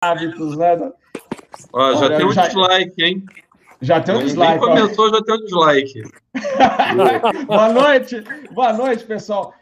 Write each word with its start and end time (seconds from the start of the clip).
hábitos, 0.00 0.56
né? 0.56 0.92
Ó, 1.72 1.94
já 1.94 2.06
Olha, 2.06 2.16
tem 2.16 2.26
um 2.26 2.32
já... 2.32 2.46
dislike, 2.46 3.04
hein? 3.04 3.24
Já 3.80 4.00
tem 4.00 4.14
um 4.14 4.22
dislike. 4.22 4.52
Nem 4.52 4.60
começou, 4.60 5.10
já 5.10 5.22
tem 5.22 5.34
um 5.34 5.38
dislike. 5.38 6.02
boa 7.46 7.72
noite, 7.72 8.24
boa 8.52 8.72
noite, 8.72 9.04
pessoal. 9.04 9.54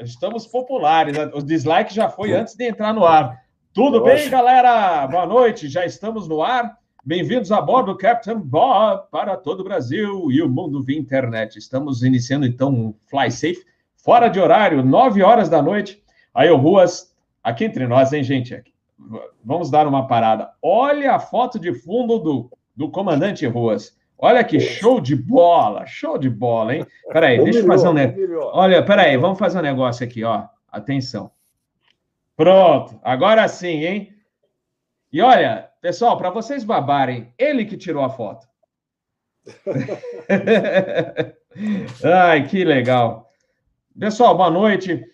Estamos 0.00 0.46
populares. 0.46 1.16
Né? 1.16 1.30
O 1.34 1.42
dislike 1.42 1.94
já 1.94 2.08
foi 2.08 2.32
antes 2.32 2.54
de 2.54 2.64
entrar 2.64 2.92
no 2.92 3.04
ar. 3.04 3.42
Tudo 3.72 4.02
bem, 4.02 4.28
galera? 4.30 5.06
Boa 5.06 5.26
noite, 5.26 5.68
já 5.68 5.84
estamos 5.84 6.28
no 6.28 6.42
ar. 6.42 6.78
Bem-vindos 7.04 7.52
a 7.52 7.60
bordo 7.60 7.92
do 7.92 7.98
Captain 7.98 8.38
Bob 8.38 9.08
para 9.10 9.36
todo 9.36 9.60
o 9.60 9.64
Brasil 9.64 10.30
e 10.30 10.40
o 10.40 10.48
mundo 10.48 10.82
via 10.82 10.98
internet. 10.98 11.58
Estamos 11.58 12.02
iniciando 12.02 12.46
então 12.46 12.70
um 12.72 12.94
Fly 13.06 13.30
Safe, 13.30 13.64
fora 13.96 14.28
de 14.28 14.40
horário, 14.40 14.82
9 14.82 15.22
horas 15.22 15.50
da 15.50 15.60
noite. 15.60 16.02
Aí, 16.34 16.50
o 16.50 16.56
Ruas, 16.56 17.14
aqui 17.42 17.64
entre 17.64 17.86
nós, 17.86 18.12
hein, 18.14 18.24
gente? 18.24 18.62
Vamos 19.44 19.70
dar 19.70 19.86
uma 19.86 20.06
parada. 20.06 20.52
Olha 20.62 21.14
a 21.14 21.18
foto 21.18 21.58
de 21.58 21.74
fundo 21.74 22.18
do, 22.18 22.50
do 22.74 22.90
comandante 22.90 23.46
Ruas. 23.46 23.96
Olha 24.16 24.44
que 24.44 24.60
show 24.60 25.00
de 25.00 25.16
bola, 25.16 25.84
show 25.86 26.16
de 26.16 26.30
bola, 26.30 26.76
hein? 26.76 26.86
Peraí, 27.12 27.42
deixa 27.42 27.58
eu 27.58 27.66
fazer 27.66 27.88
um 27.88 27.92
negócio. 27.92 28.50
Olha, 28.54 28.82
peraí, 28.84 29.16
vamos 29.16 29.38
fazer 29.38 29.58
um 29.58 29.62
negócio 29.62 30.06
aqui, 30.06 30.22
ó. 30.24 30.44
Atenção. 30.70 31.30
Pronto, 32.36 32.98
agora 33.02 33.46
sim, 33.48 33.84
hein? 33.84 34.14
E 35.12 35.20
olha, 35.20 35.68
pessoal, 35.80 36.16
para 36.16 36.30
vocês 36.30 36.64
babarem, 36.64 37.32
ele 37.38 37.64
que 37.64 37.76
tirou 37.76 38.02
a 38.04 38.10
foto. 38.10 38.46
Ai, 42.02 42.48
que 42.48 42.64
legal. 42.64 43.28
Pessoal, 43.98 44.36
boa 44.36 44.50
noite. 44.50 45.04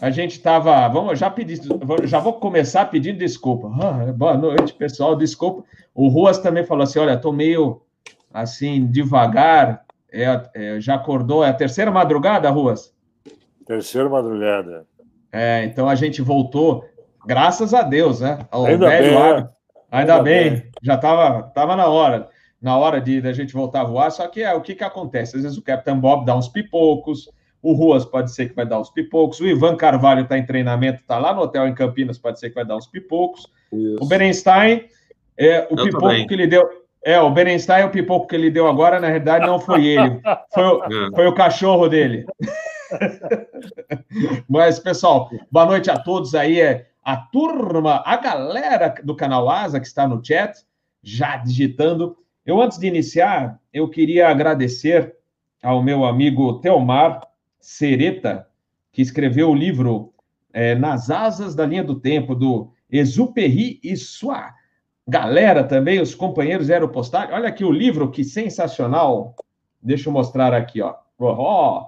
A 0.00 0.10
gente 0.10 0.32
estava. 0.32 0.88
Vamos 0.88 1.18
já 1.18 1.30
pedir. 1.30 1.60
Já 2.04 2.18
vou 2.18 2.34
começar 2.34 2.86
pedindo 2.86 3.18
desculpa. 3.18 3.70
Ah, 3.80 4.12
boa 4.12 4.36
noite, 4.36 4.72
pessoal. 4.74 5.14
Desculpa. 5.14 5.64
O 5.94 6.08
Ruas 6.08 6.38
também 6.38 6.64
falou 6.64 6.82
assim: 6.84 6.98
olha, 6.98 7.12
estou 7.14 7.32
meio 7.32 7.82
assim, 8.32 8.86
devagar. 8.86 9.84
É, 10.10 10.42
é, 10.54 10.80
já 10.80 10.94
acordou? 10.94 11.44
É 11.44 11.48
a 11.48 11.54
terceira 11.54 11.90
madrugada, 11.90 12.50
Ruas? 12.50 12.92
Terceira 13.66 14.08
madrugada. 14.08 14.86
É, 15.30 15.64
então 15.64 15.88
a 15.88 15.94
gente 15.94 16.20
voltou, 16.20 16.84
graças 17.26 17.72
a 17.72 17.82
Deus, 17.82 18.20
né? 18.20 18.40
Ao 18.50 18.66
Ainda 18.66 18.88
velho 18.88 19.10
bem, 19.10 19.18
Ainda, 19.22 19.52
Ainda 19.90 20.22
bem. 20.22 20.50
bem. 20.50 20.70
já 20.82 20.94
estava 20.96 21.42
tava 21.44 21.74
na 21.76 21.86
hora, 21.86 22.28
na 22.60 22.76
hora 22.76 23.00
de 23.00 23.20
da 23.22 23.32
gente 23.32 23.54
voltar 23.54 23.80
a 23.80 23.84
voar, 23.84 24.10
só 24.10 24.26
que 24.28 24.42
é 24.42 24.52
o 24.52 24.60
que, 24.60 24.74
que 24.74 24.84
acontece? 24.84 25.36
Às 25.36 25.42
vezes 25.42 25.56
o 25.56 25.62
Capitão 25.62 25.98
Bob 25.98 26.26
dá 26.26 26.36
uns 26.36 26.48
pipocos, 26.48 27.30
o 27.62 27.72
Ruas 27.72 28.04
pode 28.04 28.34
ser 28.34 28.48
que 28.48 28.56
vai 28.56 28.66
dar 28.66 28.80
uns 28.80 28.90
pipocos, 28.90 29.38
o 29.40 29.46
Ivan 29.46 29.76
Carvalho 29.76 30.22
está 30.22 30.36
em 30.36 30.44
treinamento, 30.44 31.00
está 31.00 31.16
lá 31.16 31.32
no 31.32 31.42
hotel 31.42 31.68
em 31.68 31.74
Campinas, 31.74 32.18
pode 32.18 32.40
ser 32.40 32.48
que 32.48 32.56
vai 32.56 32.64
dar 32.64 32.76
uns 32.76 32.88
pipocos. 32.88 33.46
Isso. 33.72 33.98
O 34.00 34.06
Berenstein, 34.06 34.84
é, 35.38 35.60
o 35.70 35.78
Eu 35.78 35.84
pipoco 35.84 36.08
também. 36.08 36.26
que 36.26 36.34
ele 36.34 36.46
deu. 36.48 36.68
É, 37.04 37.20
o 37.20 37.30
Berenstein, 37.30 37.84
o 37.84 37.90
pipoco 37.90 38.26
que 38.26 38.34
ele 38.34 38.50
deu 38.50 38.66
agora, 38.66 39.00
na 39.00 39.06
realidade, 39.06 39.46
não 39.46 39.60
foi 39.60 39.86
ele, 39.86 40.20
foi 40.52 40.64
o, 40.64 40.84
é. 40.84 41.10
foi 41.14 41.26
o 41.26 41.34
cachorro 41.34 41.88
dele. 41.88 42.26
Mas, 44.48 44.78
pessoal, 44.78 45.30
boa 45.50 45.66
noite 45.66 45.90
a 45.90 45.98
todos 45.98 46.34
aí. 46.34 46.60
É 46.60 46.86
a 47.04 47.16
turma, 47.16 48.02
a 48.04 48.16
galera 48.16 48.94
do 49.02 49.16
canal 49.16 49.48
Asa 49.48 49.80
que 49.80 49.86
está 49.86 50.06
no 50.06 50.24
chat, 50.24 50.52
já 51.02 51.36
digitando. 51.36 52.16
Eu, 52.44 52.60
antes 52.60 52.78
de 52.78 52.86
iniciar, 52.86 53.58
eu 53.72 53.88
queria 53.88 54.28
agradecer 54.28 55.14
ao 55.62 55.82
meu 55.82 56.04
amigo 56.04 56.60
Teomar 56.60 57.20
Sereta, 57.62 58.48
que 58.90 59.00
escreveu 59.00 59.50
o 59.50 59.54
livro 59.54 60.12
é, 60.52 60.74
Nas 60.74 61.10
Asas 61.10 61.54
da 61.54 61.64
Linha 61.64 61.84
do 61.84 61.98
Tempo, 61.98 62.34
do 62.34 62.72
Exuperi 62.90 63.80
e 63.82 63.96
sua 63.96 64.52
galera 65.06 65.64
também, 65.64 66.00
os 66.00 66.14
companheiros 66.14 66.70
aeropostais. 66.70 67.30
Olha 67.32 67.48
aqui 67.48 67.64
o 67.64 67.72
livro, 67.72 68.10
que 68.10 68.24
sensacional. 68.24 69.34
Deixa 69.80 70.08
eu 70.08 70.12
mostrar 70.12 70.52
aqui, 70.52 70.82
ó. 70.82 70.94
Oh, 71.18 71.86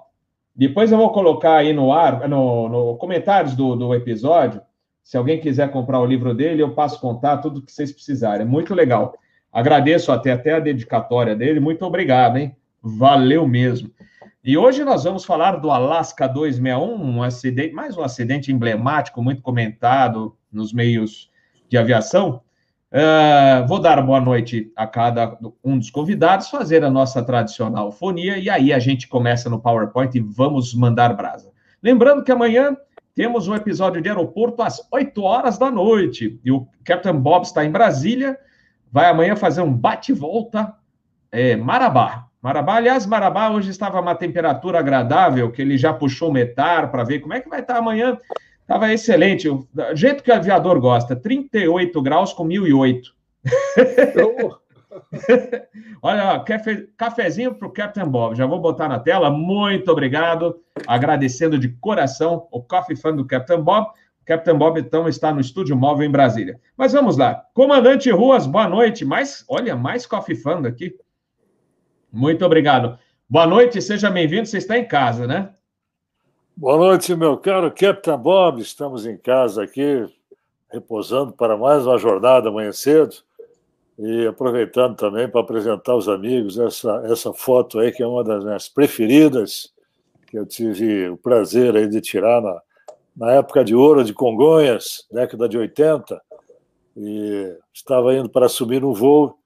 depois 0.55 0.91
eu 0.91 0.97
vou 0.97 1.11
colocar 1.11 1.57
aí 1.57 1.73
no 1.73 1.91
ar, 1.91 2.27
no, 2.27 2.69
no 2.69 2.95
comentários 2.97 3.53
do, 3.53 3.75
do 3.75 3.93
episódio. 3.93 4.61
Se 5.03 5.17
alguém 5.17 5.39
quiser 5.39 5.69
comprar 5.71 5.99
o 5.99 6.05
livro 6.05 6.33
dele, 6.33 6.63
eu 6.63 6.73
passo 6.73 6.99
contar 6.99 7.37
tudo 7.37 7.61
que 7.61 7.71
vocês 7.71 7.91
precisarem. 7.91 8.45
É 8.45 8.49
muito 8.49 8.73
legal. 8.73 9.13
Agradeço 9.51 10.11
até, 10.11 10.31
até 10.31 10.53
a 10.53 10.59
dedicatória 10.59 11.35
dele. 11.35 11.59
Muito 11.59 11.85
obrigado, 11.85 12.37
hein? 12.37 12.55
Valeu 12.81 13.47
mesmo. 13.47 13.91
E 14.47 14.55
hoje 14.55 14.83
nós 14.83 15.03
vamos 15.03 15.25
falar 15.25 15.53
do 15.53 15.71
Alaska 15.71 16.27
261, 16.27 17.03
um 17.03 17.23
acidente, 17.23 17.73
mais 17.73 17.97
um 17.97 18.03
acidente 18.03 18.51
emblemático, 18.51 19.19
muito 19.19 19.41
comentado 19.41 20.37
nos 20.51 20.71
meios 20.71 21.31
de 21.67 21.75
aviação. 21.79 22.41
Uh, 22.91 23.67
vou 23.67 23.79
dar 23.79 23.99
boa 24.03 24.21
noite 24.21 24.71
a 24.75 24.85
cada 24.85 25.35
um 25.63 25.79
dos 25.79 25.89
convidados, 25.89 26.47
fazer 26.47 26.83
a 26.83 26.91
nossa 26.91 27.23
tradicional 27.23 27.91
fonia 27.91 28.37
e 28.37 28.47
aí 28.47 28.71
a 28.71 28.77
gente 28.77 29.07
começa 29.07 29.49
no 29.49 29.59
PowerPoint 29.59 30.15
e 30.15 30.21
vamos 30.21 30.75
mandar 30.75 31.15
brasa. 31.15 31.51
Lembrando 31.81 32.23
que 32.23 32.31
amanhã 32.31 32.77
temos 33.15 33.47
um 33.47 33.55
episódio 33.55 33.99
de 33.99 34.09
aeroporto 34.09 34.61
às 34.61 34.79
8 34.91 35.23
horas 35.23 35.57
da 35.57 35.71
noite 35.71 36.39
e 36.45 36.51
o 36.51 36.67
Captain 36.83 37.19
Bob 37.19 37.45
está 37.45 37.65
em 37.65 37.71
Brasília, 37.71 38.37
vai 38.91 39.09
amanhã 39.09 39.35
fazer 39.35 39.61
um 39.61 39.73
bate-volta 39.73 40.71
é, 41.31 41.55
Marabá. 41.55 42.24
Marabá, 42.45 42.75
aliás, 42.75 43.07
Marabá 43.07 43.49
hoje 43.49 43.71
estava 43.71 43.99
uma 43.99 44.13
temperatura 44.13 44.77
agradável, 44.77 45.51
que 45.51 45.63
ele 45.63 45.79
já 45.79 45.91
puxou 45.91 46.29
o 46.29 46.31
metar 46.31 46.91
para 46.91 47.03
ver 47.03 47.19
como 47.19 47.33
é 47.33 47.41
que 47.41 47.49
vai 47.49 47.61
estar 47.61 47.75
amanhã. 47.75 48.19
Estava 48.61 48.93
excelente, 48.93 49.49
o 49.49 49.67
jeito 49.95 50.23
que 50.23 50.29
o 50.29 50.35
aviador 50.35 50.79
gosta, 50.79 51.15
38 51.15 51.99
graus 52.03 52.33
com 52.33 52.43
1008. 52.43 53.15
Olha, 56.03 56.39
cafe, 56.41 56.87
cafezinho 56.95 57.55
para 57.55 57.67
o 57.67 57.71
Captain 57.71 58.07
Bob, 58.07 58.35
já 58.35 58.45
vou 58.45 58.61
botar 58.61 58.89
na 58.89 58.99
tela. 58.99 59.31
Muito 59.31 59.91
obrigado, 59.91 60.55
agradecendo 60.85 61.57
de 61.57 61.69
coração 61.69 62.47
o 62.51 62.61
Coffee 62.61 62.95
Fan 62.95 63.15
do 63.15 63.25
Captain 63.25 63.59
Bob. 63.59 63.87
Captain 64.23 64.55
Bob, 64.55 64.79
então, 64.79 65.07
está 65.07 65.33
no 65.33 65.41
estúdio 65.41 65.75
móvel 65.75 66.07
em 66.07 66.11
Brasília. 66.11 66.59
Mas 66.77 66.93
vamos 66.93 67.17
lá. 67.17 67.43
Comandante 67.55 68.11
Ruas, 68.11 68.45
boa 68.45 68.67
noite. 68.67 69.03
Mais, 69.03 69.43
olha, 69.49 69.75
mais 69.75 70.05
Coffee 70.05 70.35
Fan 70.35 70.67
aqui. 70.67 70.95
Muito 72.15 72.45
obrigado. 72.45 72.97
Boa 73.29 73.45
noite, 73.45 73.81
seja 73.81 74.09
bem-vindo. 74.09 74.45
Você 74.45 74.59
está 74.59 74.77
em 74.77 74.87
casa, 74.87 75.27
né? 75.27 75.53
Boa 76.55 76.77
noite, 76.77 77.13
meu 77.13 77.35
caro 77.35 77.69
Captain 77.69 78.17
Bob. 78.17 78.61
Estamos 78.61 79.05
em 79.05 79.17
casa 79.17 79.63
aqui, 79.63 80.07
repousando 80.71 81.33
para 81.33 81.57
mais 81.57 81.85
uma 81.85 81.97
jornada 81.97 82.47
amanhã 82.47 82.71
cedo 82.71 83.17
e 83.99 84.25
aproveitando 84.27 84.95
também 84.95 85.27
para 85.27 85.41
apresentar 85.41 85.91
aos 85.91 86.07
amigos 86.07 86.57
essa, 86.57 87.03
essa 87.05 87.33
foto 87.33 87.79
aí, 87.79 87.91
que 87.91 88.01
é 88.01 88.07
uma 88.07 88.23
das 88.23 88.45
minhas 88.45 88.69
preferidas, 88.69 89.73
que 90.25 90.39
eu 90.39 90.45
tive 90.45 91.09
o 91.09 91.17
prazer 91.17 91.75
aí 91.75 91.85
de 91.85 91.99
tirar 91.99 92.41
na, 92.41 92.61
na 93.13 93.31
época 93.33 93.61
de 93.61 93.75
ouro 93.75 94.05
de 94.05 94.13
Congonhas, 94.13 95.05
década 95.11 95.49
de 95.49 95.57
80, 95.57 96.21
e 96.95 97.57
estava 97.73 98.15
indo 98.15 98.29
para 98.29 98.45
assumir 98.45 98.85
um 98.85 98.93
voo 98.93 99.37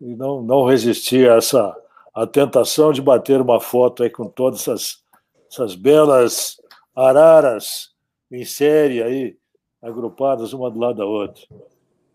e 0.00 0.16
não, 0.16 0.42
não 0.42 0.64
resisti 0.64 1.28
a 1.28 1.36
essa 1.36 1.76
a 2.18 2.26
tentação 2.26 2.92
de 2.92 3.00
bater 3.00 3.40
uma 3.40 3.60
foto 3.60 4.02
aí 4.02 4.10
com 4.10 4.28
todas 4.28 4.60
essas 4.60 5.02
essas 5.50 5.74
belas 5.74 6.56
araras 6.94 7.90
em 8.30 8.44
série 8.44 9.02
aí, 9.02 9.36
agrupadas 9.80 10.52
uma 10.52 10.70
do 10.70 10.78
lado 10.78 10.98
da 10.98 11.06
outra. 11.06 11.42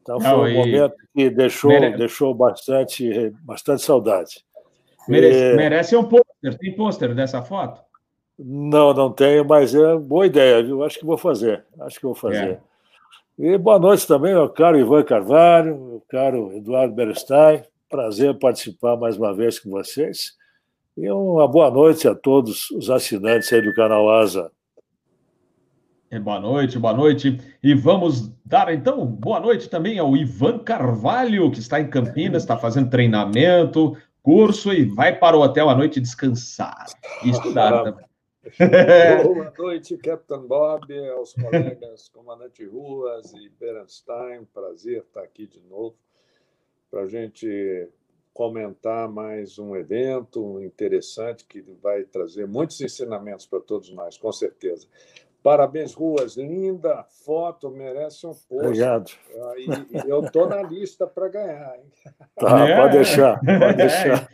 Então 0.01 0.19
foi 0.19 0.29
não, 0.29 0.43
um 0.43 0.53
momento 0.53 0.95
que 1.15 1.29
deixou, 1.29 1.71
deixou 1.97 2.35
bastante, 2.35 3.31
bastante 3.41 3.81
saudade. 3.81 4.43
Merece, 5.07 5.39
e... 5.39 5.55
merece 5.55 5.95
um 5.95 6.03
pôster. 6.03 6.57
Tem 6.59 6.75
pôster 6.75 7.15
dessa 7.15 7.41
foto? 7.41 7.81
Não, 8.37 8.93
não 8.93 9.11
tenho, 9.11 9.45
mas 9.45 9.73
é 9.73 9.97
boa 9.97 10.27
ideia, 10.27 10.61
viu? 10.61 10.83
Acho 10.83 10.99
que 10.99 11.05
vou 11.05 11.17
fazer. 11.17 11.65
Acho 11.79 11.99
que 11.99 12.05
vou 12.05 12.15
fazer. 12.15 12.59
É. 13.39 13.53
E 13.53 13.57
boa 13.57 13.79
noite 13.79 14.05
também, 14.05 14.33
meu 14.33 14.49
caro 14.49 14.77
Ivan 14.77 15.03
Carvalho, 15.03 15.75
meu 15.77 16.03
caro 16.07 16.51
Eduardo 16.53 16.93
Berenstein. 16.93 17.63
Prazer 17.93 18.33
participar 18.39 18.97
mais 18.97 19.17
uma 19.17 19.35
vez 19.35 19.59
com 19.59 19.69
vocês. 19.69 20.35
E 20.97 21.07
uma 21.11 21.47
boa 21.47 21.69
noite 21.69 22.07
a 22.07 22.15
todos 22.15 22.71
os 22.71 22.89
assinantes 22.89 23.53
aí 23.53 23.61
do 23.61 23.71
canal 23.71 24.09
Asa. 24.09 24.51
É, 26.09 26.17
boa 26.17 26.39
noite, 26.39 26.79
boa 26.79 26.95
noite. 26.95 27.39
E 27.61 27.75
vamos 27.75 28.29
dar 28.43 28.73
então 28.73 29.05
boa 29.05 29.39
noite 29.39 29.69
também 29.69 29.99
ao 29.99 30.17
Ivan 30.17 30.57
Carvalho, 30.57 31.51
que 31.51 31.59
está 31.59 31.79
em 31.79 31.87
Campinas, 31.87 32.41
está 32.41 32.57
fazendo 32.57 32.89
treinamento, 32.89 33.95
curso 34.23 34.73
e 34.73 34.85
vai 34.85 35.15
para 35.15 35.37
o 35.37 35.41
hotel 35.41 35.69
à 35.69 35.75
noite 35.75 36.01
descansar 36.01 36.87
e 37.23 37.29
estudar 37.29 37.83
também. 37.83 38.05
Boa 39.23 39.53
noite, 39.55 39.95
Capitão 39.97 40.47
Bob, 40.47 41.09
aos 41.09 41.33
colegas 41.33 42.09
Comandante 42.09 42.65
Ruas 42.65 43.31
e 43.33 43.49
Berenstein. 43.49 44.45
Prazer 44.51 45.03
estar 45.03 45.21
aqui 45.21 45.45
de 45.45 45.61
novo 45.69 45.95
para 46.93 47.01
a 47.01 47.07
gente 47.07 47.89
comentar 48.35 49.09
mais 49.09 49.57
um 49.57 49.75
evento 49.75 50.61
interessante 50.61 51.43
que 51.43 51.59
vai 51.81 52.03
trazer 52.03 52.47
muitos 52.47 52.79
ensinamentos 52.81 53.47
para 53.47 53.59
todos 53.59 53.91
nós, 53.91 54.15
com 54.15 54.31
certeza. 54.31 54.85
Parabéns, 55.41 55.95
Ruas. 55.95 56.37
Linda 56.37 57.03
foto, 57.25 57.71
merece 57.71 58.27
um 58.27 58.29
post. 58.29 58.67
Obrigado. 58.67 59.11
E, 59.57 60.07
eu 60.07 60.23
estou 60.23 60.47
na 60.47 60.61
lista 60.61 61.07
para 61.07 61.29
ganhar. 61.29 61.75
Hein? 61.77 62.13
Tá, 62.35 62.69
é. 62.69 62.75
pode 62.77 62.93
deixar, 62.93 63.39
pode 63.39 63.73
deixar. 63.75 64.29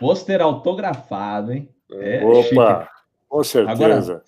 Pôster 0.00 0.42
autografado, 0.42 1.52
hein? 1.52 1.72
É 1.92 2.24
Opa, 2.24 2.42
chique. 2.42 2.92
com 3.28 3.44
certeza. 3.44 3.84
Agora, 3.84 4.24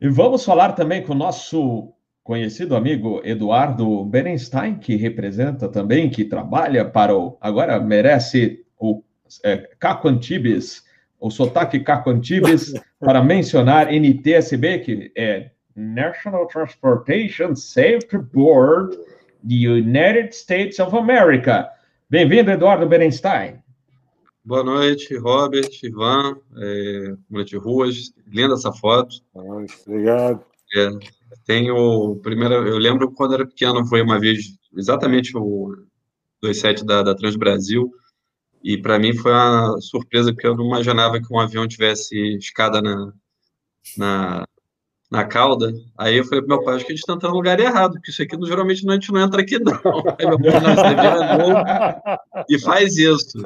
e 0.00 0.08
vamos 0.08 0.44
falar 0.44 0.72
também 0.72 1.04
com 1.04 1.12
o 1.12 1.16
nosso 1.16 1.94
conhecido 2.22 2.76
amigo 2.76 3.20
Eduardo 3.24 4.04
Berenstein, 4.04 4.78
que 4.78 4.96
representa 4.96 5.68
também, 5.68 6.10
que 6.10 6.24
trabalha 6.24 6.84
para 6.84 7.16
o. 7.16 7.36
Agora 7.40 7.80
merece 7.80 8.64
o 8.78 9.02
é, 9.44 9.68
Caco 9.78 10.08
Antibes 10.08 10.84
o 11.20 11.30
sotaque 11.30 11.80
Caco 11.80 12.10
Antibes, 12.10 12.72
para 12.98 13.22
mencionar 13.22 13.92
NTSB, 13.92 14.78
que 14.78 15.12
é 15.14 15.50
National 15.76 16.46
Transportation 16.48 17.54
Safety 17.54 18.18
Board 18.32 18.96
the 19.46 19.68
United 19.68 20.34
States 20.34 20.78
of 20.80 20.96
America. 20.96 21.68
Bem-vindo, 22.08 22.50
Eduardo 22.50 22.86
Berenstein. 22.86 23.62
Boa 24.44 24.64
noite, 24.64 25.16
Robert, 25.18 25.70
Ivan, 25.82 26.36
é, 26.56 27.14
noite, 27.30 27.56
Ruas. 27.56 28.12
Linda 28.26 28.54
essa 28.54 28.72
foto. 28.72 29.16
Obrigado. 29.34 30.44
É, 30.76 30.88
tenho, 31.46 32.16
primeiro, 32.22 32.54
eu 32.66 32.78
lembro 32.78 33.12
quando 33.12 33.34
era 33.34 33.46
pequeno, 33.46 33.86
foi 33.86 34.02
uma 34.02 34.18
vez, 34.18 34.46
exatamente 34.76 35.36
o 35.36 35.74
27 36.42 36.84
da, 36.84 37.02
da 37.02 37.14
Trans 37.14 37.36
Brasil, 37.36 37.90
e 38.62 38.76
para 38.76 38.98
mim 38.98 39.14
foi 39.14 39.32
uma 39.32 39.80
surpresa, 39.80 40.32
porque 40.32 40.46
eu 40.46 40.56
não 40.56 40.66
imaginava 40.66 41.20
que 41.20 41.32
um 41.32 41.40
avião 41.40 41.66
tivesse 41.66 42.16
escada 42.36 42.82
na, 42.82 43.12
na, 43.96 44.44
na 45.10 45.24
cauda. 45.24 45.72
Aí 45.96 46.18
eu 46.18 46.24
falei 46.24 46.40
pro 46.40 46.56
meu 46.56 46.64
pai, 46.64 46.76
acho 46.76 46.84
que 46.84 46.92
a 46.92 46.94
gente 46.94 47.02
está 47.02 47.14
entrando 47.14 47.32
no 47.32 47.38
lugar 47.38 47.58
errado, 47.58 47.92
porque 47.94 48.10
isso 48.10 48.22
aqui 48.22 48.36
geralmente 48.46 48.84
não, 48.84 48.92
a 48.92 48.94
gente 48.94 49.12
não 49.12 49.20
entra 49.20 49.40
aqui, 49.40 49.58
não. 49.58 49.72
Aí 50.18 50.26
meu 50.26 50.38
pai, 50.38 50.60
não, 50.60 51.24
é 51.24 51.38
novo 51.38 52.44
e 52.48 52.58
faz 52.58 52.96
isso. 52.96 53.38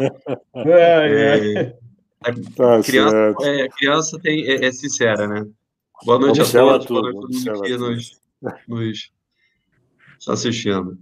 É, 0.55 1.61
é. 1.61 1.79
A 2.25 2.33
tá 2.33 2.83
criança, 2.83 3.35
é, 3.43 3.69
criança 3.69 4.19
tem, 4.19 4.47
é, 4.47 4.65
é, 4.65 4.73
sincera, 4.73 5.29
né? 5.29 5.47
Boa 6.05 6.19
noite 6.19 6.41
a 6.43 6.45
todos, 6.45 6.53
boa 6.53 6.73
noite 6.73 6.85
a 6.85 6.89
todo 6.89 7.13
mundo 7.15 7.63
que 7.63 7.77
nos, 7.79 8.21
nos 8.69 9.11
assistindo. 10.29 10.99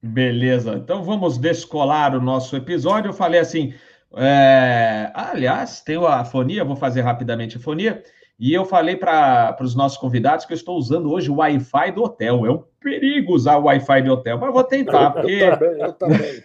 Beleza, 0.00 0.74
então 0.74 1.02
vamos 1.02 1.36
descolar 1.36 2.14
o 2.14 2.20
nosso 2.20 2.54
episódio. 2.56 3.08
Eu 3.08 3.12
falei 3.12 3.40
assim, 3.40 3.74
é... 4.14 5.10
aliás, 5.12 5.80
tem 5.80 5.96
a 5.96 6.24
fonia, 6.24 6.64
vou 6.64 6.76
fazer 6.76 7.00
rapidamente 7.00 7.56
a 7.56 7.60
fonia. 7.60 8.04
E 8.38 8.52
eu 8.52 8.64
falei 8.64 8.96
para 8.96 9.56
os 9.60 9.74
nossos 9.74 9.98
convidados 9.98 10.44
que 10.44 10.52
eu 10.52 10.56
estou 10.56 10.76
usando 10.76 11.10
hoje 11.10 11.30
o 11.30 11.36
Wi-Fi 11.36 11.90
do 11.92 12.04
hotel. 12.04 12.46
É 12.46 12.50
um 12.50 12.62
perigo 12.78 13.34
usar 13.34 13.56
o 13.56 13.64
Wi-Fi 13.64 14.02
do 14.02 14.12
hotel, 14.12 14.38
mas 14.38 14.52
vou 14.52 14.62
tentar. 14.62 15.10
Porque... 15.10 15.32
Eu 15.32 15.58
também, 15.58 15.80
eu 15.80 15.92
também. 15.94 16.44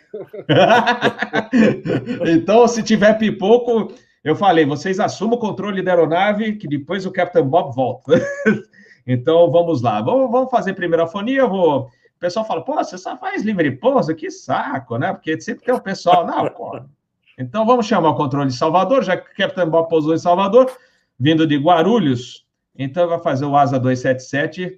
então, 2.33 2.68
se 2.68 2.81
tiver 2.81 3.18
pipoco, 3.19 3.94
eu 4.23 4.35
falei, 4.35 4.65
vocês 4.65 5.00
assumam 5.00 5.35
o 5.35 5.39
controle 5.39 5.81
da 5.81 5.91
aeronave, 5.91 6.56
que 6.56 6.68
depois 6.68 7.06
o 7.06 7.12
Captain 7.12 7.44
Bob 7.44 7.73
volta. 7.75 8.13
então, 9.06 9.50
vamos 9.51 9.81
lá. 9.81 10.01
Vamos, 10.01 10.31
vamos 10.31 10.51
fazer 10.51 10.73
primeiro 10.73 11.03
a 11.03 11.07
fonia, 11.07 11.47
vou 11.47 11.89
o 12.15 12.21
pessoal 12.21 12.45
fala, 12.45 12.63
pô, 12.63 12.75
você 12.75 13.00
só 13.00 13.18
faz 13.18 13.41
livre 13.41 13.71
pouso? 13.71 14.13
Que 14.13 14.29
saco, 14.29 14.95
né? 14.95 15.12
Porque 15.12 15.41
sempre 15.41 15.65
tem 15.65 15.73
o 15.73 15.81
pessoal, 15.81 16.23
não, 16.23 16.47
pô. 16.50 16.79
Então 17.35 17.65
vamos 17.65 17.88
chamar 17.88 18.09
o 18.09 18.15
controle 18.15 18.50
de 18.50 18.56
Salvador, 18.56 19.03
já 19.03 19.18
que 19.18 19.31
o 19.31 19.35
Capitão 19.35 19.68
Bob 19.68 19.89
pousou 19.89 20.13
em 20.13 20.19
Salvador, 20.19 20.71
vindo 21.19 21.47
de 21.47 21.57
Guarulhos, 21.57 22.45
então 22.77 23.07
vai 23.07 23.18
fazer 23.18 23.45
o 23.45 23.56
ASA 23.56 23.79
277, 23.79 24.77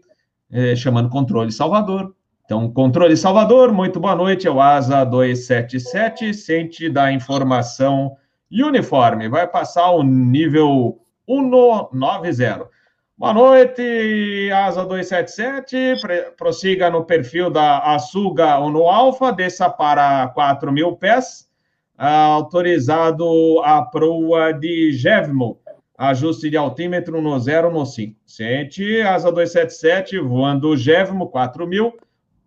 eh, 0.52 0.76
chamando 0.78 1.10
controle 1.10 1.52
Salvador. 1.52 2.16
Então, 2.46 2.72
controle 2.72 3.18
Salvador, 3.18 3.74
muito 3.74 4.00
boa 4.00 4.16
noite, 4.16 4.48
é 4.48 4.52
o 4.52 4.62
ASA 4.62 5.04
277, 5.04 6.34
sente 6.34 6.90
da 6.90 7.12
informação 7.12 8.16
uniforme, 8.62 9.30
vai 9.30 9.48
passar 9.48 9.92
o 9.92 10.04
nível 10.04 11.00
190. 11.26 12.70
Boa 13.16 13.34
noite, 13.34 14.52
Asa 14.52 14.84
277. 14.86 15.96
Prossiga 16.36 16.90
no 16.90 17.06
perfil 17.06 17.50
da 17.50 17.80
Açuga 17.80 18.58
ou 18.58 18.70
no 18.70 18.90
Alfa, 18.90 19.32
desça 19.32 19.70
para 19.70 20.28
4 20.30 20.72
mil 20.72 20.98
pés. 20.98 21.48
autorizado 21.98 23.62
a 23.64 23.82
proa 23.84 24.52
de 24.52 24.92
Gevmo. 24.92 25.60
Ajuste 25.98 26.50
de 26.50 26.58
altímetro 26.58 27.22
no 27.22 27.40
0 27.40 27.72
no 27.72 27.86
5. 27.86 28.20
Sente, 28.26 29.02
Asa 29.02 29.32
277, 29.32 30.20
voando 30.20 30.76
Gevmo 30.76 31.30
4 31.30 31.66
mil. 31.66 31.94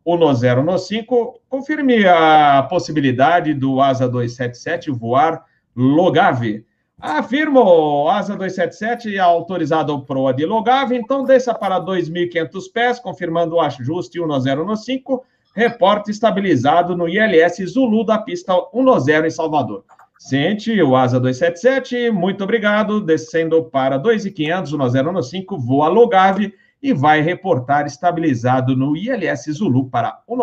O 0.04 0.16
no 0.16 0.34
0 0.34 0.62
no 0.62 0.78
5. 0.78 1.40
Confirme 1.48 2.06
a 2.06 2.64
possibilidade 2.68 3.54
do 3.54 3.80
Asa 3.80 4.08
277 4.08 4.90
voar 4.90 5.44
Logave. 5.76 6.64
Afirmo, 6.98 8.08
asa 8.08 8.34
277 8.34 9.18
autorizado 9.18 9.94
o 9.94 10.00
PROA 10.00 10.32
de 10.32 10.46
Logave, 10.46 10.96
então 10.96 11.24
desça 11.24 11.52
para 11.52 11.78
2.500 11.78 12.72
pés, 12.72 12.98
confirmando 12.98 13.56
o 13.56 13.60
ajuste 13.60 14.18
1 14.18 14.26
no 14.26 14.76
5, 14.76 15.24
reporte 15.54 16.10
estabilizado 16.10 16.96
no 16.96 17.06
ILS 17.06 17.56
Zulu 17.66 18.02
da 18.02 18.16
pista 18.16 18.54
1 18.72 19.26
em 19.26 19.30
Salvador. 19.30 19.84
Sente 20.18 20.80
o 20.82 20.96
asa 20.96 21.20
277, 21.20 22.10
muito 22.10 22.42
obrigado, 22.44 22.98
descendo 23.02 23.62
para 23.64 23.98
2.500, 23.98 24.72
1 24.72 25.12
no 25.12 25.22
5, 25.22 25.58
voa 25.58 25.88
Logave 25.88 26.54
e 26.82 26.94
vai 26.94 27.20
reportar 27.20 27.84
estabilizado 27.84 28.74
no 28.74 28.96
ILS 28.96 29.44
Zulu 29.50 29.90
para 29.90 30.22
1 30.26 30.36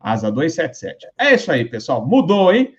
asa 0.00 0.30
277. 0.32 1.06
É 1.16 1.34
isso 1.34 1.52
aí, 1.52 1.64
pessoal, 1.64 2.04
mudou, 2.04 2.52
hein? 2.52 2.74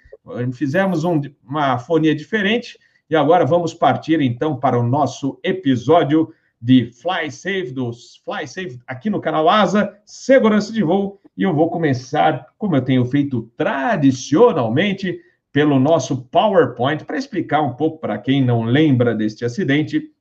Fizemos 0.53 1.03
um, 1.03 1.21
uma 1.43 1.77
fonia 1.77 2.15
diferente, 2.15 2.77
e 3.09 3.15
agora 3.15 3.45
vamos 3.45 3.73
partir 3.73 4.21
então 4.21 4.59
para 4.59 4.79
o 4.79 4.87
nosso 4.87 5.39
episódio 5.43 6.33
de 6.61 6.91
Fly 6.91 7.31
Safe, 7.31 7.71
dos 7.71 8.21
Fly 8.25 8.47
Safe 8.47 8.79
aqui 8.85 9.09
no 9.09 9.21
canal 9.21 9.49
Asa, 9.49 9.97
segurança 10.05 10.73
de 10.73 10.83
voo. 10.83 11.19
E 11.35 11.43
eu 11.43 11.53
vou 11.53 11.69
começar, 11.69 12.47
como 12.57 12.75
eu 12.75 12.81
tenho 12.81 13.05
feito 13.05 13.49
tradicionalmente, 13.55 15.19
pelo 15.51 15.79
nosso 15.79 16.23
PowerPoint, 16.25 17.05
para 17.05 17.17
explicar 17.17 17.61
um 17.61 17.73
pouco 17.73 17.99
para 17.99 18.17
quem 18.17 18.43
não 18.43 18.63
lembra 18.63 19.15
deste 19.15 19.43
acidente, 19.43 20.11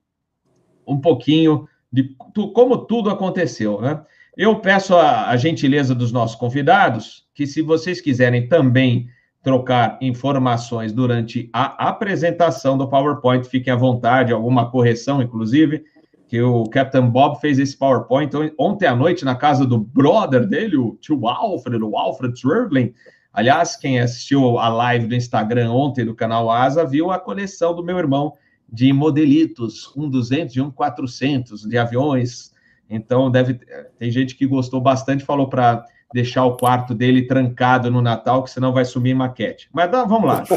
um 0.87 0.99
pouquinho 0.99 1.69
de 1.93 2.15
como 2.55 2.79
tudo 2.79 3.11
aconteceu, 3.11 3.81
né? 3.81 4.03
Eu 4.37 4.61
peço 4.61 4.95
a, 4.95 5.29
a 5.29 5.37
gentileza 5.37 5.95
dos 5.95 6.13
nossos 6.13 6.37
convidados 6.37 7.27
que, 7.35 7.47
se 7.47 7.61
vocês 7.61 8.01
quiserem 8.01 8.49
também 8.49 9.09
trocar 9.43 9.99
informações 10.01 10.93
durante 10.93 11.49
a 11.53 11.89
apresentação 11.89 12.77
do 12.77 12.89
PowerPoint, 12.89 13.49
fiquem 13.49 13.73
à 13.73 13.77
vontade, 13.77 14.33
alguma 14.33 14.71
correção, 14.71 15.23
inclusive, 15.23 15.85
que 16.27 16.43
o 16.43 16.65
Captain 16.65 17.09
Bob 17.09 17.41
fez 17.41 17.59
esse 17.59 17.77
PowerPoint 17.77 18.31
ontem 18.59 18.87
à 18.87 18.95
noite 18.95 19.25
na 19.25 19.35
casa 19.35 19.65
do 19.65 19.79
brother 19.79 20.47
dele, 20.47 20.77
o 20.77 20.97
tio 21.01 21.27
Alfred, 21.27 21.83
o 21.83 21.97
Alfred 21.97 22.39
Swervling. 22.39 22.93
Aliás, 23.33 23.77
quem 23.77 23.99
assistiu 23.99 24.59
a 24.59 24.69
live 24.69 25.07
do 25.07 25.15
Instagram 25.15 25.71
ontem 25.71 26.05
do 26.05 26.15
canal 26.15 26.51
Asa 26.51 26.85
viu 26.85 27.11
a 27.11 27.19
coleção 27.19 27.75
do 27.75 27.83
meu 27.83 27.97
irmão 27.97 28.35
de 28.71 28.93
modelitos, 28.93 29.91
um 29.97 30.11
200 30.11 30.57
e 30.57 30.61
um 30.61 30.71
400 30.71 31.63
de 31.63 31.79
aviões. 31.79 32.53
Então, 32.91 33.31
deve 33.31 33.61
tem 33.99 34.11
gente 34.11 34.35
que 34.35 34.47
gostou 34.47 34.81
bastante, 34.81 35.25
falou 35.25 35.49
para 35.49 35.87
deixar 36.13 36.45
o 36.45 36.57
quarto 36.57 36.95
dele 36.95 37.27
trancado 37.27 37.91
no 37.91 38.01
Natal, 38.01 38.43
que 38.43 38.51
senão 38.51 38.73
vai 38.73 38.85
sumir 38.85 39.15
maquete. 39.15 39.69
Mas 39.73 39.91
dá, 39.91 40.05
vamos 40.05 40.29
lá. 40.29 40.45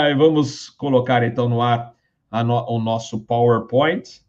Ai, 0.00 0.14
vamos 0.14 0.68
colocar 0.70 1.22
então 1.22 1.48
no 1.48 1.62
ar 1.62 1.94
no, 2.44 2.64
o 2.68 2.78
nosso 2.78 3.20
PowerPoint. 3.20 4.20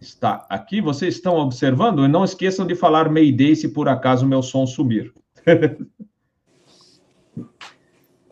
Está 0.00 0.46
aqui. 0.48 0.80
Vocês 0.80 1.14
estão 1.14 1.36
observando? 1.36 2.04
E 2.04 2.08
não 2.08 2.24
esqueçam 2.24 2.66
de 2.66 2.74
falar 2.74 3.10
Mayday 3.10 3.54
se 3.54 3.68
por 3.68 3.88
acaso 3.88 4.26
meu 4.26 4.42
som 4.42 4.66
sumir. 4.66 5.12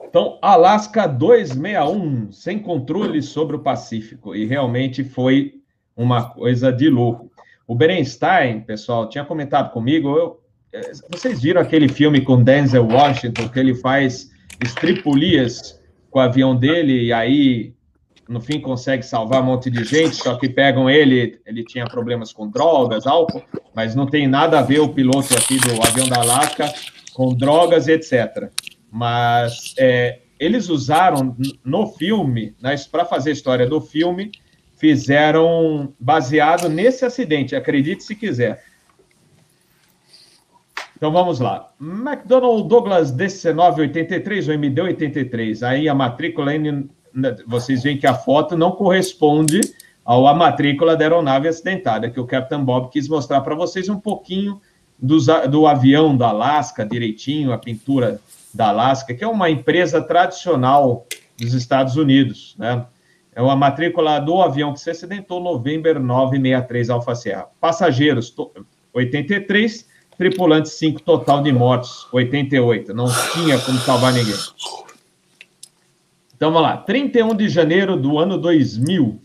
Então, 0.09 0.39
Alaska 0.41 1.07
261, 1.07 2.33
sem 2.33 2.59
controle 2.59 3.21
sobre 3.21 3.57
o 3.57 3.59
Pacífico. 3.59 4.35
E 4.35 4.47
realmente 4.47 5.05
foi 5.05 5.61
uma 5.95 6.31
coisa 6.31 6.73
de 6.73 6.89
louco. 6.89 7.28
O 7.69 7.75
Berenstein, 7.75 8.63
pessoal, 8.63 9.11
tinha 9.11 9.27
comentado 9.27 9.71
comigo, 9.73 10.17
eu, 10.17 10.41
eh, 10.73 10.91
vocês 11.11 11.43
viram 11.43 11.61
aquele 11.61 11.87
filme 11.87 12.23
com 12.23 12.43
Denzel 12.43 12.87
Washington, 12.87 13.47
que 13.47 13.59
ele 13.59 13.75
faz 13.75 14.31
estripulias 14.65 15.79
com 16.11 16.19
o 16.19 16.23
avião 16.23 16.57
dele, 16.57 17.05
e 17.05 17.13
aí, 17.13 17.75
no 18.27 18.41
fim, 18.41 18.59
consegue 18.59 19.03
salvar 19.03 19.43
um 19.43 19.45
monte 19.45 19.71
de 19.71 19.85
gente, 19.85 20.17
só 20.17 20.37
que 20.37 20.49
pegam 20.49 20.89
ele, 20.89 21.39
ele 21.45 21.63
tinha 21.63 21.85
problemas 21.85 22.33
com 22.33 22.49
drogas, 22.49 23.07
álcool, 23.07 23.43
mas 23.75 23.95
não 23.95 24.07
tem 24.07 24.27
nada 24.27 24.61
a 24.61 24.63
ver 24.63 24.81
o 24.81 24.89
piloto 24.89 25.37
aqui 25.37 25.59
do 25.59 25.83
avião 25.87 26.09
da 26.09 26.23
Alaska 26.23 26.73
com 27.13 27.35
drogas, 27.35 27.87
etc. 27.87 28.51
Mas 28.91 29.75
é, 29.77 30.21
eles 30.41 30.71
usaram 30.71 31.37
no 31.63 31.87
filme, 31.89 32.57
né, 32.63 32.75
para 32.91 33.05
fazer 33.05 33.29
a 33.29 33.35
história 33.35 33.67
do 33.67 33.79
filme, 33.79 34.33
fizeram 34.79 35.93
baseado 35.99 36.69
nesse 36.69 37.05
acidente, 37.05 37.57
acredite 37.57 38.05
se 38.05 38.15
quiser. 38.15 38.63
Então 40.97 41.13
vamos 41.13 41.39
lá. 41.39 41.69
McDonnell 41.81 42.63
Douglas 42.63 43.13
DC983 43.13 44.49
ou 44.49 44.55
MD83. 44.55 45.67
Aí 45.67 45.89
a 45.89 45.95
matrícula, 45.95 46.53
vocês 47.47 47.83
veem 47.83 47.99
que 47.99 48.07
a 48.07 48.15
foto 48.15 48.57
não 48.57 48.73
corresponde 48.73 49.61
à 50.05 50.35
matrícula 50.35 50.97
da 50.97 51.05
aeronave 51.05 51.49
acidentada, 51.49 52.11
que 52.11 52.19
o 52.19 52.27
Captain 52.27 52.65
Bob 52.65 52.91
quis 52.91 53.09
mostrar 53.09 53.41
para 53.43 53.55
vocês 53.55 53.89
um 53.89 54.01
pouquinho 54.01 54.61
do, 54.99 55.19
do 55.49 55.67
avião 55.67 56.17
da 56.17 56.29
Alaska, 56.29 56.85
direitinho, 56.85 57.53
a 57.53 57.59
pintura 57.59 58.21
da 58.53 58.69
Alaska, 58.69 59.15
que 59.15 59.23
é 59.23 59.29
uma 59.29 59.51
empresa 59.51 60.03
tradicional 60.03 61.07
dos 61.39 61.55
Estados 61.55 61.97
Unidos, 61.97 62.57
né? 62.59 62.85
É 63.39 63.41
uma 63.41 63.55
matrícula 63.55 64.19
do 64.19 64.43
avião 64.43 64.73
que 64.73 64.81
se 64.81 64.91
acidentou, 64.91 65.39
November 65.39 66.01
963 66.01 66.91
Alfa 66.91 67.15
Sierra. 67.15 67.47
Passageiros, 67.61 68.35
83, 68.93 69.89
tripulantes, 70.19 70.73
5, 70.73 71.01
total 71.03 71.41
de 71.41 71.53
mortos, 71.53 72.09
88. 72.13 72.93
Não 72.93 73.07
tinha 73.33 73.57
como 73.61 73.79
salvar 73.79 74.13
ninguém. 74.13 74.35
Então, 76.35 76.51
vamos 76.51 76.63
lá. 76.63 76.79
31 76.79 77.37
de 77.37 77.49
janeiro 77.49 77.97
do 77.97 78.19
ano 78.19 78.37
2000. 78.39 79.23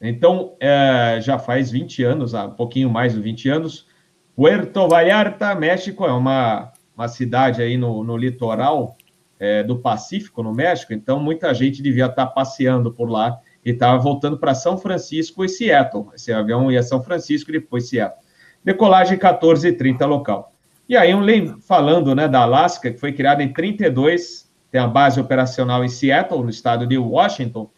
Então, 0.00 0.54
é, 0.58 1.18
já 1.20 1.38
faz 1.38 1.70
20 1.70 2.04
anos, 2.04 2.32
um 2.32 2.52
pouquinho 2.52 2.88
mais 2.88 3.12
de 3.12 3.20
20 3.20 3.50
anos. 3.50 3.86
Puerto 4.34 4.88
Vallarta, 4.88 5.54
México, 5.54 6.06
é 6.06 6.12
uma, 6.12 6.72
uma 6.96 7.06
cidade 7.06 7.60
aí 7.60 7.76
no, 7.76 8.02
no 8.02 8.16
litoral 8.16 8.96
é, 9.38 9.62
do 9.62 9.78
Pacífico, 9.78 10.42
no 10.42 10.52
México. 10.52 10.92
Então, 10.92 11.20
muita 11.20 11.52
gente 11.54 11.82
devia 11.82 12.06
estar 12.06 12.26
passeando 12.26 12.92
por 12.92 13.10
lá 13.10 13.38
e 13.64 13.70
estava 13.70 13.98
voltando 13.98 14.38
para 14.38 14.54
São 14.54 14.78
Francisco 14.78 15.44
e 15.44 15.48
Seattle. 15.48 16.06
Esse 16.14 16.32
avião 16.32 16.70
ia 16.70 16.82
São 16.82 17.02
Francisco 17.02 17.50
e 17.50 17.54
depois 17.54 17.88
Seattle. 17.88 18.20
Decolagem 18.64 19.18
14h30 19.18 20.06
local. 20.06 20.52
E 20.88 20.96
aí, 20.96 21.14
um, 21.14 21.60
falando 21.60 22.14
né, 22.14 22.28
da 22.28 22.42
Alaska, 22.42 22.90
que 22.90 22.98
foi 22.98 23.12
criada 23.12 23.42
em 23.42 23.52
32, 23.52 24.50
tem 24.70 24.80
a 24.80 24.86
base 24.86 25.20
operacional 25.20 25.84
em 25.84 25.88
Seattle, 25.88 26.42
no 26.42 26.50
estado 26.50 26.86
de 26.86 26.96
Washington, 26.96 27.70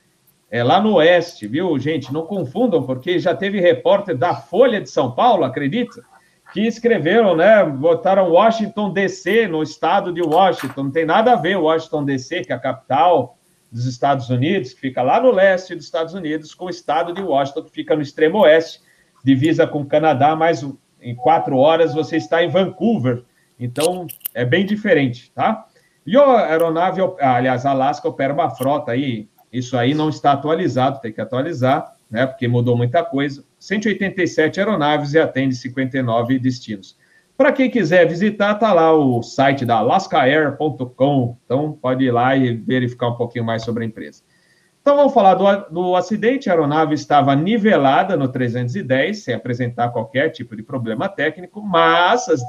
é 0.51 0.63
lá 0.63 0.81
no 0.81 0.95
oeste, 0.95 1.47
viu, 1.47 1.79
gente? 1.79 2.13
Não 2.13 2.25
confundam, 2.25 2.83
porque 2.83 3.19
já 3.19 3.35
teve 3.35 3.61
repórter 3.61 4.17
da 4.17 4.35
Folha 4.35 4.81
de 4.81 4.89
São 4.89 5.13
Paulo, 5.13 5.45
acredita? 5.45 6.03
Que 6.53 6.67
escreveram, 6.67 7.37
né? 7.37 7.65
Botaram 7.65 8.31
Washington 8.31 8.93
DC 8.93 9.47
no 9.47 9.63
estado 9.63 10.13
de 10.13 10.23
Washington. 10.23 10.85
Não 10.85 10.91
tem 10.91 11.05
nada 11.05 11.33
a 11.33 11.37
ver 11.37 11.57
Washington 11.57 12.05
DC, 12.05 12.45
que 12.45 12.53
é 12.53 12.57
a 12.57 12.59
capital 12.59 13.37
dos 13.71 13.85
Estados 13.85 14.31
Unidos, 14.31 14.73
que 14.73 14.81
fica 14.81 15.03
lá 15.03 15.21
no 15.21 15.31
leste 15.31 15.75
dos 15.75 15.85
Estados 15.85 16.15
Unidos, 16.15 16.55
com 16.55 16.67
o 16.67 16.71
estado 16.71 17.13
de 17.13 17.21
Washington, 17.21 17.65
que 17.65 17.71
fica 17.71 17.95
no 17.95 18.03
extremo 18.03 18.39
oeste 18.39 18.81
divisa 19.23 19.67
com 19.67 19.83
o 19.83 19.87
Canadá, 19.87 20.35
mas 20.35 20.67
em 21.01 21.15
quatro 21.15 21.57
horas 21.57 21.95
você 21.95 22.17
está 22.17 22.43
em 22.43 22.49
Vancouver. 22.49 23.25
Então, 23.59 24.07
é 24.35 24.45
bem 24.45 24.65
diferente, 24.65 25.31
tá? 25.35 25.67
E 26.07 26.17
a 26.17 26.47
aeronave, 26.47 27.03
aliás, 27.21 27.67
Alaska 27.67 28.09
opera 28.09 28.33
uma 28.33 28.51
frota 28.51 28.93
aí, 28.93 29.29
isso 29.53 29.77
aí 29.77 29.95
não 29.95 30.09
está 30.09 30.33
atualizado, 30.33 31.01
tem 31.01 31.13
que 31.13 31.21
atualizar, 31.21 31.95
né? 32.11 32.27
Porque 32.27 32.49
mudou 32.49 32.77
muita 32.77 33.05
coisa. 33.05 33.45
187 33.59 34.61
aeronaves 34.61 35.15
e 35.15 35.19
atende 35.19 35.55
59 35.55 36.39
destinos. 36.39 36.97
Para 37.37 37.53
quem 37.53 37.71
quiser 37.71 38.07
visitar, 38.09 38.57
tá 38.57 38.73
lá 38.73 38.93
o 38.93 39.23
site 39.23 39.65
da 39.65 39.77
alaskaair.com. 39.77 41.37
Então, 41.45 41.73
pode 41.73 42.05
ir 42.05 42.11
lá 42.11 42.37
e 42.37 42.55
verificar 42.55 43.09
um 43.09 43.17
pouquinho 43.17 43.45
mais 43.45 43.63
sobre 43.63 43.85
a 43.85 43.87
empresa. 43.87 44.23
Então 44.89 44.97
vamos 44.97 45.13
falar 45.13 45.35
do, 45.35 45.45
do 45.71 45.97
acidente. 45.97 46.49
A 46.49 46.55
aeronave 46.55 46.95
estava 46.95 47.37
nivelada 47.37 48.17
no 48.17 48.27
310, 48.27 49.19
sem 49.19 49.35
apresentar 49.35 49.91
qualquer 49.91 50.31
tipo 50.31 50.57
de 50.57 50.63
problema 50.63 51.09
técnico, 51.11 51.61
mas 51.61 52.27
às, 52.27 52.43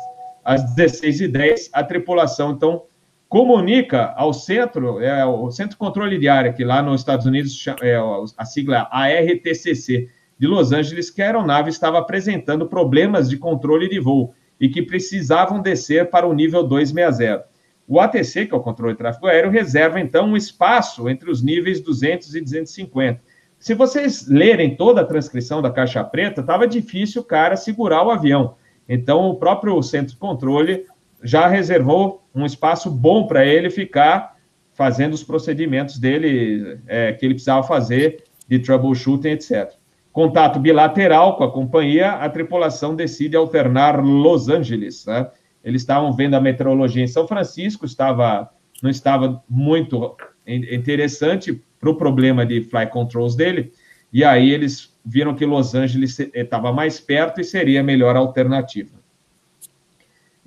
às 0.44 0.76
16h10 0.76 1.70
a 1.74 1.84
tripulação 1.84 2.52
então 2.52 2.84
comunica 3.30 4.12
ao 4.18 4.34
centro, 4.34 5.00
é, 5.00 5.24
o 5.24 5.52
Centro 5.52 5.72
de 5.72 5.78
Controle 5.78 6.18
de 6.18 6.28
Área, 6.28 6.52
que 6.52 6.66
lá 6.66 6.82
nos 6.82 7.02
Estados 7.02 7.28
Unidos 7.28 7.64
é 7.82 7.96
a 8.36 8.44
sigla 8.44 8.90
ARTCC 8.92 10.10
de 10.38 10.48
Los 10.48 10.72
Angeles, 10.72 11.12
que 11.12 11.22
a 11.22 11.26
aeronave 11.26 11.70
estava 11.70 12.00
apresentando 12.00 12.66
problemas 12.66 13.30
de 13.30 13.38
controle 13.38 13.88
de 13.88 14.00
voo 14.00 14.34
e 14.60 14.68
que 14.68 14.82
precisavam 14.82 15.62
descer 15.62 16.10
para 16.10 16.28
o 16.28 16.34
nível 16.34 16.64
260. 16.64 17.46
O 17.88 18.00
ATC, 18.00 18.48
que 18.48 18.54
é 18.54 18.58
o 18.58 18.62
controle 18.62 18.94
de 18.94 18.98
tráfego 18.98 19.28
aéreo, 19.28 19.52
reserva 19.52 20.00
então 20.00 20.30
um 20.30 20.38
espaço 20.38 21.08
entre 21.08 21.30
os 21.30 21.44
níveis 21.44 21.82
200 21.82 22.36
e 22.36 22.42
250. 22.42 23.22
Se 23.60 23.74
vocês 23.76 24.28
lerem 24.28 24.76
toda 24.76 25.02
a 25.02 25.06
transcrição 25.06 25.62
da 25.62 25.70
caixa 25.70 26.04
preta, 26.04 26.42
estava 26.42 26.68
difícil 26.68 27.22
o 27.22 27.26
cara 27.26 27.56
segurar 27.56 28.04
o 28.04 28.10
avião. 28.10 28.56
Então, 28.88 29.30
o 29.30 29.36
próprio 29.36 29.82
centro 29.84 30.14
de 30.14 30.20
controle 30.20 30.86
já 31.24 31.48
reservou 31.48 32.28
um 32.34 32.46
espaço 32.46 32.90
bom 32.90 33.28
para 33.28 33.46
ele 33.46 33.70
ficar 33.70 34.36
fazendo 34.74 35.14
os 35.14 35.24
procedimentos 35.24 35.98
dele 35.98 36.80
é, 36.88 37.14
que 37.14 37.26
ele 37.26 37.34
precisava 37.34 37.68
fazer 37.68 38.24
de 38.48 38.60
troubleshooting, 38.60 39.30
etc. 39.30 39.74
Contato 40.12 40.60
bilateral 40.60 41.36
com 41.36 41.44
a 41.44 41.52
companhia, 41.52 42.12
a 42.12 42.30
tripulação 42.30 42.96
decide 42.96 43.36
alternar 43.36 44.04
Los 44.04 44.50
Angeles. 44.50 45.06
Né? 45.06 45.30
Eles 45.64 45.82
estavam 45.82 46.14
vendo 46.14 46.36
a 46.36 46.42
meteorologia 46.42 47.04
em 47.04 47.08
São 47.08 47.28
Francisco, 47.28 47.86
estava 47.86 48.50
não 48.82 48.90
estava 48.90 49.44
muito 49.50 50.16
interessante 50.48 51.62
para 51.80 51.90
o 51.90 51.96
problema 51.96 52.46
de 52.46 52.62
fly 52.62 52.88
controls 52.88 53.36
dele, 53.36 53.72
e 54.12 54.24
aí 54.24 54.50
eles 54.50 54.98
viram 55.06 55.36
que 55.36 55.46
Los 55.46 55.76
Angeles 55.76 56.18
estava 56.34 56.72
mais 56.72 57.00
perto 57.00 57.42
e 57.42 57.44
seria 57.44 57.82
a 57.82 57.84
melhor 57.84 58.16
alternativa. 58.16 58.99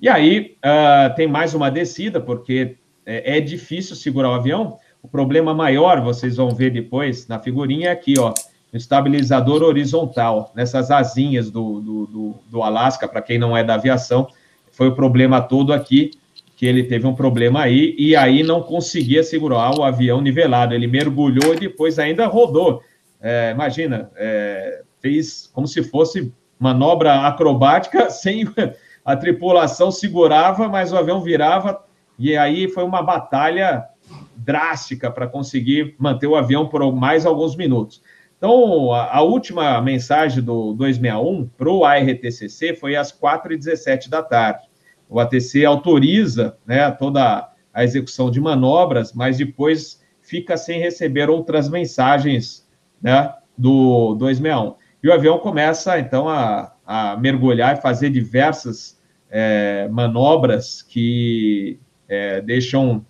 E 0.02 0.08
aí 0.08 0.56
uh, 0.58 1.14
tem 1.14 1.28
mais 1.28 1.54
uma 1.54 1.70
descida, 1.70 2.20
porque 2.20 2.74
é, 3.06 3.38
é, 3.38 3.40
difícil 3.40 3.94
segurar 3.94 4.30
o 4.30 4.34
avião. 4.34 4.76
O 5.00 5.06
problema 5.06 5.54
maior, 5.54 6.00
vocês 6.00 6.38
vão 6.38 6.50
ver 6.50 6.72
depois 6.72 7.28
na 7.28 7.38
figurinha, 7.38 7.90
é 7.90 7.92
aqui, 7.92 8.14
ó, 8.18 8.34
o 8.72 8.76
estabilizador 8.76 9.62
horizontal, 9.62 10.50
nessas 10.56 10.90
asinhas 10.90 11.52
do, 11.52 11.80
do, 11.80 12.06
do, 12.06 12.34
do 12.50 12.62
Alasca, 12.64 13.06
para 13.06 13.22
quem 13.22 13.38
não 13.38 13.56
é 13.56 13.62
da 13.62 13.74
aviação, 13.74 14.26
foi 14.72 14.88
o 14.88 14.94
problema 14.96 15.40
todo 15.40 15.72
aqui, 15.72 16.10
que 16.56 16.66
ele 16.66 16.82
teve 16.82 17.06
um 17.06 17.14
problema 17.14 17.62
aí, 17.62 17.94
e 17.96 18.16
aí 18.16 18.42
não 18.42 18.60
conseguia 18.60 19.22
segurar 19.22 19.78
o 19.78 19.84
avião 19.84 20.20
nivelado. 20.20 20.74
Ele 20.74 20.88
mergulhou 20.88 21.54
e 21.54 21.60
depois 21.60 22.00
ainda 22.00 22.26
rodou. 22.26 22.82
É, 23.20 23.52
imagina, 23.52 24.10
é, 24.16 24.82
fez 25.00 25.48
como 25.52 25.68
se 25.68 25.80
fosse 25.84 26.32
manobra 26.58 27.24
acrobática, 27.24 28.10
sem 28.10 28.44
a 29.04 29.16
tripulação 29.16 29.90
segurava, 29.90 30.68
mas 30.68 30.92
o 30.92 30.96
avião 30.96 31.20
virava, 31.20 31.84
e 32.18 32.36
aí 32.36 32.68
foi 32.68 32.84
uma 32.84 33.02
batalha 33.02 33.84
drástica 34.36 35.10
para 35.10 35.26
conseguir 35.26 35.94
manter 35.98 36.26
o 36.26 36.36
avião 36.36 36.68
por 36.68 36.92
mais 36.94 37.26
alguns 37.26 37.56
minutos. 37.56 38.02
Então, 38.36 38.92
a, 38.92 39.18
a 39.18 39.22
última 39.22 39.80
mensagem 39.80 40.42
do 40.42 40.72
261 40.74 41.48
para 41.56 41.70
o 41.70 41.84
ARTCC 41.84 42.74
foi 42.74 42.96
às 42.96 43.12
4h17 43.12 44.08
da 44.08 44.22
tarde. 44.22 44.68
O 45.08 45.20
ATC 45.20 45.64
autoriza 45.64 46.56
né, 46.66 46.90
toda 46.90 47.48
a 47.72 47.84
execução 47.84 48.30
de 48.30 48.40
manobras, 48.40 49.12
mas 49.12 49.38
depois 49.38 50.02
fica 50.20 50.56
sem 50.56 50.80
receber 50.80 51.30
outras 51.30 51.68
mensagens 51.68 52.68
né, 53.00 53.32
do 53.56 54.14
261. 54.14 54.74
E 55.02 55.08
o 55.08 55.12
avião 55.12 55.38
começa, 55.38 55.98
então, 55.98 56.28
a, 56.28 56.71
a 56.86 57.16
mergulhar 57.16 57.76
e 57.76 57.80
fazer 57.80 58.10
diversas 58.10 59.00
é, 59.30 59.88
manobras 59.88 60.82
que 60.82 61.78
é, 62.08 62.40
deixam 62.40 63.04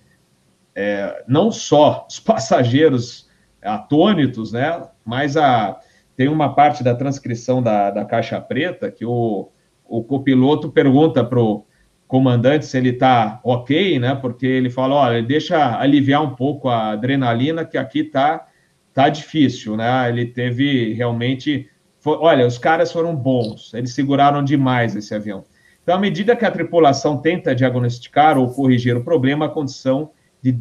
é, 0.75 1.25
não 1.27 1.51
só 1.51 2.07
os 2.11 2.21
passageiros 2.21 3.31
atônitos, 3.61 4.53
né, 4.53 4.89
mas 5.05 5.37
a, 5.37 5.79
tem 6.17 6.29
uma 6.29 6.55
parte 6.55 6.83
da 6.83 6.95
transcrição 6.95 7.63
da, 7.63 7.91
da 7.91 8.05
caixa 8.05 8.41
preta 8.41 8.91
que 8.91 9.05
o, 9.05 9.51
o 9.85 10.03
copiloto 10.03 10.71
pergunta 10.71 11.25
para 11.25 11.41
o 11.41 11.67
comandante 12.13 12.67
se 12.67 12.77
ele 12.77 12.91
está 12.91 13.41
ok, 13.43 13.99
né? 13.99 14.15
Porque 14.15 14.45
ele 14.45 14.69
fala, 14.69 14.97
olha, 14.97 15.23
deixa 15.23 15.79
aliviar 15.79 16.23
um 16.23 16.35
pouco 16.35 16.69
a 16.69 16.91
adrenalina, 16.91 17.65
que 17.65 17.79
aqui 17.79 18.05
tá, 18.05 18.47
tá 18.93 19.09
difícil, 19.09 19.79
né? 19.79 20.09
Ele 20.11 20.27
teve 20.27 20.93
realmente... 20.93 21.71
Olha, 22.05 22.47
os 22.47 22.59
caras 22.59 22.91
foram 22.91 23.15
bons, 23.15 23.73
eles 23.75 23.95
seguraram 23.95 24.43
demais 24.43 24.97
esse 24.97 25.15
avião. 25.15 25.45
Então, 25.83 25.97
à 25.97 25.99
medida 25.99 26.37
que 26.37 26.45
a 26.45 26.51
tripulação 26.51 27.19
tenta 27.19 27.55
diagnosticar 27.55 28.39
ou 28.39 28.53
corrigir 28.53 28.97
o 28.97 29.05
problema, 29.05 29.47
a 29.47 29.49
condição 29.49 30.11
de 30.41 30.53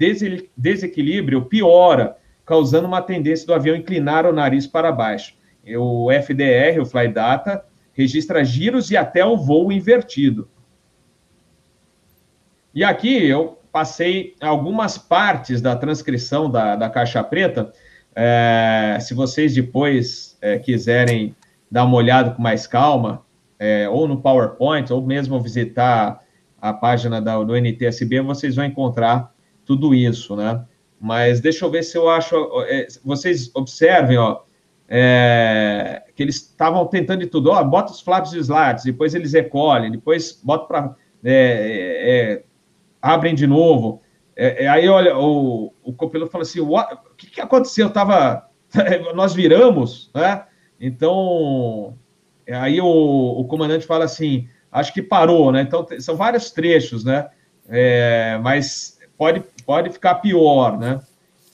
desequilíbrio 0.56 1.46
piora, 1.46 2.18
causando 2.46 2.88
uma 2.88 3.02
tendência 3.02 3.46
do 3.46 3.54
avião 3.54 3.76
inclinar 3.76 4.26
o 4.26 4.34
nariz 4.34 4.68
para 4.68 4.92
baixo. 4.92 5.36
O 5.78 6.12
FDR, 6.12 6.80
o 6.80 6.86
Fly 6.86 7.08
Data, 7.08 7.64
registra 7.94 8.44
giros 8.44 8.90
e 8.92 8.98
até 8.98 9.26
o 9.26 9.38
voo 9.38 9.72
invertido. 9.72 10.50
E 12.74 12.84
aqui 12.84 13.28
eu 13.28 13.60
passei 13.72 14.36
algumas 14.40 14.98
partes 14.98 15.62
da 15.62 15.76
transcrição 15.76 16.50
da, 16.50 16.76
da 16.76 16.90
Caixa 16.90 17.24
Preta. 17.24 17.72
É, 18.16 18.98
se 19.00 19.14
vocês 19.14 19.54
depois 19.54 20.38
é, 20.42 20.60
quiserem 20.60 21.36
dar 21.70 21.86
uma 21.86 21.96
olhada 21.96 22.32
com 22.32 22.42
mais 22.42 22.68
calma, 22.68 23.24
é, 23.58 23.88
ou 23.88 24.08
no 24.08 24.22
PowerPoint, 24.22 24.92
ou 24.92 25.02
mesmo 25.06 25.40
visitar 25.40 26.22
a 26.60 26.74
página 26.74 27.22
da, 27.22 27.42
do 27.44 27.56
NTSB, 27.56 28.22
vocês 28.22 28.56
vão 28.56 28.66
encontrar 28.66 29.34
tudo 29.66 29.96
isso, 29.96 30.36
né? 30.36 30.66
Mas 31.00 31.40
deixa 31.40 31.66
eu 31.66 31.72
ver 31.72 31.84
se 31.84 31.98
eu 31.98 32.10
acho. 32.10 32.36
É, 32.68 32.88
vocês 33.04 33.50
observem, 33.56 34.18
ó, 34.18 34.42
é, 34.88 36.04
que 36.16 36.22
eles 36.22 36.36
estavam 36.36 36.86
tentando 36.86 37.22
de 37.22 37.28
tudo. 37.28 37.50
Ó, 37.50 37.64
bota 37.64 37.92
os 37.92 38.02
flaps 38.02 38.32
de 38.32 38.40
slides, 38.40 38.84
depois 38.84 39.16
eles 39.16 39.34
recolhem, 39.34 39.92
depois 39.92 40.40
bota 40.44 40.66
para. 40.66 40.96
É, 41.24 42.44
abrem 43.02 43.34
de 43.34 43.48
novo. 43.48 44.02
É, 44.42 44.64
é, 44.64 44.68
aí, 44.68 44.90
olha, 44.90 45.16
o, 45.16 45.72
o 45.84 45.94
copiloto 45.94 46.32
fala 46.32 46.42
assim: 46.42 46.60
o 46.62 46.76
que, 47.16 47.30
que 47.30 47.40
aconteceu? 47.40 47.86
Eu 47.86 47.94
tava, 47.94 48.50
nós 49.14 49.36
viramos, 49.36 50.10
né? 50.16 50.46
Então, 50.80 51.96
aí 52.52 52.82
o, 52.82 52.88
o 52.88 53.46
comandante 53.46 53.86
fala 53.86 54.06
assim: 54.06 54.50
acho 54.72 54.92
que 54.96 55.04
parou, 55.04 55.52
né? 55.52 55.62
Então, 55.62 55.86
são 56.00 56.16
vários 56.16 56.50
trechos, 56.50 57.06
né? 57.06 57.30
É, 57.70 58.40
mas 58.42 59.00
pode, 59.16 59.44
pode 59.64 59.92
ficar 59.92 60.16
pior, 60.16 60.76
né? 60.76 61.00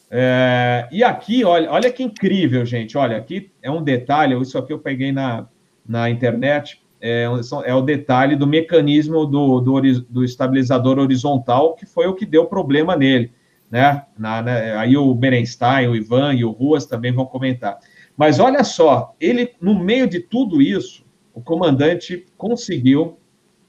É, 0.09 0.87
e 0.89 1.03
aqui, 1.03 1.43
olha, 1.43 1.69
olha 1.69 1.91
que 1.91 2.01
incrível, 2.01 2.65
gente. 2.65 2.97
Olha, 2.97 3.17
aqui 3.17 3.51
é 3.61 3.69
um 3.69 3.83
detalhe, 3.83 4.41
isso 4.41 4.57
aqui 4.57 4.71
eu 4.71 4.79
peguei 4.79 5.11
na, 5.11 5.45
na 5.85 6.09
internet, 6.09 6.81
é, 7.01 7.27
é 7.65 7.73
o 7.73 7.81
detalhe 7.81 8.35
do 8.35 8.47
mecanismo 8.47 9.25
do, 9.25 9.59
do, 9.59 9.81
do, 10.09 10.23
estabilizador 10.23 10.99
horizontal, 10.99 11.75
que 11.75 11.85
foi 11.85 12.07
o 12.07 12.15
que 12.15 12.25
deu 12.25 12.45
problema 12.45 12.95
nele. 12.95 13.31
Né? 13.69 14.03
Na, 14.17 14.41
né? 14.41 14.75
Aí 14.77 14.95
o 14.97 15.13
Berenstein, 15.13 15.87
o 15.87 15.95
Ivan 15.95 16.33
e 16.33 16.43
o 16.43 16.51
Ruas 16.51 16.85
também 16.85 17.11
vão 17.11 17.25
comentar. 17.25 17.77
Mas 18.15 18.39
olha 18.39 18.63
só, 18.63 19.15
ele, 19.19 19.51
no 19.61 19.77
meio 19.77 20.07
de 20.07 20.19
tudo 20.19 20.61
isso, 20.61 21.05
o 21.33 21.41
comandante 21.41 22.25
conseguiu 22.35 23.19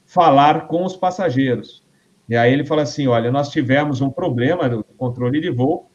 falar 0.05 0.67
com 0.67 0.83
os 0.83 0.95
passageiros. 0.95 1.83
E 2.27 2.35
aí 2.35 2.51
ele 2.51 2.65
fala 2.65 2.81
assim: 2.81 3.07
olha, 3.07 3.31
nós 3.31 3.49
tivemos 3.49 4.01
um 4.01 4.09
problema 4.09 4.67
no 4.67 4.83
controle 4.83 5.39
de 5.39 5.51
voo, 5.51 5.89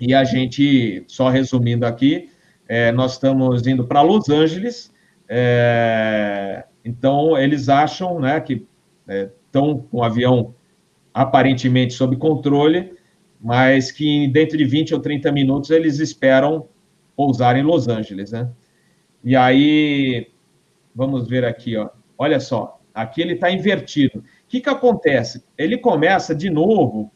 e 0.00 0.14
a 0.14 0.22
gente, 0.22 1.04
só 1.08 1.28
resumindo 1.28 1.84
aqui, 1.84 2.30
é, 2.68 2.92
nós 2.92 3.12
estamos 3.14 3.66
indo 3.66 3.84
para 3.84 4.02
Los 4.02 4.28
Angeles, 4.28 4.92
é, 5.28 6.64
então 6.84 7.36
eles 7.36 7.68
acham 7.68 8.18
né, 8.18 8.40
que 8.40 8.66
estão 9.46 9.70
é, 9.72 9.90
com 9.90 9.98
o 9.98 10.02
avião 10.02 10.54
aparentemente 11.12 11.94
sob 11.94 12.16
controle, 12.16 12.94
mas 13.40 13.92
que 13.92 14.28
dentro 14.28 14.56
de 14.56 14.64
20 14.64 14.94
ou 14.94 15.00
30 15.00 15.30
minutos 15.32 15.70
eles 15.70 15.98
esperam 15.98 16.68
pousar 17.16 17.56
em 17.56 17.62
Los 17.62 17.88
Angeles, 17.88 18.32
né? 18.32 18.48
E 19.24 19.34
aí, 19.34 20.28
vamos 20.94 21.28
ver 21.28 21.44
aqui, 21.44 21.76
ó. 21.76 21.90
Olha 22.16 22.38
só, 22.38 22.80
aqui 22.94 23.20
ele 23.20 23.34
está 23.34 23.50
invertido. 23.50 24.20
O 24.20 24.24
que, 24.48 24.60
que 24.60 24.68
acontece? 24.68 25.44
Ele 25.56 25.76
começa 25.76 26.34
de 26.34 26.48
novo 26.48 27.10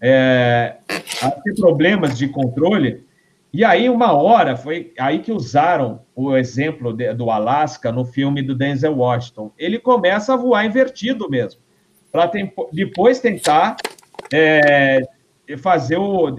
é, 0.00 0.76
a 1.22 1.30
ter 1.30 1.54
problemas 1.54 2.16
de 2.16 2.28
controle. 2.28 3.04
E 3.52 3.64
aí, 3.64 3.88
uma 3.88 4.12
hora, 4.12 4.56
foi 4.56 4.92
aí 4.98 5.20
que 5.20 5.32
usaram 5.32 6.02
o 6.14 6.36
exemplo 6.36 6.92
de, 6.92 7.14
do 7.14 7.30
Alasca 7.30 7.90
no 7.90 8.04
filme 8.04 8.42
do 8.42 8.54
Denzel 8.54 8.96
Washington. 8.96 9.50
Ele 9.56 9.78
começa 9.78 10.34
a 10.34 10.36
voar 10.36 10.66
invertido 10.66 11.30
mesmo, 11.30 11.60
para 12.12 12.30
depois 12.72 13.20
tentar 13.20 13.76
é, 14.32 15.00
fazer 15.58 15.96
o 15.96 16.36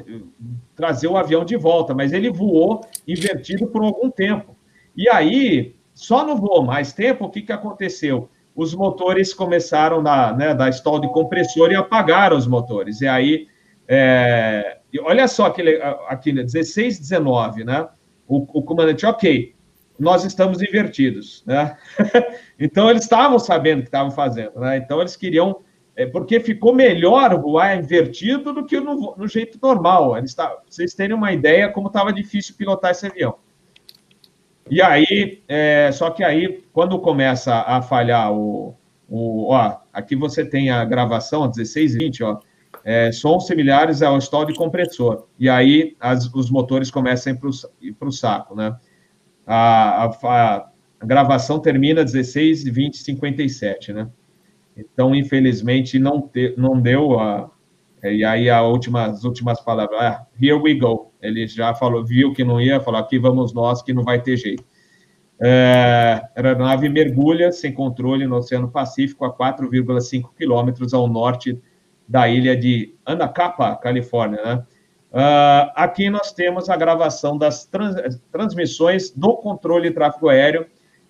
trazer 0.75 1.07
o 1.07 1.17
avião 1.17 1.43
de 1.43 1.57
volta, 1.57 1.93
mas 1.93 2.13
ele 2.13 2.31
voou 2.31 2.81
invertido 3.05 3.67
por 3.67 3.83
algum 3.83 4.09
tempo. 4.09 4.55
E 4.95 5.09
aí, 5.09 5.75
só 5.93 6.25
não 6.25 6.37
voou 6.37 6.63
mais 6.63 6.93
tempo, 6.93 7.25
o 7.25 7.29
que, 7.29 7.41
que 7.41 7.51
aconteceu? 7.51 8.29
Os 8.55 8.73
motores 8.73 9.33
começaram 9.33 10.01
na, 10.01 10.31
né, 10.31 10.53
da 10.53 10.69
stall 10.69 10.99
de 11.01 11.11
compressor 11.11 11.71
e 11.71 11.75
apagaram 11.75 12.37
os 12.37 12.47
motores. 12.47 13.01
E 13.01 13.07
aí 13.07 13.47
é, 13.91 14.77
olha 15.01 15.27
só 15.27 15.47
aquele, 15.47 15.81
aqui, 16.07 16.31
16, 16.31 16.99
19, 16.99 17.63
né? 17.63 17.89
O, 18.27 18.59
o 18.59 18.61
comandante, 18.61 19.03
ok, 19.03 19.55
nós 19.97 20.23
estamos 20.23 20.61
invertidos, 20.61 21.43
né? 21.43 21.75
então 22.59 22.87
eles 22.87 23.01
estavam 23.01 23.39
sabendo 23.39 23.79
o 23.79 23.81
que 23.81 23.87
estavam 23.87 24.11
fazendo, 24.11 24.59
né? 24.59 24.77
Então 24.77 25.01
eles 25.01 25.15
queriam, 25.15 25.61
é, 25.95 26.05
porque 26.05 26.39
ficou 26.39 26.71
melhor 26.71 27.35
voar 27.41 27.75
invertido 27.79 28.53
do 28.53 28.63
que 28.63 28.79
no, 28.79 29.15
no 29.17 29.27
jeito 29.27 29.57
normal. 29.59 30.15
Eles 30.15 30.35
tá, 30.35 30.55
vocês 30.69 30.93
terem 30.93 31.15
uma 31.15 31.33
ideia 31.33 31.71
como 31.71 31.87
estava 31.87 32.13
difícil 32.13 32.53
pilotar 32.55 32.91
esse 32.91 33.07
avião. 33.07 33.37
E 34.69 34.83
aí, 34.83 35.41
é, 35.47 35.89
só 35.91 36.11
que 36.11 36.23
aí, 36.23 36.63
quando 36.71 36.99
começa 36.99 37.55
a 37.55 37.81
falhar 37.81 38.31
o, 38.31 38.75
o 39.09 39.51
ó, 39.51 39.77
aqui 39.91 40.15
você 40.15 40.45
tem 40.45 40.69
a 40.69 40.85
gravação, 40.85 41.49
16 41.49 41.95
e 41.95 41.97
20, 41.97 42.23
ó, 42.23 42.39
é, 42.83 43.11
sons 43.11 43.47
similares 43.47 44.01
ao 44.01 44.17
stall 44.17 44.45
de 44.45 44.53
compressor. 44.53 45.27
E 45.37 45.49
aí 45.49 45.95
as, 45.99 46.31
os 46.33 46.49
motores 46.49 46.89
começam 46.89 47.33
a 47.33 47.35
ir 47.81 47.93
para 47.93 48.07
o 48.07 48.11
saco, 48.11 48.55
né? 48.55 48.75
A, 49.45 50.05
a, 50.05 50.71
a, 51.01 51.05
gravação 51.05 51.59
termina 51.59 52.03
16, 52.03 52.63
20, 52.63 52.97
57, 52.97 53.93
né? 53.93 54.09
Então, 54.77 55.13
infelizmente, 55.13 55.99
não, 55.99 56.21
te, 56.21 56.53
não 56.57 56.79
deu 56.79 57.19
a. 57.19 57.49
E 58.01 58.23
aí 58.23 58.49
a 58.49 58.61
última, 58.61 59.07
as 59.07 59.25
últimas 59.25 59.59
palavras, 59.59 59.99
ah, 59.99 60.25
here 60.41 60.53
we 60.53 60.73
go. 60.73 61.11
Ele 61.21 61.45
já 61.47 61.73
falou, 61.73 62.05
viu 62.05 62.31
que 62.31 62.45
não 62.45 62.61
ia, 62.61 62.79
falou, 62.79 62.99
aqui 63.01 63.19
vamos 63.19 63.53
nós, 63.53 63.81
que 63.81 63.93
não 63.93 64.03
vai 64.03 64.21
ter 64.21 64.37
jeito. 64.37 64.63
É, 65.41 66.21
a 66.35 66.41
aeronave 66.41 66.87
mergulha 66.87 67.51
sem 67.51 67.73
controle 67.73 68.25
no 68.25 68.37
Oceano 68.37 68.69
Pacífico 68.69 69.25
a 69.25 69.35
4,5 69.35 70.29
quilômetros 70.37 70.93
ao 70.93 71.07
norte 71.07 71.61
da 72.09 72.27
ilha 72.27 72.57
de 72.57 72.95
Anacapa, 73.05 73.75
Califórnia, 73.75 74.41
né? 74.43 74.63
Uh, 75.11 75.69
aqui 75.75 76.09
nós 76.09 76.31
temos 76.31 76.69
a 76.69 76.75
gravação 76.75 77.37
das 77.37 77.65
trans, 77.65 77.95
transmissões 78.31 79.11
do 79.11 79.35
controle 79.37 79.89
de 79.89 79.95
tráfego 79.95 80.29
aéreo. 80.29 80.65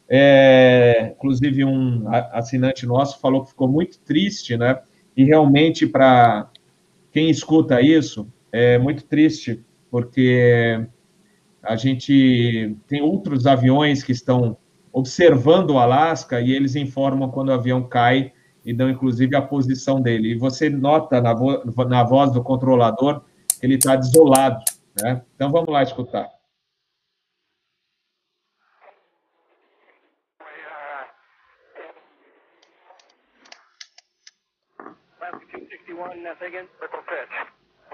É, 0.09 1.13
inclusive, 1.15 1.63
um 1.63 2.05
assinante 2.31 2.85
nosso 2.85 3.19
falou 3.19 3.43
que 3.43 3.51
ficou 3.51 3.67
muito 3.67 3.99
triste, 3.99 4.57
né? 4.57 4.79
E 5.15 5.23
realmente, 5.23 5.88
para 5.88 6.49
quem 7.12 7.29
escuta 7.29 7.81
isso, 7.81 8.27
é 8.51 8.77
muito 8.77 9.05
triste, 9.05 9.63
porque 9.91 10.85
a 11.63 11.75
gente 11.75 12.75
tem 12.88 13.01
outros 13.01 13.45
aviões 13.45 14.03
que 14.03 14.12
estão 14.12 14.57
observando 14.91 15.71
o 15.71 15.79
Alasca 15.79 16.41
e 16.41 16.51
eles 16.51 16.75
informam 16.75 17.29
quando 17.29 17.49
o 17.49 17.53
avião 17.53 17.83
cai 17.83 18.33
e 18.65 18.74
dão 18.74 18.89
inclusive 18.89 19.36
a 19.36 19.41
posição 19.41 20.02
dele. 20.02 20.32
E 20.32 20.38
você 20.38 20.69
nota 20.69 21.22
na, 21.22 21.34
vo 21.34 21.63
na 21.86 22.04
voz 22.04 22.32
do 22.32 22.43
controlador 22.43 23.22
que 23.60 23.65
ele 23.65 23.76
está 23.76 23.95
desolado. 23.95 24.63
Né? 25.02 25.22
Então 25.36 25.52
vamos 25.52 25.69
lá 25.69 25.84
escutar. 25.84 26.30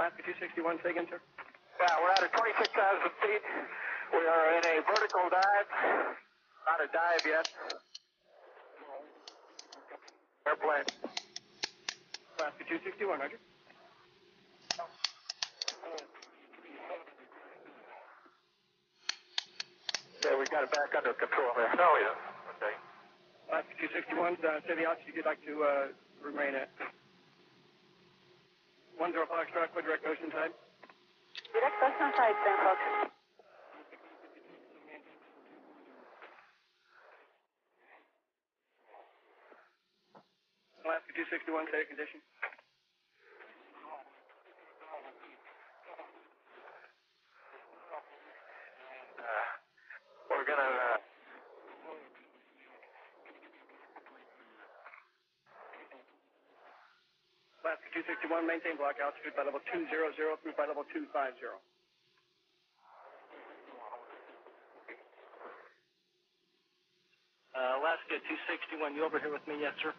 Alaska 0.06 0.22
261, 0.22 0.78
say 0.84 0.92
again, 0.92 1.08
sir. 1.10 1.20
Yeah, 1.82 1.98
we're 1.98 2.14
at 2.14 2.22
a 2.22 2.30
26,000 2.30 3.10
feet. 3.26 3.44
We 4.14 4.22
are 4.22 4.48
in 4.54 4.64
a 4.64 4.76
vertical 4.86 5.26
dive. 5.34 5.70
Not 6.68 6.80
a 6.84 6.88
dive 6.94 7.26
yet. 7.26 7.48
Airplane. 10.46 10.86
Alaska 12.38 12.62
261, 12.70 13.18
Roger. 13.18 13.42
Yeah, 20.22 20.38
we 20.38 20.46
got 20.50 20.66
it 20.66 20.72
back 20.72 20.94
under 20.94 21.14
control 21.18 21.54
there. 21.58 21.70
Oh, 21.74 21.96
yeah. 21.98 22.54
Okay. 22.58 22.74
Alaska 23.50 23.74
261, 23.82 24.38
uh, 24.42 24.62
say 24.70 24.74
the 24.78 24.86
altitude 24.86 25.18
you'd 25.18 25.26
like 25.26 25.42
to 25.46 25.54
uh, 25.66 25.86
remain 26.22 26.54
at. 26.54 26.70
10 28.98 29.14
Foxtrot, 29.14 29.70
what 29.74 29.86
direct 29.86 30.06
ocean 30.06 30.30
side? 30.32 30.54
Direct 31.54 31.78
ocean 31.82 32.12
side, 32.18 32.38
10 32.46 32.66
Fox. 32.66 33.15
Alaska 41.16 41.40
261, 41.48 41.72
state 41.72 41.88
condition. 41.88 42.20
Uh, 49.16 49.24
we're 50.28 50.44
gonna. 50.44 50.60
Uh, 50.60 51.00
Alaska 57.64 57.64
Alaska 57.64 57.88
261, 58.28 58.44
maintain 58.44 58.76
block 58.76 59.00
altitude 59.00 59.32
by 59.40 59.48
level 59.48 59.64
200 59.72 59.88
through 59.88 60.52
by 60.60 60.68
level 60.68 60.84
250. 60.92 61.16
Uh, 67.56 67.80
Alaska 67.80 68.20
261, 68.20 69.00
you 69.00 69.08
over 69.08 69.16
here 69.16 69.32
with 69.32 69.48
me? 69.48 69.64
Yes, 69.64 69.72
sir. 69.80 69.96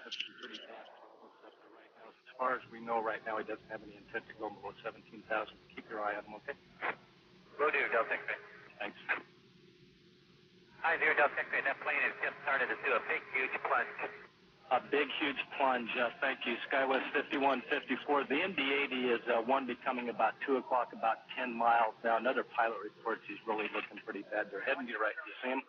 As 0.00 0.08
far 2.38 2.54
as 2.54 2.60
we 2.72 2.80
know 2.80 3.02
right 3.02 3.20
now, 3.26 3.36
he 3.38 3.44
doesn't 3.44 3.68
have 3.70 3.82
any 3.82 3.96
intent 3.96 4.24
to 4.28 4.34
go 4.40 4.50
below 4.50 4.72
17,000. 5.30 5.54
Keep 5.78 5.86
your 5.86 6.02
eye 6.02 6.18
on 6.18 6.26
them, 6.26 6.34
okay? 6.42 6.58
Will 7.62 7.70
do, 7.70 7.78
Delta 7.94 8.10
X-ray. 8.10 8.38
Thanks. 8.82 8.98
Hi, 10.82 10.98
Zero 10.98 11.14
Delta 11.14 11.38
X-ray. 11.38 11.62
That 11.62 11.78
plane 11.86 12.02
has 12.02 12.16
just 12.18 12.34
started 12.42 12.66
to 12.66 12.76
do 12.82 12.90
a 12.98 13.02
big, 13.06 13.22
huge 13.30 13.54
plunge. 13.62 13.94
A 14.70 14.80
big, 14.90 15.06
huge 15.22 15.38
plunge. 15.58 15.90
Uh, 15.98 16.10
thank 16.22 16.42
you. 16.46 16.54
Skywest 16.66 17.06
5154. 17.14 18.26
The 18.30 18.38
MD-80 18.54 18.94
is 19.18 19.22
uh, 19.30 19.42
one 19.42 19.66
becoming 19.66 20.10
about 20.10 20.34
2 20.46 20.58
o'clock, 20.58 20.94
about 20.94 21.26
10 21.38 21.54
miles 21.54 21.94
now. 22.02 22.18
Another 22.18 22.42
pilot 22.42 22.78
reports 22.82 23.22
he's 23.26 23.40
really 23.46 23.66
looking 23.74 23.98
pretty 24.02 24.22
bad. 24.30 24.50
They're 24.50 24.62
heading 24.62 24.86
to 24.86 24.90
your 24.90 25.02
right. 25.02 25.14
You 25.26 25.34
see 25.42 25.50
him? 25.54 25.62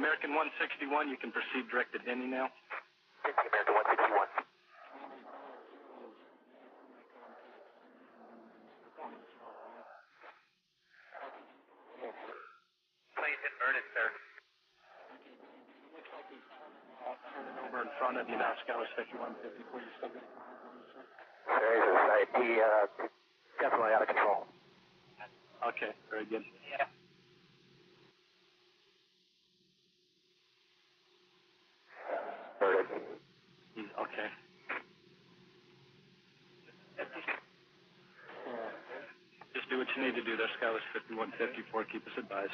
American 0.00 0.32
161, 0.32 1.12
you 1.12 1.20
can 1.20 1.28
proceed 1.28 1.68
direct 1.68 1.92
to 1.92 2.00
Denny 2.08 2.24
now. 2.24 2.48
American 3.20 3.76
161. 3.76 4.32
Plane's 13.12 13.44
inverted, 13.44 13.84
sir. 13.92 14.08
Over 17.68 17.84
in 17.84 17.92
front 18.00 18.16
of 18.16 18.24
you 18.24 18.40
now, 18.40 18.56
Skywest 18.64 18.96
5154. 18.96 19.84
You 19.84 19.92
still 20.00 20.08
good? 20.16 20.24
There's 21.44 21.84
a 21.84 21.96
site. 22.08 22.30
He, 22.40 22.56
uh, 22.56 22.88
definitely 23.60 23.92
out 23.92 24.00
of 24.00 24.08
control. 24.08 24.48
Okay, 25.60 25.92
very 26.08 26.24
good. 26.24 26.40
Yeah. 26.72 26.88
Inverted. 32.60 32.86
He's 33.74 33.90
okay. 33.96 34.28
Just 39.54 39.68
do 39.70 39.78
what 39.78 39.88
you 39.96 40.04
need 40.04 40.14
to 40.14 40.24
do 40.24 40.36
there, 40.36 40.48
Skywest 40.60 40.84
5154. 41.40 41.84
Keep 41.88 42.04
us 42.04 42.12
advised. 42.20 42.52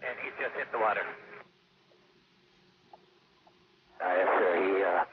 And 0.00 0.16
he's 0.24 0.32
just 0.40 0.56
hit 0.56 0.72
the 0.72 0.80
water. 0.80 1.04
Uh, 4.00 4.08
yes, 4.08 4.28
sir. 4.40 4.52
He, 4.56 4.72
uh, 4.80 5.04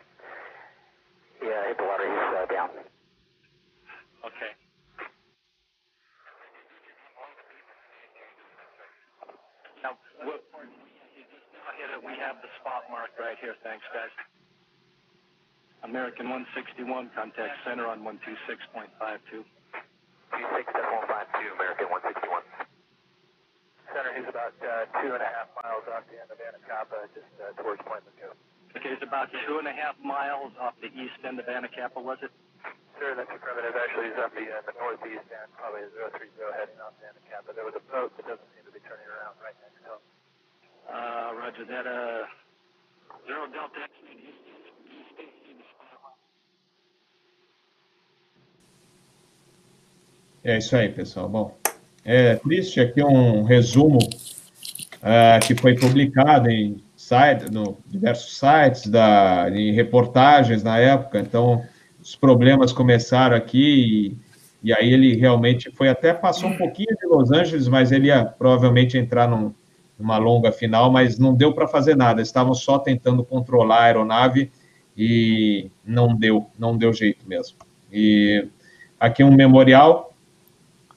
he 1.44 1.48
uh, 1.52 1.68
hit 1.68 1.78
the 1.78 1.84
water. 1.84 2.08
He's 2.08 2.32
uh, 2.32 2.48
down. 2.48 2.70
Okay. 4.24 4.52
Now, 9.84 10.00
what, 10.24 10.40
we 12.08 12.13
have 12.24 12.40
the 12.40 12.48
spot 12.64 12.88
marked 12.88 13.20
right 13.20 13.36
here. 13.44 13.56
Thanks, 13.64 13.84
guys. 13.92 14.12
American 15.84 16.32
161, 16.32 17.12
contact 17.12 17.60
center 17.68 17.92
on 17.92 18.00
126.52. 18.08 19.44
26.152, 20.32 21.60
American 21.60 21.88
161. 21.92 22.40
Center, 23.92 24.12
he's 24.16 24.30
about 24.32 24.56
uh, 24.64 24.88
two 25.04 25.12
and 25.12 25.20
a 25.20 25.28
half 25.28 25.52
miles 25.60 25.84
off 25.92 26.08
the 26.08 26.18
end 26.18 26.32
of 26.32 26.40
Anacapa, 26.40 27.04
just 27.12 27.28
uh, 27.44 27.52
towards 27.60 27.84
Point 27.84 28.02
Lacoo. 28.08 28.32
Okay, 28.74 28.96
it's 28.96 29.04
about 29.04 29.30
two 29.46 29.60
and 29.60 29.68
a 29.68 29.76
half 29.76 29.94
miles 30.02 30.56
off 30.58 30.74
the 30.80 30.90
east 30.96 31.20
end 31.28 31.38
of 31.38 31.46
Anacapa, 31.46 32.00
was 32.00 32.18
it? 32.24 32.32
Sir, 32.98 33.14
that's 33.20 33.30
affirmative. 33.30 33.76
Actually, 33.76 34.16
he's 34.16 34.20
up 34.24 34.32
the, 34.34 34.48
uh, 34.50 34.64
the 34.66 34.74
northeast 34.80 35.28
end, 35.30 35.50
probably 35.60 35.84
030 36.00 36.32
heading 36.56 36.80
off 36.80 36.96
to 37.04 37.06
Anacapa. 37.12 37.52
There 37.54 37.68
was 37.68 37.76
a 37.76 37.84
boat 37.92 38.16
that 38.16 38.26
doesn't 38.26 38.50
seem 38.56 38.64
to 38.66 38.74
be 38.74 38.82
turning 38.88 39.06
around 39.12 39.36
right 39.44 39.54
next 39.62 39.78
to 39.84 40.00
him. 40.00 40.02
Uh, 40.90 41.36
roger 41.40 41.66
that. 41.66 41.86
Uh, 41.88 42.26
zero 43.28 43.48
Delta 43.52 43.80
X. 43.80 44.04
É 50.44 50.58
isso 50.58 50.76
aí, 50.76 50.90
pessoal. 50.90 51.30
Bom, 51.30 51.58
é 52.04 52.36
triste 52.36 52.82
aqui 52.82 53.02
um 53.02 53.44
resumo 53.44 53.98
é, 55.02 55.40
que 55.40 55.56
foi 55.56 55.74
publicado 55.76 56.50
em 56.50 56.84
site, 56.98 57.50
no 57.50 57.78
diversos 57.88 58.38
sites, 58.38 58.88
da, 58.88 59.50
em 59.50 59.72
reportagens 59.72 60.62
na 60.62 60.78
época. 60.78 61.20
Então, 61.20 61.64
os 62.02 62.14
problemas 62.14 62.74
começaram 62.74 63.38
aqui 63.38 64.18
e, 64.62 64.70
e 64.70 64.74
aí 64.74 64.92
ele 64.92 65.16
realmente 65.16 65.72
foi 65.72 65.88
até 65.88 66.14
passou 66.14 66.50
um 66.50 66.58
pouquinho 66.58 66.94
de 67.00 67.08
Los 67.08 67.32
Angeles, 67.32 67.70
mas 67.70 67.94
ele 67.94 68.08
ia 68.08 68.26
provavelmente 68.26 68.98
entrar 68.98 69.30
num, 69.30 69.54
numa 70.04 70.18
longa 70.18 70.52
final, 70.52 70.92
mas 70.92 71.18
não 71.18 71.34
deu 71.34 71.54
para 71.54 71.66
fazer 71.66 71.96
nada. 71.96 72.22
Estavam 72.22 72.54
só 72.54 72.78
tentando 72.78 73.24
controlar 73.24 73.78
a 73.78 73.84
aeronave 73.86 74.52
e 74.96 75.72
não 75.84 76.16
deu, 76.16 76.46
não 76.60 76.78
deu 76.78 76.94
jeito 76.94 77.28
mesmo. 77.28 77.58
E 77.92 78.48
aqui 79.00 79.24
um 79.24 79.34
memorial 79.34 80.14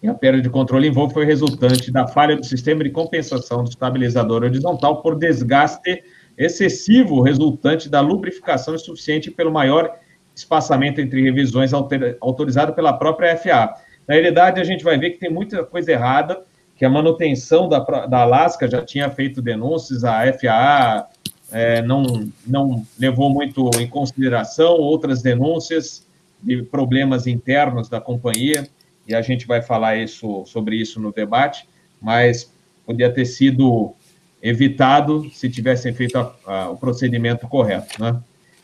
e 0.02 0.08
a 0.08 0.14
perda 0.14 0.42
de 0.42 0.50
controle 0.50 0.88
em 0.88 0.90
voo 0.90 1.08
foi 1.08 1.24
resultante 1.24 1.90
da 1.90 2.06
falha 2.06 2.36
do 2.36 2.44
sistema 2.44 2.84
de 2.84 2.90
compensação 2.90 3.62
do 3.62 3.70
estabilizador 3.70 4.42
horizontal 4.42 5.00
por 5.00 5.16
desgaste 5.16 6.02
excessivo 6.36 7.22
resultante 7.22 7.88
da 7.88 8.00
lubrificação 8.00 8.74
insuficiente 8.74 9.30
pelo 9.30 9.50
maior 9.50 9.90
espaçamento 10.34 11.00
entre 11.00 11.22
revisões 11.22 11.72
autorizado 11.72 12.74
pela 12.74 12.92
própria 12.92 13.36
FAA. 13.38 13.74
Na 14.06 14.14
realidade, 14.14 14.60
a 14.60 14.64
gente 14.64 14.84
vai 14.84 14.98
ver 14.98 15.10
que 15.10 15.18
tem 15.18 15.30
muita 15.30 15.64
coisa 15.64 15.92
errada, 15.92 16.44
que 16.76 16.84
a 16.84 16.90
manutenção 16.90 17.68
da, 17.68 17.78
da 18.06 18.22
Alaska 18.22 18.68
já 18.68 18.84
tinha 18.84 19.10
feito 19.10 19.40
denúncias, 19.40 20.04
a 20.04 20.20
FAA 20.32 21.08
é, 21.50 21.82
não, 21.82 22.30
não 22.46 22.86
levou 22.98 23.30
muito 23.30 23.70
em 23.78 23.86
consideração 23.86 24.74
outras 24.74 25.22
denúncias 25.22 26.06
de 26.42 26.62
problemas 26.62 27.26
internos 27.26 27.88
da 27.88 28.00
companhia 28.00 28.68
e 29.08 29.14
a 29.14 29.22
gente 29.22 29.46
vai 29.46 29.62
falar 29.62 29.96
isso, 29.96 30.44
sobre 30.46 30.76
isso 30.76 31.00
no 31.00 31.12
debate, 31.12 31.66
mas 32.00 32.52
podia 32.84 33.10
ter 33.10 33.24
sido 33.24 33.94
evitado 34.42 35.30
se 35.32 35.48
tivessem 35.48 35.94
feito 35.94 36.18
a, 36.18 36.34
a, 36.46 36.70
o 36.70 36.76
procedimento 36.76 37.48
correto, 37.48 38.02
né? 38.02 38.20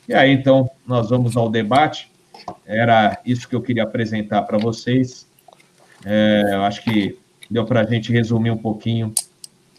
E 0.08 0.14
aí, 0.14 0.32
então, 0.32 0.68
nós 0.86 1.10
vamos 1.10 1.36
ao 1.36 1.48
debate. 1.48 2.10
Era 2.66 3.20
isso 3.24 3.48
que 3.48 3.54
eu 3.54 3.62
queria 3.62 3.84
apresentar 3.84 4.42
para 4.42 4.58
vocês. 4.58 5.28
É, 6.04 6.50
eu 6.52 6.62
acho 6.64 6.82
que 6.82 7.16
deu 7.52 7.64
para 7.66 7.80
a 7.82 7.84
gente 7.84 8.10
resumir 8.10 8.50
um 8.50 8.56
pouquinho 8.56 9.12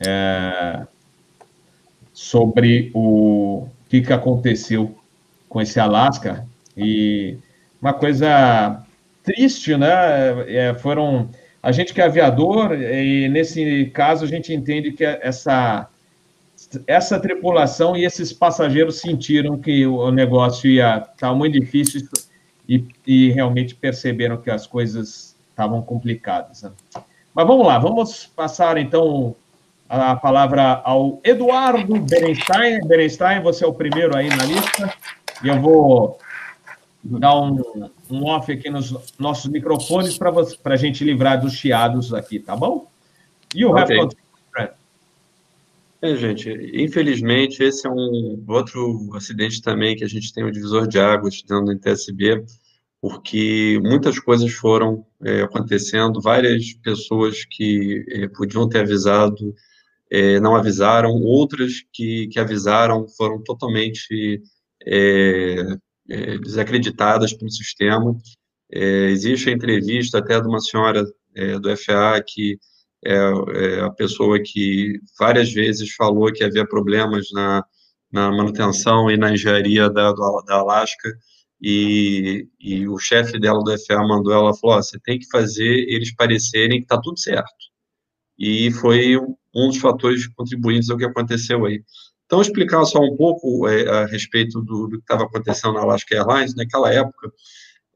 é, 0.05 0.85
sobre 2.13 2.91
o 2.93 3.67
que, 3.89 4.01
que 4.01 4.13
aconteceu 4.13 4.95
com 5.49 5.59
esse 5.59 5.79
Alasca. 5.79 6.45
E 6.77 7.37
uma 7.81 7.93
coisa 7.93 8.85
triste, 9.23 9.75
né? 9.75 9.89
É, 10.47 10.73
foram 10.75 11.29
a 11.61 11.71
gente 11.71 11.93
que 11.93 12.01
é 12.01 12.05
aviador 12.05 12.73
e 12.73 13.27
nesse 13.29 13.85
caso 13.93 14.25
a 14.25 14.27
gente 14.27 14.53
entende 14.53 14.91
que 14.91 15.03
essa 15.03 15.89
essa 16.87 17.19
tripulação 17.19 17.95
e 17.95 18.05
esses 18.05 18.31
passageiros 18.33 18.99
sentiram 18.99 19.59
que 19.59 19.85
o 19.85 20.11
negócio 20.11 20.69
ia 20.69 20.97
estar 20.97 21.13
tá 21.15 21.33
muito 21.33 21.59
difícil 21.59 22.07
e, 22.67 22.85
e, 23.05 23.31
realmente 23.31 23.75
perceberam 23.75 24.37
que 24.37 24.49
as 24.49 24.65
coisas 24.65 25.35
estavam 25.49 25.81
complicadas. 25.81 26.63
Né? 26.63 26.71
Mas 27.33 27.47
vamos 27.47 27.65
lá, 27.65 27.79
vamos 27.79 28.27
passar 28.27 28.77
então 28.77 29.35
a 29.89 30.15
palavra 30.15 30.81
ao 30.83 31.19
Eduardo 31.23 31.99
Berenstein. 31.99 32.79
Berenstein, 32.85 33.41
você 33.41 33.63
é 33.63 33.67
o 33.67 33.73
primeiro 33.73 34.15
aí 34.15 34.29
na 34.29 34.45
lista 34.45 34.93
e 35.43 35.47
eu 35.47 35.59
vou 35.59 36.19
dar 37.03 37.35
um, 37.39 37.89
um 38.09 38.25
off 38.25 38.51
aqui 38.51 38.69
nos 38.69 38.95
nossos 39.19 39.51
microfones 39.51 40.17
para 40.17 40.73
a 40.73 40.77
gente 40.77 41.03
livrar 41.03 41.41
dos 41.41 41.53
chiados 41.53 42.13
aqui, 42.13 42.39
tá 42.39 42.55
bom? 42.55 42.87
E 43.53 43.65
o 43.65 43.71
okay. 43.71 43.99
É, 46.01 46.17
gente, 46.17 46.49
infelizmente 46.73 47.63
esse 47.63 47.87
é 47.87 47.89
um 47.89 48.43
outro 48.47 49.09
acidente 49.15 49.61
também 49.61 49.95
que 49.95 50.03
a 50.03 50.07
gente 50.07 50.33
tem 50.33 50.43
o 50.43 50.47
um 50.47 50.51
divisor 50.51 50.85
de 50.85 50.99
águas 50.99 51.41
dentro 51.41 51.63
do 51.63 51.71
NTSB, 51.71 52.43
porque 53.03 53.81
muitas 53.83 54.17
coisas 54.17 54.49
foram 54.53 55.05
é, 55.25 55.41
acontecendo, 55.41 56.21
várias 56.21 56.71
pessoas 56.75 57.43
que 57.43 58.05
é, 58.09 58.29
podiam 58.29 58.69
ter 58.69 58.79
avisado 58.79 59.53
é, 60.09 60.39
não 60.39 60.55
avisaram, 60.55 61.11
outras 61.11 61.83
que, 61.91 62.27
que 62.27 62.39
avisaram 62.39 63.05
foram 63.09 63.43
totalmente 63.43 64.41
é, 64.87 65.77
é, 66.09 66.37
desacreditadas 66.37 67.33
pelo 67.33 67.51
sistema. 67.51 68.15
É, 68.71 69.09
existe 69.09 69.49
a 69.49 69.53
entrevista 69.53 70.19
até 70.19 70.39
de 70.39 70.47
uma 70.47 70.61
senhora 70.61 71.03
do 71.61 71.75
FA 71.75 72.23
que 72.25 72.57
é, 73.05 73.81
a 73.81 73.89
pessoa 73.89 74.39
que 74.41 74.97
várias 75.19 75.51
vezes 75.51 75.93
falou 75.93 76.31
que 76.31 76.41
havia 76.45 76.65
problemas 76.65 77.27
na, 77.33 77.65
na 78.09 78.31
manutenção 78.31 79.11
e 79.11 79.17
na 79.17 79.33
engenharia 79.33 79.89
da, 79.89 80.13
da 80.47 80.55
Alaska, 80.55 81.09
e, 81.61 82.47
e 82.59 82.87
o 82.87 82.97
chefe 82.97 83.39
dela 83.39 83.63
do 83.63 83.77
FA 83.85 84.03
mandou 84.03 84.33
ela, 84.33 84.53
falou, 84.55 84.77
oh, 84.77 84.83
você 84.83 84.99
tem 84.99 85.17
que 85.19 85.27
fazer 85.31 85.85
eles 85.89 86.13
parecerem 86.15 86.79
que 86.79 86.85
está 86.85 86.99
tudo 86.99 87.17
certo. 87.17 87.47
E 88.37 88.71
foi 88.71 89.17
um 89.17 89.67
dos 89.67 89.77
fatores 89.77 90.27
contribuintes 90.27 90.89
ao 90.89 90.97
que 90.97 91.05
aconteceu 91.05 91.65
aí. 91.65 91.81
Então, 92.25 92.41
explicar 92.41 92.83
só 92.85 92.99
um 92.99 93.15
pouco 93.15 93.67
é, 93.67 93.87
a 93.87 94.05
respeito 94.05 94.61
do, 94.61 94.87
do 94.87 94.97
que 94.97 95.03
estava 95.03 95.23
acontecendo 95.23 95.73
na 95.73 95.81
Alaska 95.81 96.15
Airlines, 96.15 96.55
naquela 96.55 96.91
época, 96.91 97.31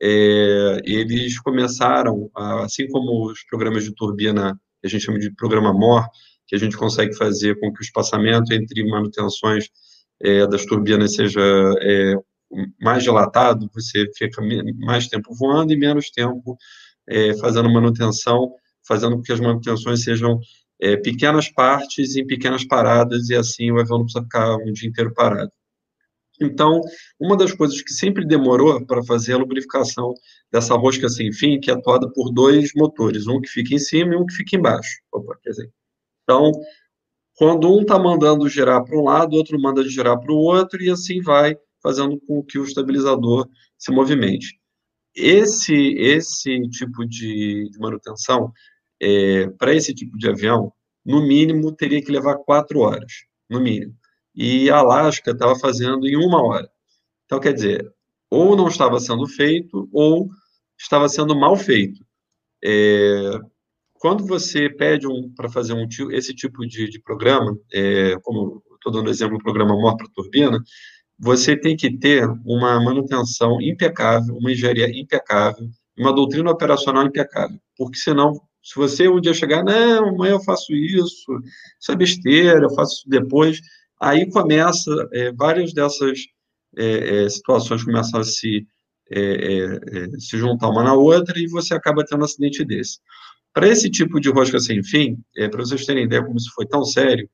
é, 0.02 0.80
eles 0.84 1.40
começaram, 1.40 2.30
assim 2.36 2.88
como 2.88 3.32
os 3.32 3.44
programas 3.46 3.84
de 3.84 3.94
turbina, 3.96 4.54
que 4.80 4.88
a 4.88 4.90
gente 4.90 5.04
chama 5.04 5.18
de 5.18 5.34
programa 5.34 5.74
MOR, 5.74 6.08
que 6.46 6.56
a 6.56 6.60
gente 6.60 6.78
consegue 6.78 7.16
fazer 7.16 7.60
com 7.60 7.74
que 7.74 7.82
o 7.82 7.84
espaçamento 7.84 8.54
entre 8.54 8.86
manutenções 8.88 9.70
é, 10.22 10.48
das 10.48 10.66
turbinas 10.66 11.16
seja 11.16 11.42
é, 11.82 12.16
mais 12.82 13.04
dilatado, 13.04 13.70
você 13.74 14.10
fica 14.16 14.42
mais 14.80 15.08
tempo 15.08 15.34
voando 15.34 15.74
e 15.74 15.78
menos 15.78 16.10
tempo 16.10 16.58
é, 17.08 17.36
fazendo 17.38 17.70
manutenção, 17.70 18.54
fazendo 18.88 19.18
com 19.18 19.22
que 19.22 19.32
as 19.32 19.40
manutenções 19.40 20.04
sejam 20.04 20.40
é, 20.82 20.96
pequenas 20.98 21.50
partes 21.50 22.16
em 22.16 22.26
pequenas 22.26 22.66
paradas, 22.66 23.30
e 23.30 23.36
assim 23.36 23.72
o 23.72 23.80
avião 23.80 24.00
não 24.00 24.06
precisa 24.06 24.24
ficar 24.24 24.56
um 24.58 24.72
dia 24.72 24.90
inteiro 24.90 25.14
parado. 25.14 25.52
Então, 26.40 26.82
uma 27.20 27.36
das 27.36 27.52
coisas 27.52 27.82
que 27.82 27.92
sempre 27.92 28.26
demorou 28.26 28.86
para 28.86 29.04
fazer 29.04 29.34
a 29.34 29.38
lubrificação 29.38 30.14
dessa 30.52 30.76
rosca 30.76 31.10
sem 31.10 31.34
fim, 31.34 31.60
que 31.60 31.72
é 31.72 31.74
atuada 31.74 32.12
por 32.12 32.32
dois 32.32 32.72
motores, 32.76 33.28
um 33.28 33.42
que 33.42 33.50
fica 33.50 33.74
em 33.74 33.80
cima 33.80 34.14
e 34.14 34.18
um 34.18 34.26
que 34.26 34.36
fica 34.36 34.56
embaixo. 34.56 35.00
Opa. 35.12 35.36
Então, 36.24 36.52
quando 37.36 37.74
um 37.74 37.82
está 37.82 37.98
mandando 37.98 38.48
girar 38.48 38.84
para 38.84 38.98
um 38.98 39.04
lado, 39.04 39.34
o 39.34 39.38
outro 39.38 39.60
manda 39.60 39.84
girar 39.88 40.20
para 40.20 40.32
o 40.32 40.38
outro, 40.38 40.82
e 40.82 40.92
assim 40.92 41.22
vai, 41.22 41.58
fazendo 41.88 42.20
com 42.28 42.44
que 42.44 42.60
o 42.60 42.66
estabilizador 42.66 43.48
se 43.78 43.94
movimente. 43.94 44.60
Esse, 45.16 45.94
esse 45.94 46.60
tipo 46.70 47.06
de, 47.08 47.70
de 47.70 47.80
manutenção 47.80 48.52
é, 49.02 49.48
para 49.52 49.74
esse 49.74 49.94
tipo 49.94 50.18
de 50.18 50.28
avião, 50.28 50.74
no 51.06 51.26
mínimo, 51.26 51.72
teria 51.72 52.04
que 52.04 52.12
levar 52.12 52.36
quatro 52.40 52.80
horas, 52.82 53.12
no 53.50 53.62
mínimo. 53.62 53.96
E 54.36 54.70
a 54.70 54.80
Alaska 54.80 55.32
estava 55.32 55.58
fazendo 55.58 56.06
em 56.06 56.18
uma 56.18 56.44
hora. 56.44 56.70
Então, 57.26 57.40
quer 57.40 57.54
dizer, 57.54 57.90
ou 58.30 58.58
não 58.58 58.68
estava 58.68 59.00
sendo 59.00 59.26
feito, 59.26 59.88
ou 59.94 60.28
estava 60.78 61.08
sendo 61.08 61.40
mal 61.40 61.56
feito. 61.56 62.06
É, 62.62 63.40
quando 63.94 64.28
você 64.28 64.70
pede 64.70 65.08
um, 65.08 65.34
para 65.34 65.50
fazer 65.50 65.72
um, 65.72 65.88
esse 66.12 66.36
tipo 66.36 66.68
de, 66.68 66.90
de 66.90 67.02
programa, 67.02 67.58
é, 67.74 68.18
como 68.22 68.62
estou 68.76 68.92
dando 68.92 69.10
exemplo 69.10 69.38
do 69.38 69.44
programa 69.44 69.96
para 69.96 70.08
turbina, 70.14 70.62
você 71.20 71.56
tem 71.56 71.76
que 71.76 71.98
ter 71.98 72.28
uma 72.46 72.80
manutenção 72.84 73.62
impecável, 73.62 74.36
uma 74.36 74.52
engenharia 74.52 74.90
impecável, 74.90 75.68
uma 75.98 76.14
doutrina 76.14 76.52
operacional 76.52 77.06
impecável, 77.06 77.58
porque 77.76 77.98
senão 77.98 78.34
se 78.68 78.76
você 78.76 79.08
um 79.08 79.22
dia 79.22 79.34
chegar, 79.34 79.64
não, 79.64 80.10
amanhã 80.10 80.34
eu 80.34 80.44
faço 80.44 80.74
isso, 80.74 81.32
isso 81.80 81.92
é 81.92 81.96
besteira, 81.96 82.66
eu 82.66 82.76
faço 82.76 82.96
isso 82.96 83.10
depois, 83.10 83.62
aí 84.00 84.30
começa, 84.30 84.92
é, 85.14 85.32
várias 85.32 85.74
dessas 85.74 86.20
é, 86.78 87.24
é, 87.24 87.30
situações 87.30 87.84
começam 87.84 88.20
a 88.20 88.24
se, 88.26 88.68
é, 89.10 89.22
é, 89.22 89.64
é, 89.66 90.10
se 90.20 90.38
juntar 90.38 90.70
uma 90.70 90.84
na 90.84 90.94
outra 90.94 91.40
e 91.40 91.48
você 91.48 91.74
acaba 91.74 92.04
tendo 92.04 92.22
um 92.22 92.26
acidente 92.26 92.66
desse. 92.66 93.00
Para 93.54 93.70
esse 93.70 93.90
tipo 93.90 94.20
de 94.20 94.30
rosca 94.30 94.60
sem 94.60 94.84
fim, 94.84 95.18
para 95.50 95.62
vocês 95.62 95.86
terem 95.86 96.04
ideia 96.04 96.24
como 96.24 96.38
isso 96.38 96.52
foi 96.54 96.68
tão 96.68 96.84
sério, 96.84 97.28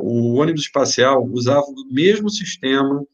o 0.00 0.34
ônibus 0.34 0.62
espacial 0.62 1.24
usava 1.32 1.64
o 1.66 1.92
mesmo 1.92 2.28
sistema 2.30 3.04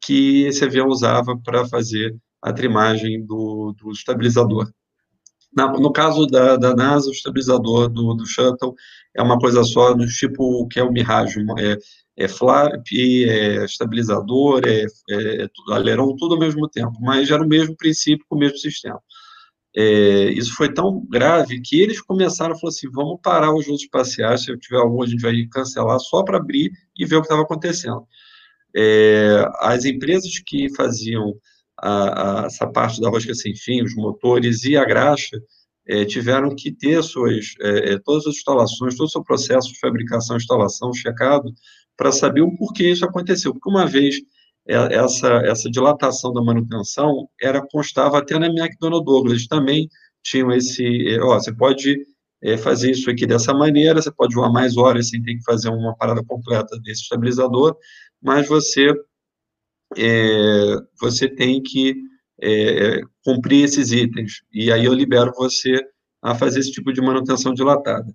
que 0.00 0.44
esse 0.44 0.64
avião 0.64 0.88
usava 0.88 1.36
para 1.36 1.66
fazer 1.66 2.16
a 2.42 2.52
trimagem 2.52 3.24
do, 3.24 3.74
do 3.78 3.90
estabilizador. 3.90 4.70
Na, 5.54 5.66
no 5.72 5.92
caso 5.92 6.26
da, 6.26 6.56
da, 6.56 6.74
NASA, 6.74 7.08
o 7.08 7.12
estabilizador 7.12 7.88
do, 7.88 8.14
do 8.14 8.24
shuttle 8.24 8.74
é 9.14 9.20
uma 9.20 9.38
coisa 9.38 9.64
só, 9.64 9.92
do 9.92 10.06
tipo 10.06 10.66
que 10.68 10.78
é 10.78 10.82
o 10.82 10.92
Mirage, 10.92 11.44
é, 11.58 11.76
é 12.16 12.28
flap, 12.28 12.86
é 12.92 13.64
estabilizador, 13.64 14.62
é, 14.64 14.86
é, 15.10 15.44
é 15.44 15.48
alerão, 15.70 16.14
tudo 16.16 16.34
ao 16.34 16.40
mesmo 16.40 16.68
tempo, 16.68 16.92
mas 17.00 17.30
era 17.30 17.42
o 17.42 17.48
mesmo 17.48 17.76
princípio 17.76 18.24
o 18.30 18.38
mesmo 18.38 18.58
sistema. 18.58 19.00
É, 19.76 20.30
isso 20.32 20.54
foi 20.56 20.72
tão 20.72 21.06
grave 21.08 21.60
que 21.60 21.80
eles 21.80 22.00
começaram 22.00 22.54
a 22.54 22.58
falar 22.58 22.70
assim: 22.70 22.90
vamos 22.90 23.20
parar 23.22 23.54
os 23.54 23.66
voos 23.66 23.82
espaciais, 23.82 24.42
se 24.42 24.56
tiver 24.58 24.78
algum, 24.78 25.02
a 25.02 25.06
gente 25.06 25.20
vai 25.20 25.34
cancelar 25.50 25.98
só 26.00 26.24
para 26.24 26.38
abrir 26.38 26.72
e 26.98 27.06
ver 27.06 27.16
o 27.16 27.20
que 27.20 27.26
estava 27.26 27.42
acontecendo. 27.42 28.04
É, 28.74 29.44
as 29.60 29.84
empresas 29.84 30.38
que 30.44 30.74
faziam 30.74 31.34
a, 31.78 32.42
a, 32.42 32.46
essa 32.46 32.66
parte 32.66 33.00
da 33.00 33.08
rosca 33.08 33.34
sem 33.34 33.54
fim, 33.54 33.82
os 33.82 33.94
motores 33.94 34.64
e 34.64 34.76
a 34.76 34.84
graxa, 34.84 35.40
é, 35.86 36.04
tiveram 36.04 36.54
que 36.54 36.72
ter 36.72 37.02
suas, 37.02 37.54
é, 37.60 37.94
é 37.94 37.98
todas 37.98 38.26
as 38.26 38.36
instalações, 38.36 38.96
todo 38.96 39.06
o 39.06 39.10
seu 39.10 39.24
processo 39.24 39.72
de 39.72 39.78
fabricação, 39.78 40.36
instalação, 40.36 40.92
checado, 40.92 41.52
para 41.96 42.12
saber 42.12 42.42
o 42.42 42.54
porquê 42.56 42.90
isso 42.90 43.04
aconteceu. 43.04 43.52
Porque 43.52 43.70
uma 43.70 43.86
vez 43.86 44.16
essa, 44.70 45.28
essa 45.44 45.70
dilatação 45.70 46.32
da 46.32 46.42
manutenção 46.42 47.28
era 47.40 47.66
constava 47.70 48.18
até 48.18 48.38
na 48.38 48.46
McDonnell 48.46 49.02
Douglas, 49.02 49.46
também 49.46 49.88
tinham 50.22 50.52
esse, 50.52 51.08
é, 51.08 51.20
ó, 51.20 51.38
você 51.38 51.54
pode 51.54 52.06
é, 52.42 52.56
fazer 52.56 52.90
isso 52.90 53.10
aqui 53.10 53.26
dessa 53.26 53.52
maneira, 53.52 54.00
você 54.00 54.12
pode 54.12 54.34
voar 54.34 54.50
mais 54.52 54.76
horas 54.76 55.08
sem 55.08 55.22
ter 55.22 55.34
que 55.34 55.44
fazer 55.44 55.70
uma 55.70 55.96
parada 55.96 56.22
completa 56.24 56.78
desse 56.82 57.02
estabilizador, 57.02 57.76
mas 58.22 58.46
você 58.48 58.92
é, 59.96 60.76
você 61.00 61.28
tem 61.28 61.62
que 61.62 61.94
é, 62.42 63.00
cumprir 63.24 63.64
esses 63.64 63.92
itens, 63.92 64.42
e 64.52 64.70
aí 64.72 64.84
eu 64.84 64.94
libero 64.94 65.32
você 65.36 65.74
a 66.22 66.34
fazer 66.34 66.60
esse 66.60 66.72
tipo 66.72 66.92
de 66.92 67.00
manutenção 67.00 67.52
dilatada. 67.54 68.14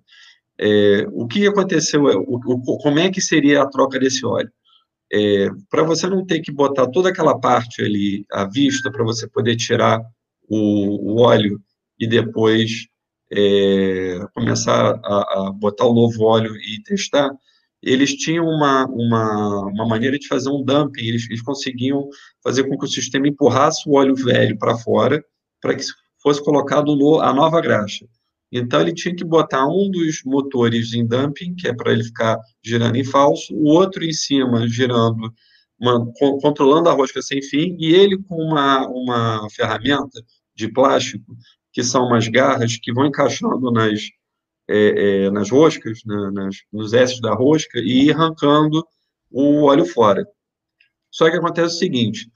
O 1.12 1.26
que 1.26 1.46
aconteceu, 1.46 2.08
é, 2.08 2.16
o, 2.16 2.40
o, 2.44 2.78
como 2.78 2.98
é 2.98 3.10
que 3.10 3.20
seria 3.20 3.62
a 3.62 3.68
troca 3.68 3.98
desse 3.98 4.24
óleo? 4.24 4.50
É, 5.12 5.48
para 5.70 5.84
você 5.84 6.08
não 6.08 6.26
ter 6.26 6.40
que 6.40 6.52
botar 6.52 6.88
toda 6.88 7.10
aquela 7.10 7.38
parte 7.38 7.82
ali 7.82 8.24
à 8.32 8.44
vista, 8.44 8.90
para 8.90 9.04
você 9.04 9.28
poder 9.28 9.56
tirar 9.56 10.00
o, 10.48 11.12
o 11.12 11.20
óleo 11.20 11.60
e 11.98 12.06
depois 12.06 12.88
é, 13.32 14.18
começar 14.34 15.00
a, 15.04 15.48
a, 15.48 15.52
botar 15.52 15.86
o 15.86 15.94
novo 15.94 16.24
óleo 16.24 16.54
e 16.56 16.82
testar, 16.82 17.30
eles 17.82 18.14
tinham 18.14 18.44
uma, 18.44 18.86
uma, 18.86 19.66
uma 19.66 19.86
maneira 19.86 20.18
de 20.18 20.26
fazer 20.26 20.48
um 20.50 20.64
dumping, 20.64 21.06
eles, 21.06 21.28
eles 21.28 21.42
conseguiam 21.42 22.08
fazer 22.42 22.64
com 22.64 22.76
que 22.76 22.84
o 22.84 22.88
sistema 22.88 23.28
empurrasse 23.28 23.88
o 23.88 23.94
óleo 23.94 24.14
velho 24.14 24.58
para 24.58 24.76
fora, 24.76 25.24
para 25.60 25.74
que 25.74 25.84
fosse 26.20 26.42
colocado 26.42 26.96
no, 26.96 27.20
a 27.20 27.32
nova 27.32 27.60
graxa. 27.60 28.06
Então, 28.58 28.80
ele 28.80 28.94
tinha 28.94 29.14
que 29.14 29.24
botar 29.24 29.66
um 29.66 29.90
dos 29.90 30.22
motores 30.24 30.92
em 30.92 31.06
dumping, 31.06 31.54
que 31.54 31.68
é 31.68 31.74
para 31.74 31.92
ele 31.92 32.04
ficar 32.04 32.38
girando 32.64 32.96
em 32.96 33.04
falso, 33.04 33.54
o 33.54 33.68
outro 33.68 34.04
em 34.04 34.12
cima, 34.12 34.66
girando, 34.68 35.32
uma, 35.78 36.04
controlando 36.40 36.88
a 36.88 36.92
rosca 36.92 37.20
sem 37.20 37.42
fim, 37.42 37.76
e 37.78 37.94
ele 37.94 38.16
com 38.22 38.36
uma, 38.36 38.86
uma 38.88 39.48
ferramenta 39.50 40.22
de 40.54 40.68
plástico, 40.72 41.36
que 41.72 41.82
são 41.82 42.06
umas 42.06 42.26
garras 42.28 42.76
que 42.76 42.92
vão 42.92 43.06
encaixando 43.06 43.70
nas, 43.70 44.00
é, 44.68 45.24
é, 45.26 45.30
nas 45.30 45.50
roscas, 45.50 46.00
na, 46.06 46.30
nas, 46.30 46.56
nos 46.72 46.92
S 46.94 47.20
da 47.20 47.34
rosca, 47.34 47.78
e 47.78 48.10
arrancando 48.10 48.82
o 49.30 49.64
óleo 49.64 49.84
fora. 49.84 50.26
Só 51.10 51.30
que 51.30 51.36
acontece 51.36 51.74
o 51.74 51.78
seguinte: 51.78 52.30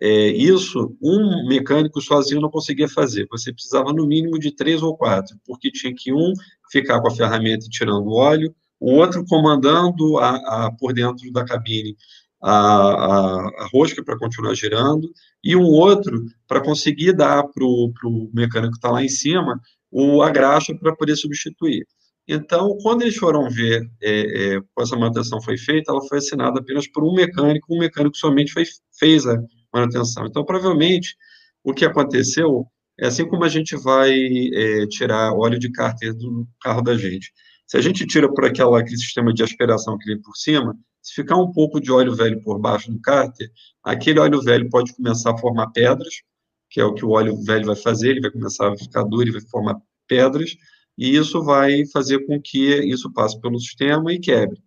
é, 0.00 0.28
isso 0.28 0.96
um 1.02 1.46
mecânico 1.48 2.00
sozinho 2.00 2.40
não 2.40 2.50
conseguia 2.50 2.88
fazer. 2.88 3.26
Você 3.30 3.52
precisava 3.52 3.92
no 3.92 4.06
mínimo 4.06 4.38
de 4.38 4.50
três 4.54 4.82
ou 4.82 4.96
quatro, 4.96 5.36
porque 5.46 5.70
tinha 5.70 5.94
que 5.94 6.12
um 6.12 6.32
ficar 6.70 7.00
com 7.00 7.08
a 7.08 7.14
ferramenta 7.14 7.66
tirando 7.70 8.06
o 8.06 8.14
óleo, 8.14 8.54
o 8.78 8.92
outro 8.92 9.24
comandando 9.26 10.18
a, 10.18 10.66
a 10.66 10.72
por 10.72 10.92
dentro 10.92 11.30
da 11.32 11.44
cabine 11.44 11.96
a, 12.42 12.52
a, 12.52 13.48
a 13.64 13.68
rosca 13.72 14.04
para 14.04 14.18
continuar 14.18 14.54
girando, 14.54 15.10
e 15.42 15.56
um 15.56 15.64
outro 15.64 16.24
para 16.46 16.60
conseguir 16.60 17.12
dar 17.12 17.42
para 17.44 17.64
o 17.64 18.30
mecânico 18.34 18.72
que 18.72 18.78
está 18.78 18.90
lá 18.90 19.02
em 19.02 19.08
cima 19.08 19.60
o, 19.90 20.22
a 20.22 20.30
graxa 20.30 20.74
para 20.74 20.94
poder 20.94 21.16
substituir. 21.16 21.86
Então, 22.28 22.76
quando 22.82 23.02
eles 23.02 23.16
foram 23.16 23.48
ver 23.48 23.88
é, 24.02 24.56
é, 24.56 24.60
essa 24.80 24.96
manutenção 24.96 25.40
foi 25.40 25.56
feita, 25.56 25.92
ela 25.92 26.04
foi 26.08 26.18
assinada 26.18 26.60
apenas 26.60 26.88
por 26.88 27.04
um 27.04 27.14
mecânico, 27.14 27.72
um 27.72 27.78
mecânico 27.78 28.16
somente 28.16 28.52
foi, 28.52 28.64
fez 28.98 29.26
a 29.26 29.36
manutenção. 29.80 30.26
Então, 30.26 30.44
provavelmente, 30.44 31.16
o 31.62 31.72
que 31.72 31.84
aconteceu 31.84 32.66
é 32.98 33.06
assim 33.06 33.26
como 33.28 33.44
a 33.44 33.48
gente 33.48 33.76
vai 33.76 34.12
é, 34.54 34.86
tirar 34.86 35.32
óleo 35.32 35.58
de 35.58 35.70
cárter 35.70 36.14
do 36.14 36.46
carro 36.60 36.82
da 36.82 36.96
gente. 36.96 37.32
Se 37.66 37.76
a 37.76 37.80
gente 37.80 38.06
tira 38.06 38.32
por 38.32 38.44
aquela, 38.44 38.78
aquele 38.78 38.96
sistema 38.96 39.32
de 39.32 39.42
aspiração 39.42 39.98
que 39.98 40.06
vem 40.06 40.20
por 40.20 40.36
cima, 40.36 40.74
se 41.02 41.14
ficar 41.14 41.36
um 41.36 41.52
pouco 41.52 41.80
de 41.80 41.90
óleo 41.90 42.14
velho 42.14 42.40
por 42.42 42.58
baixo 42.58 42.90
do 42.90 43.00
cárter, 43.00 43.50
aquele 43.82 44.18
óleo 44.18 44.40
velho 44.40 44.68
pode 44.70 44.94
começar 44.94 45.32
a 45.32 45.38
formar 45.38 45.70
pedras, 45.72 46.22
que 46.70 46.80
é 46.80 46.84
o 46.84 46.94
que 46.94 47.04
o 47.04 47.10
óleo 47.10 47.36
velho 47.42 47.66
vai 47.66 47.76
fazer, 47.76 48.10
ele 48.10 48.20
vai 48.20 48.30
começar 48.30 48.72
a 48.72 48.76
ficar 48.76 49.04
duro 49.04 49.28
e 49.28 49.32
vai 49.32 49.40
formar 49.42 49.76
pedras, 50.06 50.56
e 50.96 51.16
isso 51.16 51.42
vai 51.44 51.84
fazer 51.92 52.24
com 52.26 52.40
que 52.40 52.76
isso 52.84 53.12
passe 53.12 53.40
pelo 53.40 53.58
sistema 53.58 54.12
e 54.12 54.18
quebre. 54.18 54.58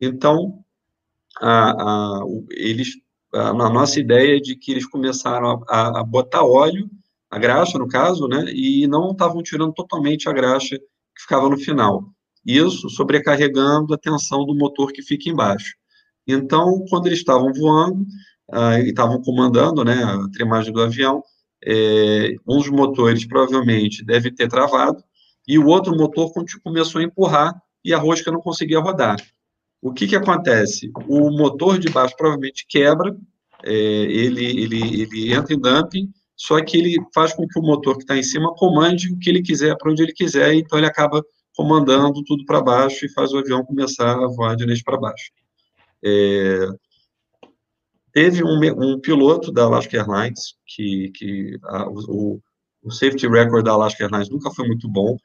Então, 0.00 0.64
a, 1.40 1.70
a, 1.70 2.24
eles, 2.50 2.88
a, 3.34 3.48
a, 3.48 3.70
nossa 3.70 4.00
ideia 4.00 4.40
de 4.40 4.56
que 4.56 4.72
eles 4.72 4.86
começaram 4.86 5.62
a, 5.68 6.02
botar 6.02 6.44
óleo, 6.44 6.88
a 7.30 7.38
graxa, 7.38 7.78
no 7.78 7.88
caso, 7.88 8.28
né, 8.28 8.44
e 8.52 8.86
não 8.86 9.10
estavam 9.10 9.42
tirando 9.42 9.72
totalmente 9.72 10.28
a 10.28 10.32
graxa 10.32 10.78
que 10.78 11.22
ficava 11.22 11.48
no 11.48 11.58
final. 11.58 12.04
Isso 12.44 12.88
sobrecarregando 12.88 13.92
a 13.92 13.98
tensão 13.98 14.44
do 14.44 14.54
motor 14.54 14.92
que 14.92 15.02
fica 15.02 15.28
embaixo. 15.28 15.74
Então, 16.26 16.84
quando 16.88 17.06
eles 17.06 17.18
estavam 17.18 17.52
voando, 17.52 18.06
uh, 18.52 18.78
e 18.78 18.88
estavam 18.88 19.20
comandando 19.22 19.84
né, 19.84 20.02
a 20.02 20.28
trimagem 20.30 20.72
do 20.72 20.80
avião, 20.80 21.22
é, 21.64 22.36
um 22.46 22.58
dos 22.58 22.68
motores 22.68 23.24
provavelmente 23.26 24.04
deve 24.04 24.30
ter 24.30 24.48
travado, 24.48 25.02
e 25.48 25.58
o 25.58 25.66
outro 25.66 25.96
motor 25.96 26.32
começou 26.62 27.00
a 27.00 27.04
empurrar 27.04 27.54
e 27.84 27.94
a 27.94 27.98
rosca 27.98 28.30
não 28.30 28.40
conseguia 28.40 28.80
rodar. 28.80 29.16
O 29.86 29.92
que, 29.92 30.08
que 30.08 30.16
acontece? 30.16 30.90
O 31.08 31.30
motor 31.30 31.78
de 31.78 31.88
baixo 31.88 32.16
provavelmente 32.16 32.66
quebra, 32.68 33.16
é, 33.62 33.72
ele, 33.72 34.44
ele, 34.44 35.02
ele 35.02 35.32
entra 35.32 35.54
em 35.54 35.60
dumping, 35.60 36.10
só 36.36 36.60
que 36.60 36.76
ele 36.76 36.96
faz 37.14 37.32
com 37.32 37.46
que 37.46 37.56
o 37.56 37.62
motor 37.62 37.96
que 37.96 38.02
está 38.02 38.16
em 38.16 38.22
cima 38.22 38.52
comande 38.56 39.12
o 39.12 39.16
que 39.16 39.30
ele 39.30 39.42
quiser, 39.42 39.76
para 39.78 39.92
onde 39.92 40.02
ele 40.02 40.12
quiser, 40.12 40.54
então 40.54 40.76
ele 40.76 40.88
acaba 40.88 41.24
comandando 41.54 42.20
tudo 42.24 42.44
para 42.44 42.60
baixo 42.60 43.06
e 43.06 43.12
faz 43.12 43.32
o 43.32 43.38
avião 43.38 43.64
começar 43.64 44.12
a 44.12 44.26
voar 44.26 44.56
de 44.56 44.64
início 44.64 44.82
para 44.82 44.98
baixo. 44.98 45.30
É, 46.04 46.66
teve 48.12 48.42
um, 48.42 48.58
um, 48.58 49.00
piloto 49.00 49.52
da 49.52 49.66
Alaska 49.66 49.96
Airlines, 49.96 50.56
que, 50.66 51.12
que 51.14 51.56
a, 51.62 51.88
o, 51.88 52.40
o, 52.82 52.90
safety 52.90 53.28
record 53.28 53.64
da 53.64 53.70
Alaska 53.70 54.02
Airlines 54.02 54.28
nunca 54.30 54.50
foi 54.50 54.66
muito 54.66 54.88
bom, 54.88 55.16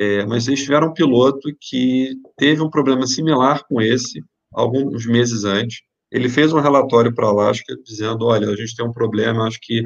é, 0.00 0.24
mas 0.24 0.48
eles 0.48 0.62
tiveram 0.62 0.88
um 0.88 0.94
piloto 0.94 1.54
que 1.60 2.14
teve 2.38 2.62
um 2.62 2.70
problema 2.70 3.06
similar 3.06 3.62
com 3.68 3.82
esse, 3.82 4.24
alguns 4.50 5.04
meses 5.04 5.44
antes. 5.44 5.82
Ele 6.10 6.26
fez 6.26 6.54
um 6.54 6.58
relatório 6.58 7.14
para 7.14 7.26
a 7.26 7.28
Alaska 7.28 7.76
dizendo: 7.84 8.24
olha, 8.24 8.48
a 8.48 8.56
gente 8.56 8.74
tem 8.74 8.86
um 8.86 8.94
problema, 8.94 9.46
acho 9.46 9.58
que 9.60 9.84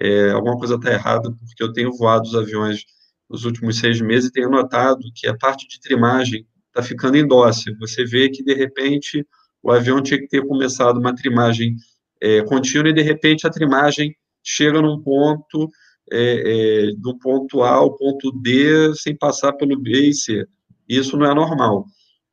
é, 0.00 0.30
alguma 0.30 0.56
coisa 0.56 0.76
está 0.76 0.92
errada, 0.92 1.32
porque 1.32 1.64
eu 1.64 1.72
tenho 1.72 1.92
voado 1.92 2.28
os 2.28 2.36
aviões 2.36 2.84
nos 3.28 3.44
últimos 3.44 3.80
seis 3.80 4.00
meses 4.00 4.28
e 4.28 4.32
tenho 4.32 4.48
notado 4.48 5.00
que 5.12 5.26
a 5.26 5.36
parte 5.36 5.66
de 5.66 5.80
trimagem 5.80 6.46
está 6.68 6.80
ficando 6.80 7.16
indócil. 7.16 7.76
Você 7.80 8.04
vê 8.04 8.28
que, 8.28 8.44
de 8.44 8.54
repente, 8.54 9.26
o 9.60 9.72
avião 9.72 10.00
tinha 10.00 10.20
que 10.20 10.28
ter 10.28 10.46
começado 10.46 10.98
uma 10.98 11.12
trimagem 11.12 11.74
é, 12.22 12.40
contínua 12.42 12.90
e, 12.90 12.94
de 12.94 13.02
repente, 13.02 13.48
a 13.48 13.50
trimagem 13.50 14.14
chega 14.44 14.80
num 14.80 15.02
ponto, 15.02 15.68
é, 16.12 16.88
é, 16.88 16.92
do 16.96 17.18
ponto 17.18 17.62
A 17.62 17.70
ao 17.70 17.96
ponto 17.96 18.30
D, 18.32 18.94
sem 18.94 19.16
passar 19.16 19.52
pelo 19.54 19.78
B 19.78 20.08
e 20.08 20.14
C. 20.14 20.46
Isso 20.88 21.16
não 21.16 21.26
é 21.30 21.34
normal. 21.34 21.86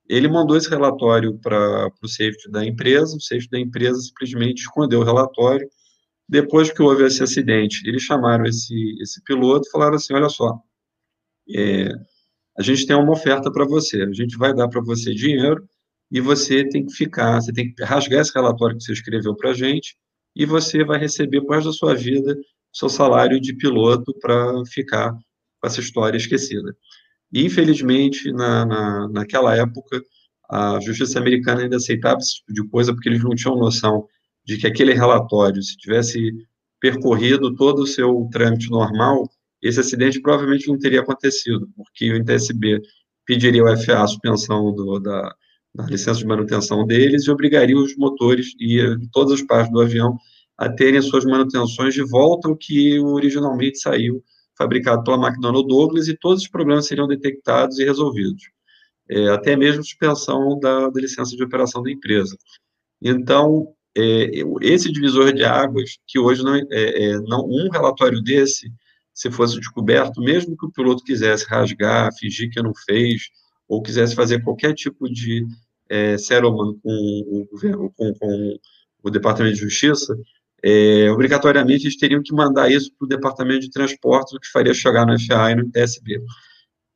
Ele 0.08 0.28
mandou 0.28 0.58
esse 0.58 0.70
relatório 0.70 1.40
para 1.40 1.92
o 2.02 2.08
safety 2.08 2.52
da 2.52 2.66
empresa, 2.66 3.16
o 3.16 3.22
safety 3.22 3.50
da 3.50 3.60
empresa 3.60 4.00
simplesmente 4.00 4.62
escondeu 4.62 5.00
o 5.00 5.04
relatório. 5.04 5.68
Depois 6.28 6.72
que 6.72 6.82
houve 6.82 7.06
esse 7.06 7.24
acidente, 7.24 7.88
eles 7.88 8.04
chamaram 8.04 8.46
esse, 8.46 8.96
esse 9.02 9.24
piloto 9.24 9.68
e 9.68 9.72
falaram 9.72 9.96
assim: 9.96 10.14
olha 10.14 10.30
só, 10.30 10.60
é, 11.50 11.90
a 12.58 12.62
gente 12.62 12.86
tem 12.86 12.96
uma 12.96 13.12
oferta 13.12 13.52
para 13.52 13.66
você, 13.66 14.04
a 14.04 14.12
gente 14.12 14.38
vai 14.38 14.54
dar 14.54 14.68
para 14.68 14.82
você 14.82 15.14
dinheiro 15.14 15.68
e 16.12 16.22
você 16.22 16.68
tem 16.68 16.86
que 16.86 16.94
ficar, 16.94 17.42
você 17.42 17.52
tem 17.52 17.74
que 17.74 17.84
rasgar 17.84 18.22
esse 18.22 18.34
relatório 18.34 18.78
que 18.78 18.84
você 18.84 18.94
escreveu 18.94 19.36
para 19.36 19.52
a 19.52 19.54
gente 19.54 19.96
e 20.36 20.46
você 20.46 20.84
vai 20.84 21.00
receber 21.00 21.42
por 21.42 21.64
da 21.64 21.72
sua 21.72 21.96
vida 21.96 22.36
seu 22.74 22.90
salário 22.90 23.40
de 23.40 23.56
piloto 23.56 24.14
para 24.20 24.66
ficar 24.66 25.12
com 25.12 25.68
essa 25.68 25.80
história 25.80 26.18
esquecida. 26.18 26.76
E, 27.32 27.46
infelizmente, 27.46 28.32
na, 28.32 28.66
na, 28.66 29.10
naquela 29.10 29.56
época, 29.56 30.02
a 30.50 30.80
justiça 30.80 31.20
americana 31.20 31.62
ainda 31.62 31.78
aceitava 31.78 32.20
esse 32.20 32.36
tipo 32.36 32.54
de 32.54 32.68
coisa 32.70 32.94
porque 32.94 33.10
eles 33.10 33.24
não 33.24 33.36
tinham 33.36 33.58
noção 33.58 34.08
de 34.46 34.58
que 34.58 34.68
aquele 34.68 34.94
relatório, 34.94 35.62
se 35.62 35.78
tivesse 35.78 36.32
percorrido 36.80 37.56
todo 37.56 37.84
o 37.84 37.88
seu 37.88 38.28
trâmite 38.32 38.70
normal, 38.70 39.30
esse 39.62 39.80
acidente 39.80 40.22
provavelmente 40.22 40.68
não 40.68 40.78
teria 40.78 41.00
acontecido, 41.00 41.70
porque 41.76 42.12
o 42.12 42.18
NTSB 42.18 42.82
pediria 43.26 43.62
ao 43.62 43.78
FAA 43.78 44.04
a 44.04 44.08
suspensão 44.08 44.76
do, 44.76 45.00
da, 45.00 45.34
da 45.74 45.86
licença 45.86 46.20
de 46.20 46.26
manutenção 46.26 46.86
deles 46.86 47.26
e 47.26 47.32
obrigaria 47.32 47.78
os 47.78 47.96
motores 47.96 48.54
e 48.60 48.80
todas 49.12 49.40
as 49.40 49.42
partes 49.42 49.72
do 49.72 49.82
avião 49.82 50.18
a 50.58 50.70
terem 50.70 51.02
suas 51.02 51.26
manutenções 51.26 51.94
de 51.94 52.04
volta 52.04 52.48
ao 52.48 52.56
que 52.56 53.00
originalmente 53.00 53.80
saiu 53.80 54.24
fabricado 54.58 55.04
pela 55.04 55.28
McDonnell 55.28 55.63
Douglas 55.63 56.08
e 56.08 56.18
todos 56.18 56.44
os 56.44 56.50
problemas 56.50 56.88
seriam 56.88 57.08
detectados 57.08 57.80
e 57.80 57.84
resolvidos, 57.84 58.44
é, 59.10 59.30
até 59.30 59.56
mesmo 59.56 59.84
suspensão 59.84 60.60
da, 60.60 60.89
da, 60.89 61.02
licença 61.02 61.36
de 61.36 61.44
operação 61.44 61.82
da 61.82 61.92
empresa. 61.92 62.38
Então, 63.02 63.74
é, 63.98 64.30
esse 64.62 64.92
divisor 64.92 65.34
de 65.34 65.44
águas, 65.44 65.98
que 66.08 66.20
hoje 66.20 66.44
não, 66.44 66.56
é, 66.56 66.66
é, 66.72 67.20
não 67.22 67.46
um 67.48 67.70
relatório 67.72 68.22
desse, 68.22 68.72
se 69.13 69.32
fosse 69.32 69.60
descoberto, 69.60 70.22
mesmo 70.22 70.58
que 70.58 70.66
o 70.66 70.72
piloto 70.72 71.04
quisesse 71.04 71.46
rasgar, 71.48 72.12
fingir 72.18 72.50
que 72.52 72.62
não 72.62 72.74
fez, 72.86 73.24
ou 73.68 73.82
quisesse 73.82 74.16
fazer 74.16 74.44
qualquer 74.44 74.74
tipo 74.74 75.10
de 75.10 75.46
é, 75.89 76.18
settlement 76.18 76.76
com 76.82 77.48
com, 77.96 78.13
com 78.13 78.60
o 79.04 79.10
Departamento 79.10 79.56
de 79.56 79.62
Justiça, 79.62 80.16
é, 80.63 81.12
obrigatoriamente 81.12 81.86
eles 81.86 81.97
teriam 81.97 82.21
que 82.23 82.34
mandar 82.34 82.71
isso 82.71 82.91
para 82.97 83.06
o 83.06 83.10
Departamento 83.10 83.62
de 83.62 83.71
Transportes, 83.71 84.34
o 84.34 84.39
que 84.39 84.47
faria 84.47 84.73
chegar 84.73 85.06
no 85.06 85.19
FAA 85.19 85.52
e 85.52 85.56
no 85.56 85.69
TSB. 85.69 86.21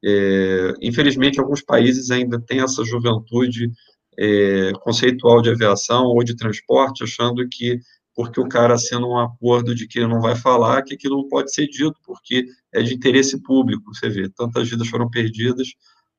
É, 0.03 0.73
infelizmente, 0.81 1.39
alguns 1.39 1.61
países 1.61 2.09
ainda 2.11 2.39
têm 2.39 2.61
essa 2.61 2.83
juventude 2.85 3.71
é, 4.17 4.71
conceitual 4.81 5.41
de 5.41 5.49
aviação 5.49 6.05
ou 6.05 6.23
de 6.23 6.35
transporte, 6.35 7.03
achando 7.03 7.47
que 7.49 7.79
porque 8.15 8.41
o 8.41 8.49
cara 8.49 8.73
assina 8.73 9.05
um 9.05 9.19
acordo 9.19 9.75
de 9.75 9.87
que 9.87 9.99
ele 9.99 10.07
não 10.07 10.19
vai 10.19 10.35
falar, 10.35 10.81
que 10.81 10.95
aquilo 10.95 11.17
não 11.17 11.27
pode 11.27 11.53
ser 11.53 11.67
dito, 11.67 11.93
porque 12.03 12.47
é 12.73 12.81
de 12.81 12.95
interesse 12.95 13.39
público, 13.43 13.93
você 13.93 14.09
vê, 14.09 14.27
tantas 14.27 14.67
vidas 14.67 14.87
foram 14.87 15.07
perdidas 15.07 15.67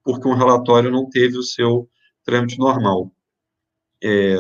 porque 0.05 0.29
um 0.29 0.35
relatório 0.35 0.93
não 0.93 1.11
teve 1.11 1.37
o 1.37 1.43
seu 1.43 1.89
trâmite 2.25 2.57
normal. 2.57 3.13
É, 4.03 4.37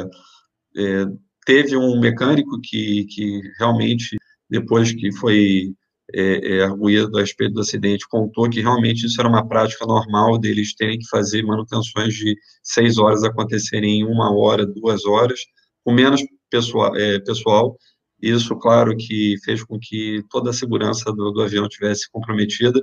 é, 0.77 1.05
teve 1.49 1.79
um 1.79 1.99
mecânico 1.99 2.61
que, 2.61 3.07
que 3.07 3.41
realmente, 3.59 4.19
depois 4.51 4.93
que 4.93 5.11
foi 5.11 5.73
é, 6.15 6.57
é, 6.57 6.63
arguído 6.63 7.17
a 7.17 7.23
respeito 7.23 7.55
do 7.55 7.63
acidente, 7.63 8.07
contou 8.07 8.51
que 8.51 8.61
realmente 8.61 9.07
isso 9.07 9.19
era 9.19 9.31
uma 9.31 9.49
prática 9.49 9.87
normal 9.87 10.37
deles 10.39 10.75
terem 10.75 10.99
que 10.99 11.09
fazer 11.09 11.43
manutenções 11.43 12.13
de 12.13 12.37
seis 12.63 12.99
horas 12.99 13.25
acontecerem 13.25 14.01
em 14.01 14.05
uma 14.05 14.31
hora, 14.31 14.67
duas 14.67 15.07
horas, 15.07 15.41
com 15.83 15.95
menos 15.95 16.21
pessoal, 16.51 16.95
é, 16.95 17.19
pessoal. 17.19 17.79
Isso, 18.21 18.55
claro, 18.57 18.95
que 18.95 19.37
fez 19.43 19.65
com 19.65 19.79
que 19.81 20.23
toda 20.29 20.51
a 20.51 20.53
segurança 20.53 21.11
do, 21.11 21.31
do 21.31 21.41
avião 21.41 21.67
tivesse 21.67 22.11
comprometida. 22.11 22.79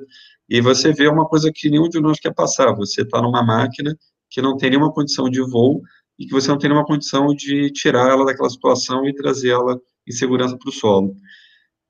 E 0.49 0.59
você 0.59 0.91
vê 0.91 1.07
uma 1.07 1.27
coisa 1.27 1.51
que 1.53 1.69
nenhum 1.69 1.87
de 1.87 1.99
nós 1.99 2.19
quer 2.19 2.33
passar. 2.33 2.73
Você 2.73 3.03
está 3.03 3.21
numa 3.21 3.43
máquina 3.43 3.95
que 4.27 4.41
não 4.41 4.57
tem 4.57 4.71
nenhuma 4.71 4.91
condição 4.91 5.29
de 5.29 5.41
voo 5.41 5.83
e 6.17 6.25
que 6.25 6.31
você 6.31 6.47
não 6.47 6.57
tem 6.57 6.69
nenhuma 6.69 6.85
condição 6.85 7.27
de 7.27 7.71
tirar 7.71 8.09
ela 8.09 8.25
daquela 8.25 8.49
situação 8.49 9.07
e 9.07 9.13
trazer 9.13 9.49
ela 9.49 9.79
em 10.07 10.11
segurança 10.11 10.57
para 10.57 10.69
o 10.69 10.73
solo. 10.73 11.15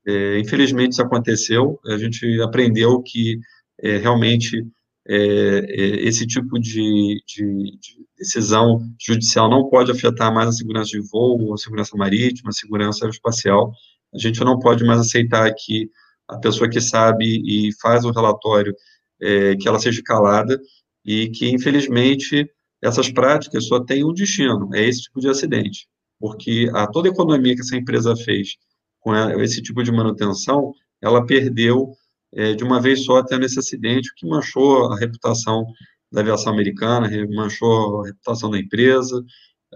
É, 0.06 0.38
infelizmente 0.38 0.92
isso 0.92 1.02
aconteceu, 1.02 1.80
a 1.86 1.98
gente 1.98 2.40
aprendeu 2.40 3.02
que 3.02 3.38
é, 3.82 3.98
realmente 3.98 4.64
é, 5.08 5.16
é 5.16 6.06
esse 6.06 6.26
tipo 6.26 6.58
de, 6.58 7.22
de, 7.26 7.78
de, 7.78 8.06
decisão 8.18 8.80
judicial 9.00 9.48
não 9.50 9.68
pode 9.68 9.90
afetar 9.90 10.32
mais 10.32 10.48
a 10.48 10.52
segurança 10.52 10.90
de 10.90 11.00
voo, 11.00 11.52
a 11.54 11.56
segurança 11.58 11.96
marítima, 11.96 12.50
a 12.50 12.52
segurança 12.52 13.04
aeroespacial. 13.04 13.72
A 14.14 14.18
gente 14.18 14.40
não 14.40 14.58
pode 14.58 14.84
mais 14.84 15.00
aceitar 15.00 15.52
que 15.54 15.90
a 16.28 16.38
pessoa 16.38 16.68
que 16.68 16.80
sabe 16.80 17.24
e 17.44 17.70
faz 17.80 18.04
o 18.04 18.10
relatório, 18.10 18.74
é, 19.20 19.54
que 19.56 19.68
ela 19.68 19.78
seja 19.78 20.02
calada, 20.04 20.58
e 21.04 21.28
que, 21.30 21.48
infelizmente, 21.48 22.48
essas 22.82 23.10
práticas 23.10 23.66
só 23.66 23.80
têm 23.80 24.04
um 24.04 24.12
destino, 24.12 24.68
é 24.74 24.86
esse 24.86 25.02
tipo 25.02 25.20
de 25.20 25.28
acidente, 25.28 25.86
porque 26.18 26.70
a 26.74 26.86
toda 26.86 27.08
a 27.08 27.12
economia 27.12 27.54
que 27.54 27.60
essa 27.60 27.76
empresa 27.76 28.14
fez 28.16 28.56
com 29.00 29.14
esse 29.40 29.62
tipo 29.62 29.82
de 29.82 29.92
manutenção, 29.92 30.72
ela 31.00 31.24
perdeu 31.24 31.92
é, 32.34 32.54
de 32.54 32.64
uma 32.64 32.80
vez 32.80 33.04
só 33.04 33.22
tendo 33.22 33.44
esse 33.44 33.58
acidente, 33.58 34.12
que 34.16 34.26
manchou 34.26 34.92
a 34.92 34.98
reputação 34.98 35.64
da 36.12 36.20
aviação 36.20 36.52
americana, 36.52 37.08
manchou 37.34 38.02
a 38.02 38.06
reputação 38.06 38.50
da 38.50 38.58
empresa, 38.58 39.22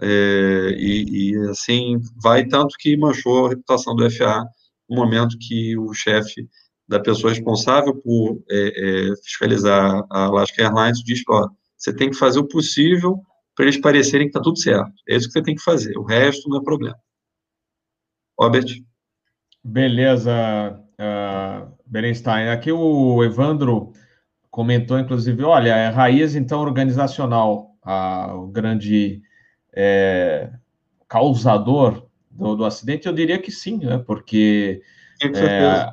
é, 0.01 0.75
e, 0.77 1.31
e, 1.31 1.49
assim 1.49 1.99
vai, 2.21 2.45
tanto 2.47 2.75
que 2.79 2.95
manchou 2.97 3.45
a 3.45 3.49
reputação 3.49 3.95
do 3.95 4.09
FAA 4.09 4.45
no 4.89 4.95
momento 4.95 5.37
que 5.39 5.77
o 5.77 5.93
chefe 5.93 6.47
da 6.87 6.99
pessoa 6.99 7.31
responsável 7.31 7.95
por 8.01 8.41
é, 8.49 9.11
é, 9.11 9.15
fiscalizar 9.23 10.03
a 10.09 10.25
Alaska 10.25 10.61
Airlines 10.61 11.03
diz 11.03 11.21
ó, 11.29 11.47
você 11.81 11.95
tem 11.95 12.11
que 12.11 12.15
fazer 12.15 12.39
o 12.39 12.47
possível 12.47 13.19
para 13.55 13.65
eles 13.65 13.81
parecerem 13.81 14.27
que 14.27 14.29
está 14.29 14.39
tudo 14.39 14.59
certo. 14.59 14.91
É 15.09 15.15
isso 15.15 15.27
que 15.27 15.33
você 15.33 15.41
tem 15.41 15.55
que 15.55 15.63
fazer, 15.63 15.97
o 15.97 16.03
resto 16.03 16.47
não 16.47 16.59
é 16.59 16.63
problema. 16.63 16.97
Robert? 18.39 18.67
Beleza, 19.63 20.31
uh, 20.93 21.71
Berenstein. 21.85 22.49
Aqui 22.49 22.71
o 22.71 23.23
Evandro 23.23 23.93
comentou, 24.49 24.99
inclusive, 24.99 25.43
olha, 25.43 25.75
é 25.75 25.89
raiz, 25.89 26.35
então, 26.35 26.61
organizacional, 26.61 27.75
a, 27.83 28.35
o 28.35 28.47
grande 28.47 29.21
é, 29.73 30.51
causador 31.07 32.07
do, 32.29 32.55
do, 32.55 32.65
acidente, 32.65 33.07
eu 33.07 33.13
diria 33.13 33.39
que 33.39 33.51
sim, 33.51 33.77
né? 33.77 33.97
Porque 33.97 34.81
é, 35.21 35.89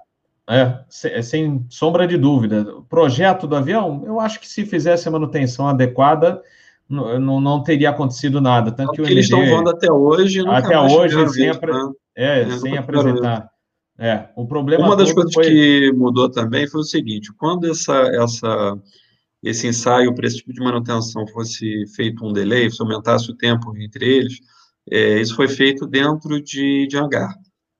é, 0.48 0.78
é, 1.04 1.22
sem 1.22 1.66
sombra 1.68 2.06
de 2.06 2.16
dúvida. 2.16 2.62
O 2.76 2.82
projeto 2.82 3.46
do 3.46 3.54
avião, 3.54 4.02
eu 4.06 4.18
acho 4.18 4.40
que 4.40 4.48
se 4.48 4.64
fizesse 4.64 5.06
a 5.06 5.10
manutenção 5.10 5.68
adequada, 5.68 6.42
não, 6.88 7.40
não 7.40 7.62
teria 7.62 7.90
acontecido 7.90 8.40
nada. 8.40 8.72
Tanto 8.72 8.92
que 8.92 9.02
o 9.02 9.04
MD, 9.04 9.12
eles 9.12 9.24
estão 9.26 9.44
voando 9.44 9.68
até 9.68 9.92
hoje, 9.92 10.40
até 10.48 10.78
hoje, 10.78 11.28
sem, 11.28 11.50
apre... 11.50 11.72
né? 11.72 11.92
é, 12.16 12.40
é, 12.40 12.58
sem 12.58 12.78
apresentar. 12.78 13.50
É, 13.98 14.28
o 14.36 14.46
problema 14.46 14.86
Uma 14.86 14.96
das 14.96 15.12
coisas 15.12 15.34
foi... 15.34 15.44
que 15.44 15.92
mudou 15.92 16.30
também 16.30 16.66
foi 16.66 16.80
o 16.80 16.84
seguinte: 16.84 17.30
quando 17.36 17.70
essa, 17.70 17.94
essa, 18.14 18.78
esse 19.42 19.66
ensaio 19.66 20.14
para 20.14 20.26
esse 20.26 20.38
tipo 20.38 20.52
de 20.52 20.60
manutenção 20.60 21.26
fosse 21.26 21.84
feito 21.94 22.24
um 22.24 22.32
delay, 22.32 22.70
se 22.70 22.80
aumentasse 22.80 23.30
o 23.30 23.36
tempo 23.36 23.76
entre 23.76 24.06
eles, 24.06 24.38
é, 24.90 25.20
isso 25.20 25.36
foi 25.36 25.48
feito 25.48 25.86
dentro 25.86 26.40
de, 26.40 26.86
de 26.86 26.96
hangar, 26.96 27.34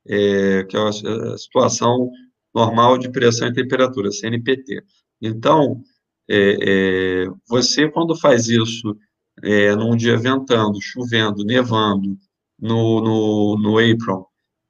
é, 0.06 0.64
que 0.64 0.76
é 0.76 0.80
a, 0.80 0.88
a, 0.88 1.38
situação 1.38 2.10
normal 2.55 2.99
de 2.99 3.11
pressão 3.11 3.49
e 3.49 3.53
temperatura, 3.53 4.11
CNPT. 4.11 4.82
Então, 5.20 5.82
é, 6.28 6.57
é, 6.61 7.26
você, 7.49 7.88
quando 7.90 8.18
faz 8.18 8.49
isso 8.49 8.96
é, 9.42 9.74
num 9.74 9.96
dia 9.96 10.16
ventando, 10.16 10.78
chovendo, 10.80 11.44
nevando, 11.44 12.16
no, 12.61 13.01
no, 13.01 13.59
no 13.59 13.78
apron, 13.78 14.26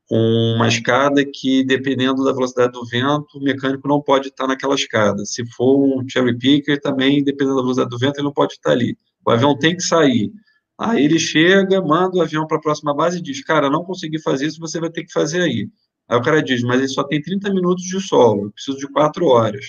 com 0.09 0.55
uma 0.57 0.69
escada 0.69 1.23
que, 1.25 1.63
dependendo 1.65 2.25
da 2.25 2.33
velocidade 2.33 2.73
do 2.73 2.85
vento, 2.87 3.27
o 3.37 3.43
mecânico 3.43 3.87
não 3.87 4.01
pode 4.01 4.29
estar 4.29 4.47
naquela 4.47 4.75
escada. 4.75 5.25
Se 5.27 5.45
for 5.53 5.77
um 5.79 6.09
cherry 6.09 6.37
picker, 6.37 6.81
também, 6.81 7.23
dependendo 7.23 7.57
da 7.57 7.63
velocidade 7.63 7.91
do 7.91 7.99
vento, 7.99 8.17
ele 8.17 8.25
não 8.25 8.33
pode 8.33 8.55
estar 8.55 8.71
ali. 8.71 8.97
O 9.25 9.31
avião 9.31 9.57
tem 9.59 9.77
que 9.77 9.83
sair. 9.83 10.33
Aí 10.79 11.05
ele 11.05 11.19
chega, 11.19 11.83
manda 11.83 12.17
o 12.17 12.23
avião 12.23 12.47
para 12.47 12.57
a 12.57 12.61
próxima 12.61 12.95
base 12.95 13.19
e 13.19 13.23
diz: 13.23 13.43
Cara, 13.45 13.69
não 13.69 13.85
consegui 13.85 14.21
fazer 14.21 14.47
isso, 14.47 14.61
você 14.61 14.81
vai 14.81 14.91
ter 14.91 15.05
que 15.05 15.13
fazer 15.13 15.43
aí. 15.43 15.69
Aí 16.09 16.17
o 16.17 16.23
cara 16.23 16.43
diz: 16.43 16.63
Mas 16.63 16.79
ele 16.79 16.89
só 16.89 17.05
tem 17.05 17.21
30 17.21 17.53
minutos 17.53 17.85
de 17.85 18.01
solo, 18.01 18.47
eu 18.47 18.53
preciso 18.53 18.79
de 18.79 18.89
4 18.89 19.27
horas. 19.27 19.67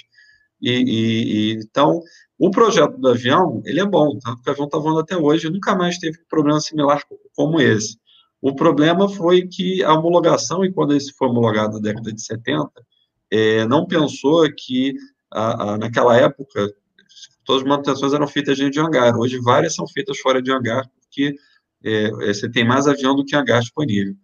E, 0.61 0.71
e, 0.71 1.53
e, 1.53 1.53
então, 1.63 2.01
o 2.37 2.49
projeto 2.51 2.97
do 2.97 3.09
avião, 3.09 3.61
ele 3.65 3.79
é 3.79 3.85
bom, 3.85 4.17
que 4.17 4.49
o 4.49 4.51
avião 4.51 4.65
está 4.65 4.77
voando 4.77 4.99
até 4.99 5.17
hoje, 5.17 5.49
nunca 5.49 5.75
mais 5.75 5.97
teve 5.97 6.17
problema 6.29 6.59
similar 6.59 7.01
como 7.35 7.59
esse. 7.59 7.97
O 8.41 8.55
problema 8.55 9.09
foi 9.09 9.47
que 9.47 9.83
a 9.83 9.93
homologação, 9.93 10.63
e 10.63 10.71
quando 10.71 10.95
isso 10.95 11.13
foi 11.17 11.27
homologado 11.27 11.73
na 11.73 11.79
década 11.79 12.13
de 12.13 12.21
70, 12.21 12.69
é, 13.31 13.65
não 13.65 13.85
pensou 13.85 14.47
que, 14.55 14.93
a, 15.31 15.73
a, 15.73 15.77
naquela 15.77 16.15
época, 16.17 16.73
todas 17.43 17.63
as 17.63 17.67
manutenções 17.67 18.13
eram 18.13 18.27
feitas 18.27 18.57
dentro 18.57 18.71
de 18.71 18.79
hangar. 18.79 19.17
Hoje, 19.17 19.39
várias 19.39 19.75
são 19.75 19.87
feitas 19.87 20.17
fora 20.19 20.41
de 20.41 20.51
hangar, 20.51 20.89
porque 21.01 21.35
é, 21.83 22.05
é 22.05 22.33
você 22.33 22.49
tem 22.49 22.65
mais 22.65 22.87
avião 22.87 23.15
do 23.15 23.25
que 23.25 23.35
hangar 23.35 23.59
disponível. 23.59 24.15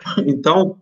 Então, 0.26 0.80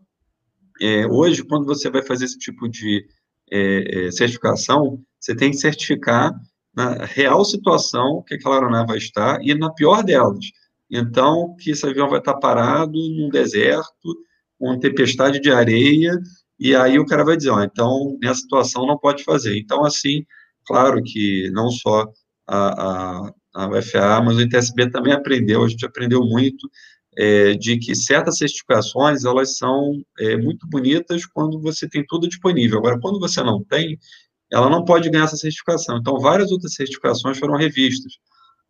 é, 0.81 1.07
hoje, 1.07 1.45
quando 1.45 1.67
você 1.67 1.91
vai 1.91 2.03
fazer 2.03 2.25
esse 2.27 2.39
tipo 2.39 2.69
de 2.69 3.07
é, 3.51 4.07
é, 4.07 4.11
certificação, 4.11 5.01
você 5.19 5.35
tem 5.35 5.51
que 5.51 5.57
certificar 5.57 6.35
na 6.75 7.05
real 7.05 7.45
situação 7.45 8.23
que 8.27 8.35
aquela 8.35 8.57
aeronave 8.57 8.89
vai 8.89 8.99
estar 8.99 9.39
e 9.43 9.55
na 9.55 9.73
pior 9.73 10.03
delas 10.05 10.45
então, 10.91 11.55
que 11.61 11.71
esse 11.71 11.87
avião 11.87 12.09
vai 12.09 12.19
estar 12.19 12.35
parado 12.35 12.93
num 12.93 13.29
deserto, 13.29 14.17
com 14.59 14.79
tempestade 14.79 15.41
de 15.41 15.51
areia, 15.51 16.19
e 16.59 16.75
aí 16.75 16.99
o 16.99 17.07
cara 17.07 17.25
vai 17.25 17.37
dizer, 17.37 17.51
ó, 17.51 17.63
então, 17.63 18.19
nessa 18.23 18.41
situação 18.41 18.87
não 18.87 18.99
pode 18.99 19.23
fazer. 19.23 19.59
Então, 19.59 19.85
assim, 19.85 20.25
claro 20.67 21.03
que 21.03 21.51
não 21.53 21.71
só 21.71 22.07
a, 22.47 23.27
a, 23.27 23.35
a 23.55 23.69
UFA, 23.69 24.23
mas 24.23 24.37
o 24.37 24.41
ITSB 24.41 24.91
também 24.91 25.13
aprendeu, 25.13 25.63
a 25.63 25.69
gente 25.69 25.85
aprendeu 25.85 26.23
muito, 26.25 26.69
é, 27.19 27.55
de 27.55 27.79
que 27.79 27.97
certas 27.97 28.39
certificações, 28.39 29.25
elas 29.25 29.57
são 29.57 29.93
é, 30.21 30.37
muito 30.37 30.69
bonitas 30.69 31.27
quando 31.27 31.61
você 31.61 31.89
tem 31.89 32.05
tudo 32.07 32.29
disponível. 32.29 32.79
Agora, 32.79 33.01
quando 33.01 33.19
você 33.19 33.43
não 33.43 33.65
tem, 33.65 33.99
ela 34.53 34.71
não 34.71 34.85
pode 34.85 35.11
ganhar 35.11 35.25
essa 35.25 35.37
certificação. 35.37 35.99
Então, 35.99 36.21
várias 36.21 36.53
outras 36.53 36.75
certificações 36.75 37.37
foram 37.37 37.57
revistas. 37.57 38.13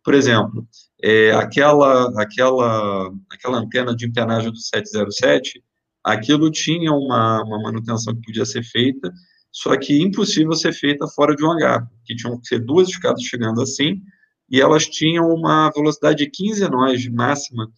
Por 0.03 0.15
exemplo, 0.15 0.67
é, 1.03 1.31
aquela, 1.33 2.11
aquela, 2.19 3.11
aquela 3.31 3.59
antena 3.59 3.95
de 3.95 4.07
empenagem 4.07 4.49
do 4.49 4.57
707, 4.57 5.63
aquilo 6.03 6.49
tinha 6.49 6.91
uma, 6.91 7.43
uma 7.43 7.61
manutenção 7.61 8.15
que 8.15 8.21
podia 8.21 8.45
ser 8.45 8.63
feita, 8.63 9.11
só 9.51 9.77
que 9.77 10.01
impossível 10.01 10.53
ser 10.53 10.73
feita 10.73 11.07
fora 11.07 11.35
de 11.35 11.45
um 11.45 11.51
hangar, 11.51 11.87
que 12.03 12.15
tinham 12.15 12.39
que 12.39 12.47
ser 12.47 12.59
duas 12.59 12.89
escadas 12.89 13.21
chegando 13.21 13.61
assim, 13.61 14.01
e 14.49 14.59
elas 14.59 14.87
tinham 14.87 15.27
uma 15.29 15.69
velocidade 15.69 16.23
de 16.25 16.31
15 16.31 16.67
nós 16.69 17.07
máxima 17.09 17.69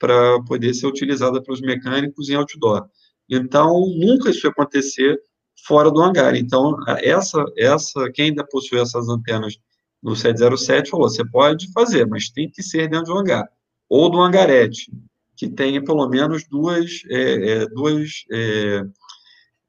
para 0.00 0.42
poder 0.44 0.72
ser 0.74 0.86
utilizada 0.86 1.40
pelos 1.42 1.60
mecânicos 1.60 2.30
em 2.30 2.34
outdoor. 2.34 2.88
Então, 3.28 3.86
nunca 3.96 4.30
isso 4.30 4.46
ia 4.46 4.50
acontecer 4.50 5.20
fora 5.64 5.90
do 5.90 6.00
hangar. 6.00 6.34
Então, 6.34 6.74
essa, 6.98 7.44
essa, 7.56 8.10
quem 8.12 8.30
ainda 8.30 8.44
possui 8.44 8.80
essas 8.80 9.08
antenas 9.08 9.56
no 10.02 10.16
707 10.16 10.90
falou: 10.90 11.08
você 11.08 11.24
pode 11.30 11.70
fazer, 11.72 12.06
mas 12.06 12.30
tem 12.30 12.50
que 12.50 12.62
ser 12.62 12.88
dentro 12.88 13.06
de 13.06 13.12
um 13.12 13.18
hangar. 13.18 13.46
Ou 13.88 14.10
do 14.10 14.20
hangarete, 14.20 14.90
que 15.36 15.48
tenha 15.48 15.82
pelo 15.84 16.08
menos 16.08 16.48
duas, 16.48 17.02
é, 17.10 17.50
é, 17.50 17.66
duas 17.68 18.24
é, 18.32 18.82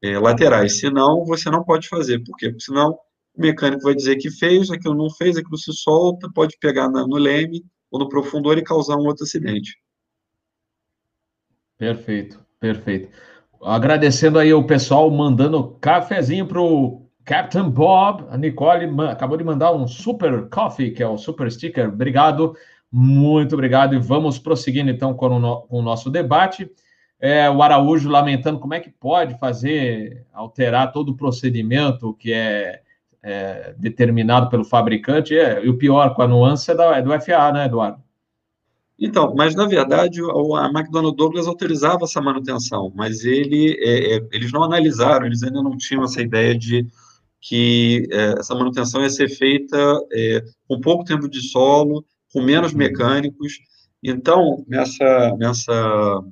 é, 0.02 0.18
laterais. 0.18 0.80
Senão, 0.80 1.24
você 1.24 1.50
não 1.50 1.62
pode 1.62 1.88
fazer. 1.88 2.20
Por 2.24 2.36
quê? 2.36 2.48
Porque 2.48 2.64
senão 2.64 2.98
o 3.34 3.40
mecânico 3.40 3.82
vai 3.82 3.94
dizer 3.94 4.16
que 4.16 4.30
fez, 4.30 4.70
aquilo 4.70 4.94
não 4.94 5.10
fez, 5.10 5.36
aquilo 5.36 5.58
se 5.58 5.72
solta, 5.72 6.28
pode 6.34 6.56
pegar 6.58 6.88
na, 6.88 7.06
no 7.06 7.16
leme 7.16 7.64
ou 7.90 7.98
no 7.98 8.08
profundor 8.08 8.56
e 8.58 8.62
causar 8.62 8.96
um 8.96 9.06
outro 9.06 9.24
acidente. 9.24 9.76
Perfeito, 11.82 12.38
perfeito. 12.60 13.08
Agradecendo 13.60 14.38
aí 14.38 14.54
o 14.54 14.62
pessoal 14.62 15.10
mandando 15.10 15.76
cafezinho 15.80 16.46
para 16.46 16.60
o 16.60 17.08
Captain 17.24 17.68
Bob, 17.68 18.24
a 18.30 18.38
Nicole 18.38 18.88
acabou 19.10 19.36
de 19.36 19.42
mandar 19.42 19.72
um 19.72 19.88
super 19.88 20.48
coffee, 20.48 20.92
que 20.92 21.02
é 21.02 21.08
o 21.08 21.18
super 21.18 21.50
sticker. 21.50 21.88
Obrigado, 21.88 22.54
muito 22.90 23.54
obrigado. 23.56 23.96
E 23.96 23.98
vamos 23.98 24.38
prosseguindo 24.38 24.92
então 24.92 25.12
com 25.12 25.26
o, 25.26 25.38
no, 25.40 25.62
com 25.62 25.80
o 25.80 25.82
nosso 25.82 26.08
debate. 26.08 26.70
É, 27.18 27.50
o 27.50 27.60
Araújo 27.60 28.08
lamentando 28.08 28.60
como 28.60 28.74
é 28.74 28.78
que 28.78 28.90
pode 28.90 29.36
fazer, 29.40 30.24
alterar 30.32 30.92
todo 30.92 31.08
o 31.08 31.16
procedimento 31.16 32.14
que 32.14 32.32
é, 32.32 32.80
é 33.20 33.74
determinado 33.76 34.48
pelo 34.48 34.64
fabricante. 34.64 35.36
É, 35.36 35.64
e 35.64 35.68
o 35.68 35.76
pior, 35.76 36.14
com 36.14 36.22
a 36.22 36.28
nuance 36.28 36.70
é, 36.70 36.76
da, 36.76 36.96
é 36.96 37.02
do 37.02 37.10
FAA, 37.20 37.52
né, 37.52 37.64
Eduardo? 37.64 38.00
Então, 39.04 39.34
mas 39.36 39.56
na 39.56 39.66
verdade 39.66 40.20
a 40.22 40.70
McDonnell 40.72 41.10
Douglas 41.10 41.48
autorizava 41.48 42.04
essa 42.04 42.20
manutenção, 42.20 42.92
mas 42.94 43.24
ele, 43.24 43.76
é, 43.80 44.14
é, 44.14 44.28
eles 44.30 44.52
não 44.52 44.62
analisaram, 44.62 45.26
eles 45.26 45.42
ainda 45.42 45.60
não 45.60 45.76
tinham 45.76 46.04
essa 46.04 46.22
ideia 46.22 46.56
de 46.56 46.86
que 47.40 48.06
é, 48.12 48.38
essa 48.38 48.54
manutenção 48.54 49.02
ia 49.02 49.10
ser 49.10 49.28
feita 49.28 49.76
é, 50.12 50.44
com 50.68 50.80
pouco 50.80 51.02
tempo 51.02 51.28
de 51.28 51.42
solo, 51.42 52.04
com 52.32 52.40
menos 52.40 52.70
uhum. 52.70 52.78
mecânicos. 52.78 53.54
Então, 54.00 54.64
nessa, 54.68 55.36
nessa, 55.36 56.22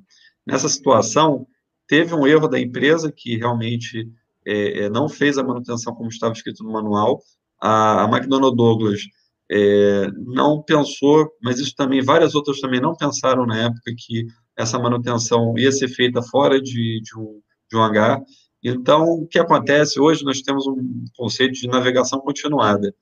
nessa 0.47 0.68
situação, 0.68 1.49
teve 1.89 2.14
um 2.14 2.25
erro 2.25 2.47
da 2.47 2.61
empresa 2.61 3.11
que 3.11 3.37
realmente 3.37 4.09
é, 4.47 4.85
é 4.85 4.89
não 4.89 5.09
fez 5.09 5.37
a 5.39 5.43
manutenção 5.43 5.93
como 5.93 6.09
estava 6.09 6.35
escrito 6.35 6.62
no 6.62 6.71
manual. 6.71 7.21
A, 7.61 8.05
a 8.05 8.09
McDonnell 8.09 8.55
Douglas 8.55 9.01
é, 9.53 10.07
não 10.26 10.62
pensou, 10.62 11.28
mas 11.42 11.59
isso 11.59 11.74
também, 11.74 12.01
várias 12.01 12.36
outras 12.36 12.61
também 12.61 12.80
não 12.80 12.94
pensaram 12.94 13.44
na 13.44 13.64
época 13.64 13.92
que 13.98 14.26
essa 14.57 14.78
manutenção 14.78 15.59
ia 15.59 15.72
ser 15.72 15.88
feita 15.88 16.22
fora 16.22 16.61
de, 16.61 17.01
de, 17.03 17.18
um, 17.18 17.40
de 17.68 17.76
um 17.76 17.82
hangar. 17.82 18.22
Então, 18.62 19.05
o 19.05 19.26
que 19.26 19.40
acontece 19.40 19.98
hoje, 19.98 20.24
nós 20.24 20.40
temos 20.40 20.66
um 20.68 21.05
conceito 21.16 21.55
de 21.55 21.66
navegação 21.66 22.20
continuada, 22.20 22.94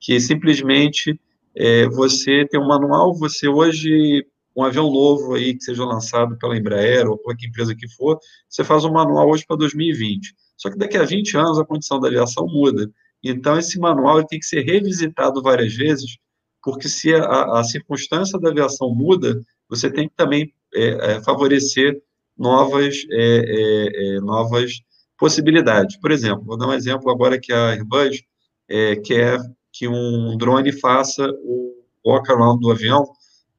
que 0.00 0.18
simplesmente 0.18 1.20
é, 1.54 1.86
você 1.86 2.46
tem 2.50 2.58
um 2.58 2.66
manual, 2.66 3.14
você 3.14 3.46
hoje, 3.46 4.26
um 4.56 4.64
avião 4.64 4.90
novo 4.90 5.34
aí 5.34 5.54
que 5.54 5.62
seja 5.62 5.84
lançado 5.84 6.36
pela 6.36 6.56
Embraer 6.56 7.08
ou 7.08 7.16
qualquer 7.16 7.46
empresa 7.46 7.76
que 7.76 7.88
for, 7.88 8.18
você 8.48 8.64
faz 8.64 8.84
um 8.84 8.92
manual 8.92 9.30
hoje 9.30 9.44
para 9.46 9.56
2020. 9.56 10.34
Só 10.56 10.68
que 10.68 10.78
daqui 10.78 10.96
a 10.96 11.04
20 11.04 11.36
anos 11.36 11.58
a 11.60 11.64
condição 11.64 12.00
da 12.00 12.08
aviação 12.08 12.46
muda. 12.46 12.90
Então, 13.22 13.58
esse 13.58 13.78
manual 13.78 14.24
tem 14.24 14.38
que 14.38 14.46
ser 14.46 14.62
revisitado 14.62 15.42
várias 15.42 15.74
vezes, 15.74 16.16
porque 16.62 16.88
se 16.88 17.14
a, 17.14 17.60
a 17.60 17.64
circunstância 17.64 18.38
da 18.38 18.50
aviação 18.50 18.94
muda, 18.94 19.40
você 19.68 19.90
tem 19.90 20.08
que 20.08 20.14
também 20.16 20.52
é, 20.74 21.14
é, 21.14 21.22
favorecer 21.22 22.00
novas, 22.36 23.04
é, 23.10 23.16
é, 23.20 24.16
é 24.16 24.20
novas 24.20 24.72
possibilidades. 25.18 25.96
Por 25.98 26.10
exemplo, 26.10 26.44
vou 26.44 26.58
dar 26.58 26.68
um 26.68 26.72
exemplo 26.72 27.10
agora 27.10 27.38
que 27.38 27.52
a 27.52 27.70
Airbus 27.70 28.22
é, 28.68 28.96
quer 28.96 29.38
que 29.72 29.86
um 29.88 30.36
drone 30.36 30.72
faça 30.72 31.28
o 31.44 31.84
walk-around 32.04 32.60
do 32.60 32.70
avião 32.70 33.04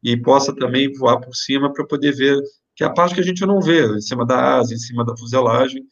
e 0.04 0.18
possa 0.18 0.54
também 0.54 0.92
voar 0.94 1.20
por 1.20 1.34
cima 1.34 1.72
para 1.72 1.86
poder 1.86 2.14
ver 2.14 2.38
que 2.76 2.84
é 2.84 2.88
a 2.88 2.94
parte 2.94 3.16
que 3.16 3.22
a 3.22 3.24
gente 3.24 3.46
não 3.46 3.62
vê, 3.62 3.86
em 3.86 4.02
cima 4.02 4.26
da 4.26 4.58
asa, 4.58 4.74
em 4.74 4.78
cima 4.78 5.06
da 5.06 5.16
fuselagem. 5.16 5.84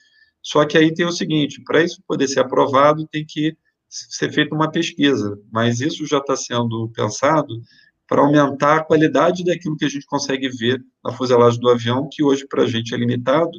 Só 0.44 0.66
que 0.66 0.78
aí 0.78 0.94
tem 0.94 1.06
o 1.06 1.12
seguinte: 1.12 1.62
para 1.64 1.84
isso 1.84 2.02
poder 2.08 2.28
ser 2.28 2.42
aprovado, 2.42 3.08
tem 3.08 3.26
que 3.26 3.56
ser 3.88 4.32
feita 4.32 4.56
uma 4.56 4.72
pesquisa, 4.72 5.38
mas 5.52 5.82
isso 5.82 6.06
já 6.08 6.20
está 6.20 6.36
sendo 6.36 6.90
pensado 6.96 7.62
para 8.08 8.22
aumentar 8.22 8.78
a 8.78 8.84
qualidade 8.84 9.44
daquilo 9.44 9.78
que 9.78 9.86
a 9.86 9.90
gente 9.90 10.06
consegue 10.06 10.50
ver 10.50 10.84
na 11.04 11.12
fuselagem 11.14 11.60
do 11.60 11.70
avião, 11.70 12.08
que 12.12 12.24
hoje 12.24 12.46
para 12.48 12.64
a 12.64 12.68
gente 12.68 12.94
é 12.94 12.98
limitado, 12.98 13.52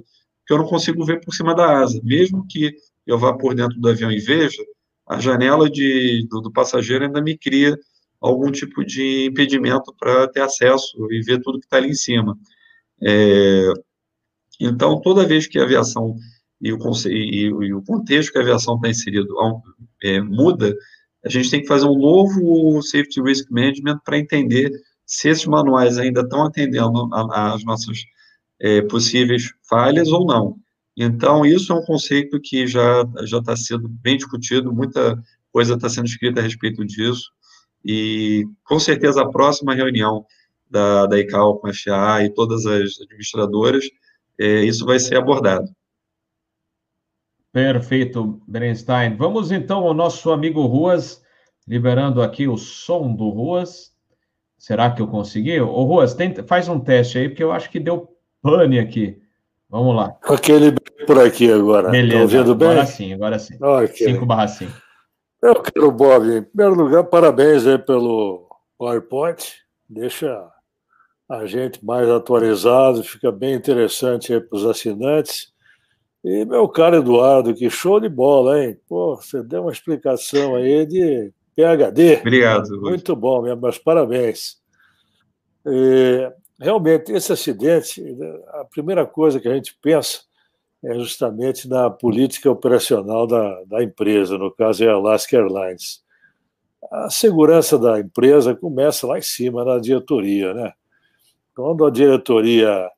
que 0.46 0.52
eu 0.52 0.58
não 0.58 0.66
consigo 0.66 1.04
ver 1.04 1.20
por 1.20 1.34
cima 1.34 1.54
da 1.54 1.78
asa. 1.80 2.00
Mesmo 2.02 2.46
que 2.48 2.74
eu 3.06 3.18
vá 3.18 3.36
por 3.36 3.54
dentro 3.54 3.78
do 3.78 3.88
avião 3.88 4.10
e 4.10 4.18
veja, 4.18 4.62
a 5.08 5.18
janela 5.18 5.70
de, 5.70 6.26
do, 6.28 6.40
do 6.40 6.52
passageiro 6.52 7.04
ainda 7.04 7.20
me 7.22 7.36
cria 7.36 7.78
algum 8.20 8.50
tipo 8.52 8.84
de 8.84 9.26
impedimento 9.26 9.94
para 9.98 10.28
ter 10.28 10.40
acesso 10.40 10.96
e 11.10 11.20
ver 11.22 11.40
tudo 11.40 11.58
que 11.58 11.66
está 11.66 11.78
ali 11.78 11.88
em 11.88 11.94
cima. 11.94 12.38
É, 13.02 13.72
então, 14.60 15.00
toda 15.00 15.26
vez 15.26 15.46
que 15.46 15.58
a 15.58 15.64
aviação 15.64 16.14
e 16.62 16.72
o, 16.72 16.78
e, 17.06 17.46
e 17.46 17.74
o 17.74 17.82
contexto 17.82 18.32
que 18.32 18.38
a 18.38 18.40
aviação 18.40 18.76
está 18.76 18.88
inserido 18.88 19.34
é, 20.02 20.20
muda, 20.20 20.74
a 21.24 21.28
gente 21.28 21.50
tem 21.50 21.60
que 21.60 21.66
fazer 21.66 21.86
um 21.86 21.98
novo 21.98 22.80
Safety 22.82 23.20
Risk 23.20 23.50
Management 23.50 23.98
para 24.04 24.18
entender 24.18 24.70
se 25.04 25.28
esses 25.28 25.44
manuais 25.44 25.98
ainda 25.98 26.20
estão 26.20 26.44
atendendo 26.44 27.08
às 27.12 27.64
nossas 27.64 27.98
é, 28.60 28.80
possíveis 28.82 29.52
falhas 29.68 30.08
ou 30.08 30.24
não. 30.24 30.56
Então, 30.96 31.44
isso 31.44 31.72
é 31.72 31.76
um 31.76 31.84
conceito 31.84 32.40
que 32.40 32.66
já 32.66 33.04
já 33.24 33.38
está 33.38 33.56
sendo 33.56 33.88
bem 33.88 34.16
discutido, 34.16 34.72
muita 34.72 35.20
coisa 35.50 35.74
está 35.74 35.88
sendo 35.88 36.06
escrita 36.06 36.40
a 36.40 36.42
respeito 36.42 36.84
disso, 36.84 37.30
e 37.84 38.46
com 38.64 38.78
certeza 38.78 39.22
a 39.22 39.28
próxima 39.28 39.74
reunião 39.74 40.24
da, 40.70 41.06
da 41.06 41.18
ICAO 41.18 41.58
com 41.58 41.68
a 41.68 41.74
FAA 41.74 42.24
e 42.24 42.30
todas 42.30 42.66
as 42.66 43.00
administradoras, 43.00 43.84
é, 44.38 44.64
isso 44.64 44.86
vai 44.86 44.98
ser 44.98 45.16
abordado. 45.16 45.68
Perfeito, 47.52 48.40
Berenstein. 48.48 49.14
Vamos 49.16 49.52
então 49.52 49.86
ao 49.86 49.92
nosso 49.92 50.32
amigo 50.32 50.62
Ruas, 50.62 51.22
liberando 51.68 52.22
aqui 52.22 52.48
o 52.48 52.56
som 52.56 53.14
do 53.14 53.28
Ruas. 53.28 53.92
Será 54.56 54.90
que 54.90 55.02
eu 55.02 55.06
consegui? 55.06 55.60
Ô, 55.60 55.82
Ruas, 55.82 56.14
tenta, 56.14 56.42
faz 56.42 56.68
um 56.68 56.80
teste 56.80 57.18
aí, 57.18 57.28
porque 57.28 57.44
eu 57.44 57.52
acho 57.52 57.70
que 57.70 57.78
deu 57.78 58.08
pane 58.40 58.78
aqui. 58.78 59.20
Vamos 59.68 59.94
lá. 59.94 60.16
Aquele 60.22 60.72
por 61.06 61.18
aqui 61.18 61.50
agora. 61.50 61.90
Beleza. 61.90 62.16
Tá 62.16 62.22
ouvindo 62.22 62.54
bem? 62.54 62.68
Agora 62.68 62.86
sim, 62.86 63.12
agora 63.12 63.38
sim. 63.38 63.54
Okay. 63.60 64.14
5 64.14 64.26
barra 64.26 64.48
5. 64.48 64.72
Eu 65.42 65.60
quero, 65.60 65.90
Bob, 65.90 66.24
em 66.24 66.42
primeiro 66.42 66.74
lugar, 66.74 67.04
parabéns 67.04 67.66
aí 67.66 67.78
pelo 67.78 68.48
PowerPoint. 68.78 69.56
Deixa 69.88 70.48
a 71.28 71.44
gente 71.46 71.84
mais 71.84 72.08
atualizado, 72.08 73.02
fica 73.02 73.32
bem 73.32 73.54
interessante 73.54 74.32
aí 74.32 74.40
para 74.40 74.56
os 74.56 74.64
assinantes. 74.64 75.51
E 76.24 76.44
meu 76.44 76.68
caro 76.68 76.96
Eduardo, 76.96 77.54
que 77.54 77.68
show 77.68 77.98
de 77.98 78.08
bola, 78.08 78.62
hein? 78.62 78.78
Pô, 78.88 79.16
você 79.16 79.42
deu 79.42 79.62
uma 79.62 79.72
explicação 79.72 80.54
aí 80.54 80.86
de 80.86 81.32
PHD. 81.56 82.20
Obrigado. 82.20 82.80
Muito 82.80 83.16
bom, 83.16 83.42
meus 83.56 83.78
parabéns. 83.78 84.56
E, 85.66 86.32
realmente, 86.60 87.12
esse 87.12 87.32
acidente, 87.32 88.02
a 88.50 88.64
primeira 88.64 89.04
coisa 89.04 89.40
que 89.40 89.48
a 89.48 89.54
gente 89.54 89.76
pensa 89.82 90.20
é 90.84 90.94
justamente 90.94 91.68
na 91.68 91.90
política 91.90 92.50
operacional 92.50 93.26
da, 93.26 93.62
da 93.64 93.82
empresa, 93.82 94.38
no 94.38 94.50
caso 94.52 94.84
é 94.84 94.88
a 94.88 94.94
Alaska 94.94 95.36
Airlines. 95.36 96.02
A 96.90 97.08
segurança 97.10 97.78
da 97.78 98.00
empresa 98.00 98.54
começa 98.54 99.06
lá 99.06 99.18
em 99.18 99.22
cima, 99.22 99.64
na 99.64 99.78
diretoria. 99.78 100.52
Né? 100.54 100.72
Quando 101.54 101.84
a 101.84 101.90
diretoria 101.90 102.88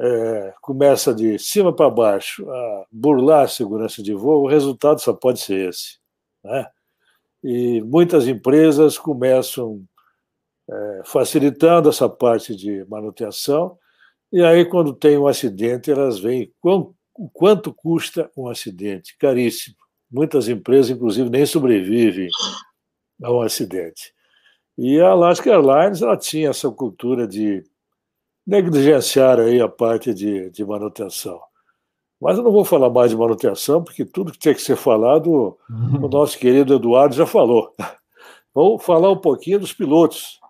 é, 0.00 0.54
começa 0.60 1.12
de 1.12 1.38
cima 1.38 1.74
para 1.74 1.90
baixo 1.90 2.48
a 2.50 2.86
burlar 2.90 3.44
a 3.44 3.48
segurança 3.48 4.02
de 4.02 4.14
voo, 4.14 4.44
o 4.44 4.48
resultado 4.48 5.00
só 5.00 5.12
pode 5.12 5.40
ser 5.40 5.68
esse. 5.68 5.98
Né? 6.44 6.66
E 7.42 7.80
muitas 7.82 8.28
empresas 8.28 8.96
começam 8.96 9.82
é, 10.70 11.02
facilitando 11.04 11.88
essa 11.88 12.08
parte 12.08 12.54
de 12.54 12.84
manutenção, 12.88 13.78
e 14.30 14.42
aí, 14.44 14.66
quando 14.66 14.92
tem 14.92 15.16
um 15.16 15.26
acidente, 15.26 15.90
elas 15.90 16.18
veem 16.18 16.52
o 16.62 17.30
quanto 17.32 17.72
custa 17.72 18.30
um 18.36 18.46
acidente? 18.46 19.16
Caríssimo. 19.16 19.74
Muitas 20.10 20.48
empresas, 20.48 20.90
inclusive, 20.90 21.30
nem 21.30 21.46
sobrevivem 21.46 22.28
a 23.22 23.32
um 23.32 23.40
acidente. 23.40 24.12
E 24.76 25.00
a 25.00 25.08
Alaska 25.08 25.50
Airlines 25.50 26.02
ela 26.02 26.16
tinha 26.16 26.50
essa 26.50 26.70
cultura 26.70 27.26
de 27.26 27.64
negligenciar 28.48 29.38
aí 29.38 29.60
a 29.60 29.68
parte 29.68 30.14
de, 30.14 30.48
de 30.48 30.64
manutenção. 30.64 31.38
Mas 32.18 32.38
eu 32.38 32.42
não 32.42 32.50
vou 32.50 32.64
falar 32.64 32.88
mais 32.88 33.10
de 33.10 33.16
manutenção, 33.16 33.84
porque 33.84 34.06
tudo 34.06 34.32
que 34.32 34.38
tinha 34.38 34.54
que 34.54 34.62
ser 34.62 34.74
falado, 34.74 35.58
uhum. 35.68 36.06
o 36.06 36.08
nosso 36.08 36.38
querido 36.38 36.74
Eduardo 36.74 37.14
já 37.14 37.26
falou. 37.26 37.74
Vamos 38.54 38.82
falar 38.82 39.10
um 39.10 39.20
pouquinho 39.20 39.60
dos 39.60 39.74
pilotos. 39.74 40.40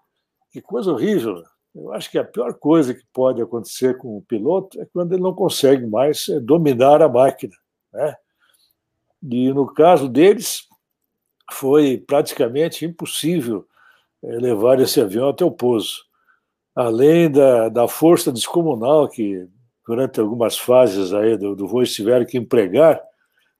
Que 0.53 0.63
coisa 0.63 0.93
horrível. 0.93 1.43
Eu 1.75 1.93
acho 1.93 2.09
que 2.09 2.19
a 2.19 2.25
pior 2.25 2.55
coisa 2.55 2.95
que 2.95 3.03
pode 3.13 3.43
acontecer 3.43 3.99
com 3.99 4.17
o 4.17 4.23
piloto 4.23 4.81
é 4.81 4.87
quando 4.87 5.13
ele 5.13 5.23
não 5.23 5.35
consegue 5.35 5.85
mais 5.85 6.29
é, 6.29 6.39
dominar 6.39 7.03
a 7.03 7.09
máquina. 7.09 7.55
Né? 7.93 8.15
E 9.29 9.53
no 9.53 9.67
caso 9.67 10.09
deles, 10.09 10.63
foi 11.51 11.99
praticamente 11.99 12.87
impossível 12.87 13.67
é, 14.23 14.29
levar 14.37 14.81
esse 14.81 15.01
avião 15.01 15.29
até 15.29 15.45
o 15.45 15.51
pouso. 15.51 16.08
Além 16.79 17.29
da, 17.29 17.69
da 17.69 17.89
força 17.89 18.31
descomunal 18.31 19.09
que, 19.09 19.49
durante 19.85 20.21
algumas 20.21 20.57
fases 20.57 21.13
aí 21.13 21.37
do, 21.37 21.57
do 21.57 21.67
voo, 21.67 21.83
tiveram 21.83 22.25
que 22.25 22.39
empregar 22.39 23.03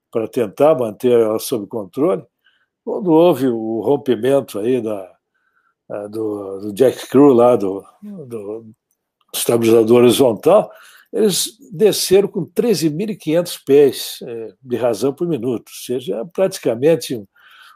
para 0.09 0.29
tentar 0.29 0.77
manter 0.77 1.11
ela 1.11 1.41
sob 1.41 1.67
controle, 1.67 2.23
quando 2.85 3.11
houve 3.11 3.49
o 3.49 3.81
rompimento 3.81 4.61
aí 4.61 4.81
da, 4.81 5.13
do, 6.09 6.61
do, 6.61 6.73
Jack 6.73 7.09
Crew 7.09 7.33
lá 7.33 7.57
do, 7.57 7.85
do 8.01 8.67
estabilizador 9.35 9.99
horizontal, 9.99 10.71
eles 11.13 11.59
desceram 11.73 12.29
com 12.29 12.47
13.500 12.47 13.61
pés 13.67 14.19
é, 14.23 14.55
de 14.63 14.77
razão 14.77 15.13
por 15.13 15.27
minuto, 15.27 15.71
ou 15.71 15.75
seja, 15.75 16.19
é 16.19 16.25
praticamente 16.25 17.17
um, 17.17 17.27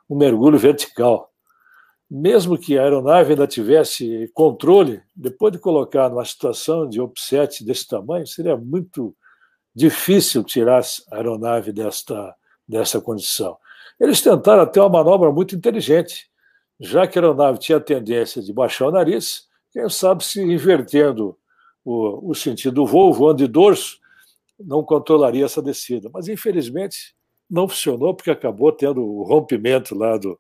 um 0.09 0.17
mergulho 0.17 0.57
vertical. 0.57 1.32
Mesmo 2.15 2.59
que 2.59 2.77
a 2.77 2.83
aeronave 2.83 3.31
ainda 3.31 3.47
tivesse 3.47 4.31
controle, 4.35 5.01
depois 5.17 5.53
de 5.53 5.59
colocar 5.59 6.11
numa 6.11 6.25
situação 6.25 6.87
de 6.87 7.01
offset 7.01 7.65
desse 7.65 7.89
tamanho, 7.89 8.27
seria 8.27 8.57
muito 8.57 9.17
difícil 9.75 10.45
tirar 10.45 10.83
a 11.11 11.17
aeronave 11.17 11.73
desta, 11.73 12.35
dessa 12.69 13.01
condição. 13.01 13.57
Eles 13.99 14.21
tentaram 14.21 14.63
até 14.63 14.79
uma 14.81 14.91
manobra 14.91 15.33
muito 15.33 15.57
inteligente 15.57 16.31
já 16.83 17.07
que 17.07 17.17
a 17.17 17.23
aeronave 17.23 17.59
tinha 17.59 17.79
a 17.79 17.81
tendência 17.81 18.43
de 18.43 18.53
baixar 18.53 18.89
o 18.89 18.91
nariz, 18.91 19.47
quem 19.71 19.89
sabe 19.89 20.25
se 20.25 20.43
invertendo 20.43 21.39
o, 21.85 22.31
o 22.31 22.35
sentido 22.35 22.75
do 22.75 22.87
voo, 22.87 23.13
voando 23.13 23.39
de 23.39 23.47
dorso, 23.47 23.99
não 24.59 24.83
controlaria 24.83 25.45
essa 25.45 25.63
descida. 25.63 26.11
Mas, 26.13 26.27
infelizmente, 26.27 27.15
não 27.49 27.69
funcionou, 27.69 28.15
porque 28.15 28.31
acabou 28.33 28.73
tendo 28.73 29.01
o 29.01 29.23
rompimento 29.23 29.95
lá 29.95 30.17
do, 30.17 30.39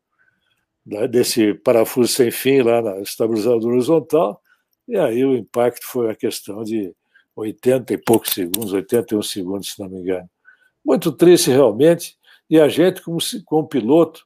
desse 0.84 1.54
parafuso 1.54 2.12
sem 2.12 2.30
fim 2.30 2.62
lá 2.62 2.82
na 2.82 3.00
estabilizador 3.00 3.72
horizontal, 3.72 4.40
e 4.88 4.96
aí 4.96 5.24
o 5.24 5.36
impacto 5.36 5.86
foi 5.86 6.10
a 6.10 6.14
questão 6.14 6.64
de 6.64 6.94
80 7.36 7.94
e 7.94 7.98
poucos 7.98 8.30
segundos, 8.30 8.72
81 8.72 9.22
segundos, 9.22 9.72
se 9.72 9.80
não 9.80 9.88
me 9.88 10.00
engano. 10.00 10.28
Muito 10.84 11.12
triste, 11.12 11.50
realmente, 11.50 12.16
e 12.50 12.60
a 12.60 12.68
gente, 12.68 13.00
como, 13.00 13.18
como 13.44 13.68
piloto, 13.68 14.24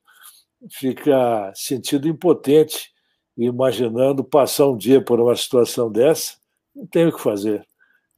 fica 0.71 1.53
sentindo 1.55 2.09
impotente 2.09 2.91
imaginando 3.37 4.25
passar 4.25 4.67
um 4.67 4.77
dia 4.77 5.01
por 5.01 5.21
uma 5.21 5.37
situação 5.37 5.91
dessa, 5.93 6.37
não 6.75 6.87
tem 6.87 7.07
o 7.07 7.13
que 7.13 7.21
fazer. 7.21 7.67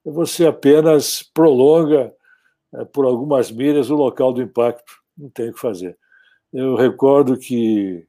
Você 0.04 0.46
apenas 0.46 1.22
prolonga 1.34 2.14
é, 2.74 2.84
por 2.84 3.04
algumas 3.04 3.50
milhas 3.50 3.90
o 3.90 3.96
local 3.96 4.32
do 4.32 4.42
impacto, 4.42 4.92
não 5.16 5.28
tem 5.28 5.50
o 5.50 5.54
que 5.54 5.60
fazer. 5.60 5.98
Eu 6.52 6.76
recordo 6.76 7.36
que 7.36 8.06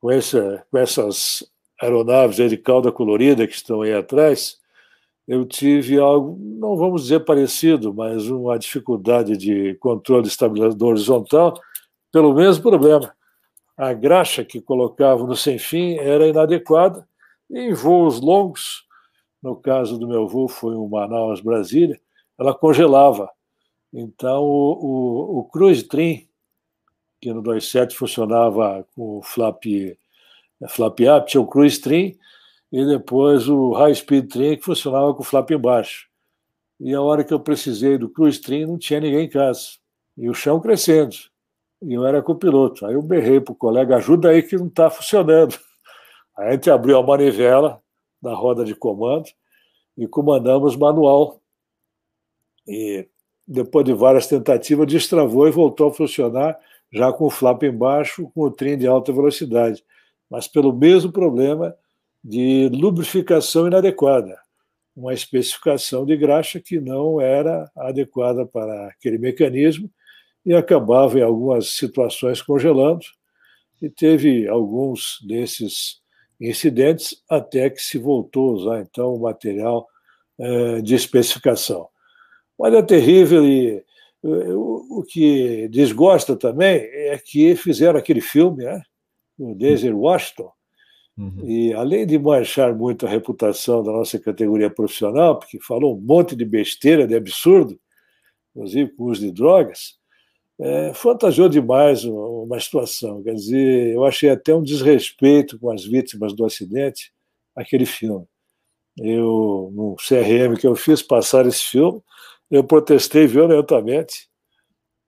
com, 0.00 0.10
essa, 0.10 0.64
com 0.70 0.78
essas 0.78 1.44
aeronaves 1.80 2.36
de 2.36 2.56
cauda 2.56 2.90
colorida 2.90 3.46
que 3.46 3.54
estão 3.54 3.82
aí 3.82 3.94
atrás, 3.94 4.58
eu 5.26 5.44
tive 5.44 5.98
algo, 5.98 6.38
não 6.40 6.76
vamos 6.76 7.02
dizer 7.02 7.20
parecido, 7.20 7.92
mas 7.92 8.28
uma 8.28 8.58
dificuldade 8.58 9.36
de 9.36 9.74
controle 9.74 10.26
estabilizador 10.26 10.90
horizontal 10.90 11.60
pelo 12.10 12.34
mesmo 12.34 12.62
problema. 12.62 13.14
A 13.76 13.92
graxa 13.92 14.44
que 14.44 14.60
colocavam 14.60 15.26
no 15.26 15.36
sem 15.36 15.58
fim 15.58 15.96
era 15.98 16.26
inadequada 16.26 17.06
em 17.50 17.72
voos 17.72 18.20
longos, 18.20 18.84
no 19.42 19.54
caso 19.54 19.98
do 19.98 20.08
meu 20.08 20.26
voo 20.26 20.48
foi 20.48 20.74
um 20.74 20.88
Manaus-Brasília, 20.88 22.00
ela 22.38 22.54
congelava. 22.54 23.30
Então, 23.92 24.42
o, 24.42 24.72
o, 24.72 25.38
o 25.38 25.44
cruise 25.44 25.82
trim, 25.82 26.27
que 27.20 27.32
no 27.32 27.42
27 27.42 27.96
funcionava 27.96 28.86
com 28.94 29.18
o 29.18 29.22
flap, 29.22 29.64
flap 30.68 31.00
up, 31.00 31.30
tinha 31.30 31.40
o 31.40 31.46
cruise 31.46 31.80
trim, 31.80 32.16
e 32.70 32.84
depois 32.84 33.48
o 33.48 33.72
high 33.72 33.94
speed 33.94 34.30
trim, 34.30 34.56
que 34.56 34.64
funcionava 34.64 35.14
com 35.14 35.22
o 35.22 35.24
flap 35.24 35.50
embaixo. 35.50 36.08
E 36.80 36.94
a 36.94 37.00
hora 37.00 37.24
que 37.24 37.34
eu 37.34 37.40
precisei 37.40 37.98
do 37.98 38.08
cruise 38.08 38.40
trim, 38.40 38.66
não 38.66 38.78
tinha 38.78 39.00
ninguém 39.00 39.26
em 39.26 39.28
casa. 39.28 39.78
E 40.16 40.28
o 40.28 40.34
chão 40.34 40.60
crescendo 40.60 41.16
e 41.82 41.94
eu 41.94 42.04
era 42.06 42.22
copiloto. 42.22 42.86
Aí 42.86 42.94
eu 42.94 43.02
berrei 43.02 43.40
para 43.40 43.52
o 43.52 43.56
colega, 43.56 43.96
ajuda 43.96 44.30
aí 44.30 44.42
que 44.42 44.56
não 44.56 44.66
está 44.66 44.90
funcionando. 44.90 45.58
Aí 46.36 46.48
a 46.48 46.52
gente 46.52 46.70
abriu 46.70 46.98
a 46.98 47.02
manivela 47.02 47.80
da 48.20 48.34
roda 48.34 48.64
de 48.64 48.74
comando 48.74 49.28
e 49.96 50.06
comandamos 50.06 50.76
manual. 50.76 51.40
E 52.66 53.08
depois 53.46 53.84
de 53.84 53.92
várias 53.92 54.26
tentativas, 54.26 54.86
destravou 54.86 55.48
e 55.48 55.50
voltou 55.50 55.88
a 55.88 55.94
funcionar 55.94 56.58
já 56.92 57.12
com 57.12 57.26
o 57.26 57.30
flap 57.30 57.62
embaixo, 57.62 58.30
com 58.34 58.42
o 58.42 58.50
trem 58.50 58.78
de 58.78 58.86
alta 58.86 59.12
velocidade, 59.12 59.84
mas 60.30 60.48
pelo 60.48 60.72
mesmo 60.72 61.12
problema 61.12 61.74
de 62.22 62.68
lubrificação 62.70 63.66
inadequada, 63.66 64.38
uma 64.96 65.14
especificação 65.14 66.04
de 66.04 66.16
graxa 66.16 66.60
que 66.60 66.80
não 66.80 67.20
era 67.20 67.70
adequada 67.76 68.44
para 68.44 68.88
aquele 68.88 69.18
mecanismo 69.18 69.90
e 70.44 70.54
acabava 70.54 71.18
em 71.18 71.22
algumas 71.22 71.70
situações 71.70 72.42
congelando, 72.42 73.04
e 73.80 73.88
teve 73.88 74.48
alguns 74.48 75.18
desses 75.26 76.00
incidentes 76.40 77.22
até 77.28 77.70
que 77.70 77.80
se 77.80 77.98
voltou 77.98 78.50
a 78.50 78.52
usar 78.54 78.80
então 78.80 79.14
o 79.14 79.20
material 79.20 79.86
eh, 80.38 80.80
de 80.80 80.94
especificação. 80.94 81.88
Mas 82.58 82.74
é 82.74 82.82
terrível 82.82 83.44
e 83.44 83.84
o, 84.22 85.04
que 85.08 85.68
desgosta 85.68 86.36
também 86.36 86.80
é 86.92 87.18
que 87.24 87.54
fizeram 87.56 87.98
aquele 87.98 88.20
filme, 88.20 88.64
né, 88.64 88.82
o 89.38 89.54
Desert 89.54 89.94
Washington, 89.94 90.52
Uhum. 91.18 91.50
E 91.50 91.74
além 91.74 92.06
de 92.06 92.16
manchar 92.16 92.72
muito 92.72 93.04
a 93.04 93.10
reputação 93.10 93.82
da 93.82 93.90
nossa 93.90 94.20
categoria 94.20 94.70
profissional, 94.70 95.36
porque 95.36 95.58
falou 95.60 95.96
um 95.96 96.00
monte 96.00 96.36
de 96.36 96.44
besteira, 96.44 97.08
de 97.08 97.16
absurdo, 97.16 97.78
inclusive 98.54 98.90
com 98.92 99.02
o 99.02 99.10
uso 99.10 99.22
de 99.22 99.32
drogas, 99.32 99.98
é, 100.60 100.94
fantasiou 100.94 101.48
demais 101.48 102.04
uma 102.04 102.58
situação. 102.60 103.20
Quer 103.22 103.34
dizer, 103.34 103.94
eu 103.94 104.04
achei 104.04 104.30
até 104.30 104.54
um 104.54 104.62
desrespeito 104.62 105.58
com 105.58 105.70
as 105.72 105.84
vítimas 105.84 106.32
do 106.32 106.44
acidente 106.44 107.12
aquele 107.54 107.84
filme. 107.84 108.24
Eu, 108.96 109.72
no 109.74 109.96
CRM 109.96 110.56
que 110.56 110.66
eu 110.66 110.76
fiz 110.76 111.02
passar 111.02 111.46
esse 111.46 111.62
filme, 111.62 112.00
eu 112.50 112.64
protestei 112.64 113.26
violentamente 113.26 114.28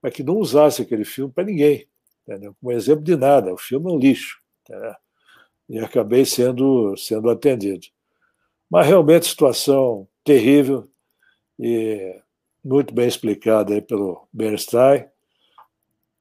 para 0.01 0.11
que 0.11 0.23
não 0.23 0.37
usasse 0.37 0.83
aquele 0.83 1.05
filme 1.05 1.33
para 1.33 1.45
ninguém, 1.45 1.87
entendeu? 2.23 2.55
como 2.61 2.73
exemplo 2.73 3.05
de 3.05 3.17
nada. 3.17 3.53
O 3.53 3.59
filme 3.59 3.91
é 3.91 3.95
um 3.95 3.99
lixo. 3.99 4.39
Entendeu? 4.63 4.95
E 5.69 5.79
acabei 5.79 6.25
sendo, 6.25 6.97
sendo 6.97 7.31
atendido. 7.31 7.87
Mas 8.69 8.87
realmente 8.87 9.27
situação 9.27 10.09
terrível 10.25 10.89
e 11.59 12.21
muito 12.65 12.95
bem 12.95 13.09
explicada 13.09 13.75
aí 13.75 13.81
pelo 13.81 14.27
Bernstein 14.33 15.07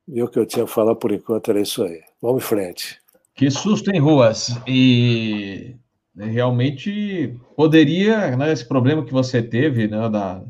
e 0.07 0.22
o 0.24 0.28
que 0.28 0.39
eu 0.39 0.45
tinha 0.45 0.65
a 0.65 0.67
falar 0.67 0.95
por 0.95 1.11
enquanto 1.11 1.51
era 1.51 1.61
isso 1.61 1.84
aí. 1.84 2.01
Vamos 2.22 2.43
em 2.43 2.47
frente. 2.47 2.99
Que 3.36 3.49
susto 3.51 3.91
em 3.91 3.99
ruas. 3.99 4.49
E 4.67 5.76
né, 6.15 6.26
realmente 6.26 7.38
poderia, 7.55 8.36
né, 8.36 8.51
esse 8.51 8.67
problema 8.67 9.05
que 9.05 9.13
você 9.13 9.41
teve, 9.41 9.88
né, 9.88 10.09
da, 10.09 10.43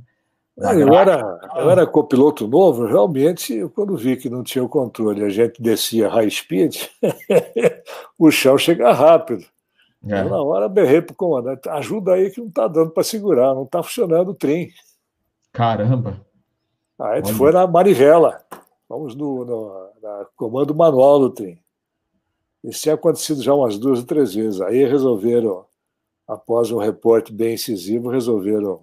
eu, 0.62 0.94
era, 0.94 1.40
eu 1.56 1.70
era 1.70 1.88
copiloto 1.88 2.48
novo, 2.48 2.86
realmente, 2.86 3.68
quando 3.74 3.96
vi 3.96 4.18
que 4.18 4.30
não 4.30 4.44
tinha 4.44 4.64
o 4.64 4.70
controle, 4.70 5.24
a 5.24 5.30
gente 5.30 5.62
descia 5.62 6.10
high 6.10 6.30
speed, 6.30 6.76
o 8.20 8.30
chão 8.30 8.58
chega 8.58 8.92
rápido. 8.92 9.46
É. 10.08 10.22
Eu, 10.22 10.30
na 10.30 10.42
hora, 10.42 10.70
berrei 10.70 11.02
para 11.02 11.14
o 11.14 11.16
comandante: 11.16 11.68
ajuda 11.70 12.14
aí 12.14 12.30
que 12.30 12.40
não 12.40 12.48
está 12.48 12.68
dando 12.68 12.92
para 12.92 13.04
segurar, 13.04 13.54
não 13.54 13.64
está 13.64 13.84
funcionando 13.84 14.32
o 14.32 14.36
trem. 14.36 14.72
Caramba! 15.52 16.20
Aí 17.00 17.14
a 17.14 17.16
gente 17.18 17.28
Olha. 17.28 17.36
foi 17.38 17.52
na 17.52 17.68
manivela. 17.68 18.44
Vamos 18.88 19.16
no, 19.16 19.46
no 19.46 19.90
comando 20.36 20.74
manual 20.74 21.20
do 21.20 21.30
trem. 21.30 21.62
Isso 22.64 22.82
tinha 22.82 22.96
acontecido 22.96 23.42
já 23.42 23.54
umas 23.54 23.78
duas 23.78 24.00
ou 24.00 24.06
três 24.06 24.34
vezes. 24.34 24.60
Aí 24.62 24.84
resolveram, 24.84 25.66
após 26.28 26.72
um 26.72 26.78
reporte 26.78 27.32
bem 27.32 27.54
incisivo, 27.54 28.10
resolveram 28.10 28.82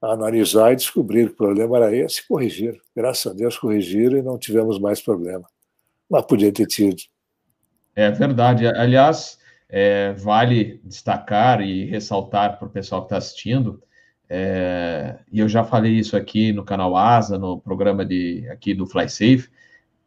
analisar 0.00 0.72
e 0.72 0.76
descobrir 0.76 1.26
que 1.26 1.32
o 1.32 1.36
problema 1.36 1.76
era 1.76 1.94
esse 1.94 2.26
corrigiram. 2.26 2.78
Graças 2.94 3.32
a 3.32 3.34
Deus 3.34 3.58
corrigiram 3.58 4.18
e 4.18 4.22
não 4.22 4.38
tivemos 4.38 4.78
mais 4.78 5.00
problema. 5.00 5.46
Mas 6.08 6.24
podia 6.26 6.52
ter 6.52 6.66
tido. 6.66 7.02
É 7.94 8.10
verdade. 8.10 8.66
Aliás, 8.66 9.38
é, 9.68 10.12
vale 10.12 10.80
destacar 10.84 11.60
e 11.60 11.84
ressaltar 11.84 12.58
para 12.58 12.68
o 12.68 12.70
pessoal 12.70 13.02
que 13.02 13.06
está 13.06 13.16
assistindo 13.16 13.82
é, 14.28 15.16
e 15.32 15.40
eu 15.40 15.48
já 15.48 15.64
falei 15.64 15.92
isso 15.92 16.16
aqui 16.16 16.52
no 16.52 16.62
canal 16.62 16.96
Asa, 16.96 17.38
no 17.38 17.58
programa 17.58 18.04
de 18.04 18.46
aqui 18.50 18.74
do 18.74 18.86
FlySafe, 18.86 19.48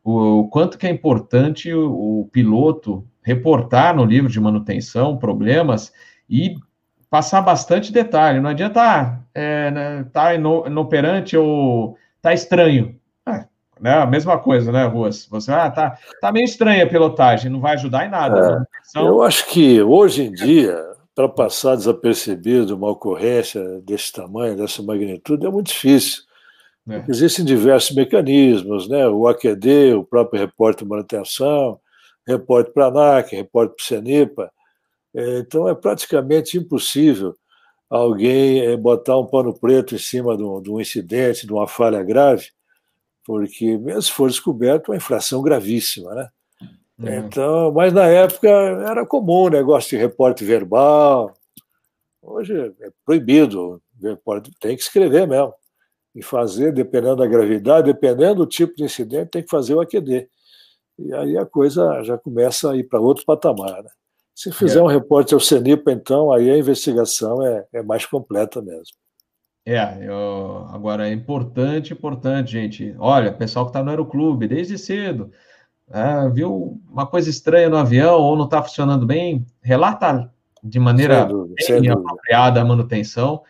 o, 0.04 0.42
o 0.42 0.50
quanto 0.50 0.78
que 0.78 0.86
é 0.86 0.92
importante 0.92 1.74
o, 1.74 2.22
o, 2.22 2.30
piloto 2.32 3.08
reportar 3.24 3.96
no 3.96 4.06
livro 4.06 4.30
de 4.30 4.40
manutenção 4.40 5.18
problemas 5.18 5.92
e 6.30 6.56
passar 7.10 7.42
bastante 7.42 7.92
detalhe. 7.92 8.40
Não 8.40 8.50
adianta 8.50 8.82
ah, 8.82 9.20
é, 9.34 9.72
né, 9.72 10.06
tá 10.12 10.34
inoperante 10.36 11.38
ou 11.38 11.98
tá 12.22 12.34
estranho. 12.34 13.00
É, 13.28 13.46
né, 13.80 13.94
a 13.94 14.06
mesma 14.06 14.38
coisa, 14.38 14.72
né, 14.72 14.86
Ruas? 14.86 15.26
Você 15.28 15.52
ah, 15.52 15.70
tá, 15.70 15.98
tá 16.20 16.32
meio 16.32 16.46
estranha 16.46 16.84
a 16.84 16.90
pilotagem, 16.90 17.52
não 17.52 17.60
vai 17.60 17.74
ajudar 17.74 18.06
em 18.06 18.10
nada. 18.10 18.68
É, 18.96 19.00
eu 19.00 19.22
acho 19.24 19.48
que 19.48 19.82
hoje 19.82 20.24
em 20.24 20.32
dia 20.32 20.92
para 21.16 21.28
passar 21.28 21.76
desapercebido 21.76 22.76
uma 22.76 22.90
ocorrência 22.90 23.82
desse 23.82 24.12
tamanho, 24.12 24.56
dessa 24.56 24.82
magnitude, 24.82 25.46
é 25.46 25.50
muito 25.50 25.68
difícil. 25.68 26.24
É. 26.90 27.04
Existem 27.08 27.46
diversos 27.46 27.96
mecanismos, 27.96 28.90
né? 28.90 29.08
o 29.08 29.28
AQD, 29.28 29.94
o 29.94 30.04
próprio 30.04 30.40
reporte 30.40 30.84
de 30.84 30.90
manutenção, 30.90 31.80
reporte 32.28 32.72
para 32.72 32.86
a 32.86 32.88
ANAC, 32.88 33.36
reporte 33.36 33.76
para 33.76 33.84
o 33.84 33.86
CENIPA. 33.86 34.52
É, 35.14 35.40
então, 35.40 35.68
é 35.68 35.76
praticamente 35.76 36.58
impossível 36.58 37.36
alguém 37.92 38.62
é, 38.62 38.78
botar 38.78 39.18
um 39.18 39.26
pano 39.26 39.54
preto 39.54 39.96
em 39.96 39.98
cima 39.98 40.38
de 40.38 40.44
um, 40.44 40.62
de 40.62 40.72
um 40.72 40.80
incidente, 40.80 41.46
de 41.46 41.52
uma 41.52 41.68
falha 41.68 42.02
grave, 42.02 42.48
porque, 43.26 43.78
mesmo 43.78 44.02
se 44.02 44.12
for 44.12 44.30
descoberto, 44.30 44.88
é 44.88 44.92
uma 44.92 44.98
infração 44.98 45.42
gravíssima. 45.42 46.16
Né? 46.16 46.30
É. 47.04 47.18
Então, 47.18 47.72
mas 47.74 47.92
na 47.92 48.06
época 48.08 48.48
era 48.48 49.06
comum 49.06 49.44
o 49.44 49.50
negócio 49.50 49.90
de 49.90 49.98
reporte 49.98 50.46
verbal. 50.46 51.34
Hoje 52.22 52.74
é 52.80 52.90
proibido, 53.06 53.82
tem 54.60 54.76
que 54.76 54.84
escrever 54.84 55.28
mesmo. 55.28 55.54
E 56.14 56.22
fazer, 56.22 56.74
dependendo 56.74 57.18
da 57.18 57.28
gravidade, 57.28 57.92
dependendo 57.92 58.36
do 58.36 58.46
tipo 58.46 58.76
de 58.76 58.84
incidente, 58.84 59.32
tem 59.32 59.44
que 59.44 59.50
fazer 59.50 59.76
o 59.76 59.82
AQD. 59.82 60.30
E 61.00 61.14
aí 61.14 61.38
a 61.38 61.46
coisa 61.46 62.04
já 62.04 62.18
começa 62.18 62.72
a 62.72 62.76
ir 62.76 62.84
para 62.84 63.00
outro 63.00 63.24
patamar. 63.26 63.84
Né? 63.84 63.90
Se 64.36 64.52
fizer 64.52 64.80
é. 64.80 64.84
um 64.84 64.88
reporte 64.88 65.34
ao 65.34 65.40
CENIPA, 65.40 65.92
então, 65.92 66.32
aí 66.32 66.50
a 66.50 66.58
investigação 66.58 67.46
é, 67.46 67.66
é 67.74 67.84
mais 67.84 68.06
completa 68.06 68.62
mesmo. 68.62 68.96
É, 69.66 70.08
eu, 70.08 70.68
agora 70.72 71.08
é 71.08 71.14
importante, 71.14 71.94
importante, 71.94 72.52
gente. 72.52 72.96
Olha, 72.98 73.32
pessoal 73.32 73.66
que 73.66 73.70
está 73.70 73.84
no 73.84 73.92
aeroclube, 73.92 74.48
desde 74.48 74.78
cedo, 74.78 75.32
ah, 75.92 76.28
viu 76.28 76.82
uma 76.90 77.06
coisa 77.06 77.30
estranha 77.30 77.70
no 77.70 77.78
avião 77.78 78.20
ou 78.20 78.36
não 78.36 78.46
está 78.46 78.64
funcionando 78.64 79.06
bem, 79.06 79.46
relata 79.62 80.32
de 80.64 80.80
maneira 80.80 81.26
dúvida, 81.26 81.56
bem 81.80 81.90
apropriada 81.90 82.62
a 82.62 82.66
manutenção, 82.66 83.44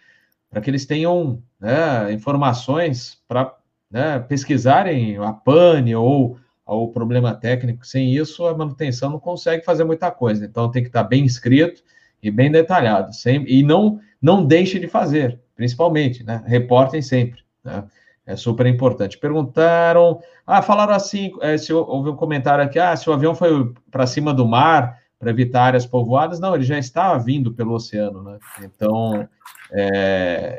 para 0.50 0.60
que 0.60 0.70
eles 0.70 0.86
tenham 0.86 1.42
né, 1.60 2.12
informações 2.12 3.22
para 3.28 3.56
né, 3.90 4.20
pesquisarem 4.20 5.18
a 5.18 5.32
pane 5.32 5.96
ou 5.96 6.38
o 6.76 6.90
problema 6.90 7.34
técnico. 7.34 7.86
Sem 7.86 8.14
isso, 8.16 8.46
a 8.46 8.58
manutenção 8.58 9.10
não 9.10 9.20
consegue 9.20 9.64
fazer 9.64 9.84
muita 9.84 10.12
coisa. 10.12 10.46
Então, 10.46 10.72
tem 10.72 10.82
que 10.82 10.90
estar 10.90 11.04
bem 11.04 11.26
escrito 11.26 11.84
e 12.22 12.30
bem 12.30 12.52
detalhado. 12.52 13.14
Sempre, 13.14 13.54
e 13.54 13.64
não, 13.64 14.00
não 14.22 14.46
deixe 14.46 14.80
de 14.80 14.88
fazer, 14.88 15.40
principalmente, 15.56 16.24
né? 16.24 16.44
Reportem 16.46 17.02
sempre. 17.02 17.42
Né? 17.64 17.84
É 18.26 18.36
super 18.36 18.66
importante. 18.68 19.18
Perguntaram, 19.18 20.20
ah, 20.46 20.62
falaram 20.62 20.94
assim, 20.94 21.32
é, 21.42 21.58
se 21.58 21.74
houve 21.74 22.10
um 22.10 22.16
comentário 22.16 22.64
aqui, 22.64 22.80
ah, 22.80 22.96
se 22.96 23.10
o 23.10 23.14
avião 23.14 23.34
foi 23.34 23.74
para 23.90 24.06
cima 24.06 24.34
do 24.34 24.48
mar 24.48 25.01
para 25.22 25.30
evitar 25.30 25.66
áreas 25.66 25.86
povoadas, 25.86 26.40
não, 26.40 26.56
ele 26.56 26.64
já 26.64 26.80
estava 26.80 27.24
vindo 27.24 27.54
pelo 27.54 27.76
oceano, 27.76 28.24
né? 28.24 28.40
Então, 28.64 29.30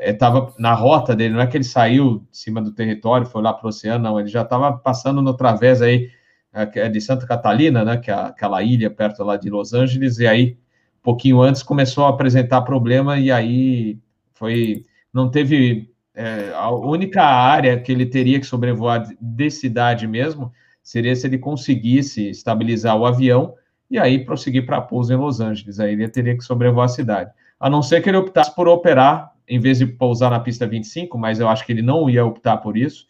estava 0.01 0.39
é, 0.39 0.53
na 0.57 0.73
rota 0.73 1.13
dele, 1.13 1.33
não 1.33 1.41
é 1.41 1.47
que 1.47 1.57
ele 1.57 1.65
saiu 1.65 2.25
de 2.31 2.37
cima 2.37 2.61
do 2.61 2.71
território, 2.71 3.27
foi 3.27 3.41
lá 3.41 3.53
para 3.53 3.65
o 3.65 3.69
oceano, 3.69 4.01
não, 4.01 4.17
ele 4.17 4.29
já 4.29 4.41
estava 4.41 4.71
passando 4.71 5.21
no 5.21 5.33
través 5.33 5.81
aí 5.81 6.09
é, 6.53 6.79
é 6.79 6.87
de 6.87 7.01
Santa 7.01 7.27
Catalina, 7.27 7.83
né, 7.83 7.97
que 7.97 8.09
é 8.09 8.13
aquela 8.13 8.63
ilha 8.63 8.89
perto 8.89 9.21
lá 9.21 9.35
de 9.35 9.49
Los 9.49 9.73
Angeles, 9.73 10.17
e 10.19 10.25
aí, 10.25 10.57
um 11.01 11.03
pouquinho 11.03 11.41
antes, 11.41 11.61
começou 11.61 12.05
a 12.05 12.09
apresentar 12.09 12.61
problema, 12.61 13.19
e 13.19 13.29
aí 13.29 13.99
foi, 14.33 14.85
não 15.13 15.29
teve, 15.29 15.91
é, 16.15 16.53
a 16.55 16.71
única 16.71 17.21
área 17.21 17.77
que 17.77 17.91
ele 17.91 18.05
teria 18.05 18.39
que 18.39 18.45
sobrevoar 18.45 19.09
de 19.19 19.51
cidade 19.51 20.07
mesmo, 20.07 20.53
seria 20.81 21.13
se 21.13 21.27
ele 21.27 21.37
conseguisse 21.37 22.29
estabilizar 22.29 22.95
o 22.95 23.05
avião, 23.05 23.55
e 23.93 23.99
aí 23.99 24.25
prosseguir 24.25 24.65
para 24.65 24.81
pouso 24.81 25.13
em 25.13 25.15
Los 25.15 25.39
Angeles, 25.39 25.79
aí 25.79 25.93
ele 25.93 26.09
teria 26.09 26.35
que 26.35 26.43
sobrevoar 26.43 26.85
a 26.85 26.89
cidade. 26.89 27.31
A 27.59 27.69
não 27.69 27.83
ser 27.83 28.01
que 28.01 28.09
ele 28.09 28.17
optasse 28.17 28.53
por 28.55 28.67
operar, 28.67 29.31
em 29.47 29.59
vez 29.59 29.77
de 29.77 29.85
pousar 29.85 30.31
na 30.31 30.39
pista 30.39 30.65
25, 30.65 31.15
mas 31.15 31.39
eu 31.39 31.47
acho 31.47 31.63
que 31.63 31.71
ele 31.71 31.83
não 31.83 32.09
ia 32.09 32.25
optar 32.25 32.57
por 32.57 32.75
isso, 32.75 33.05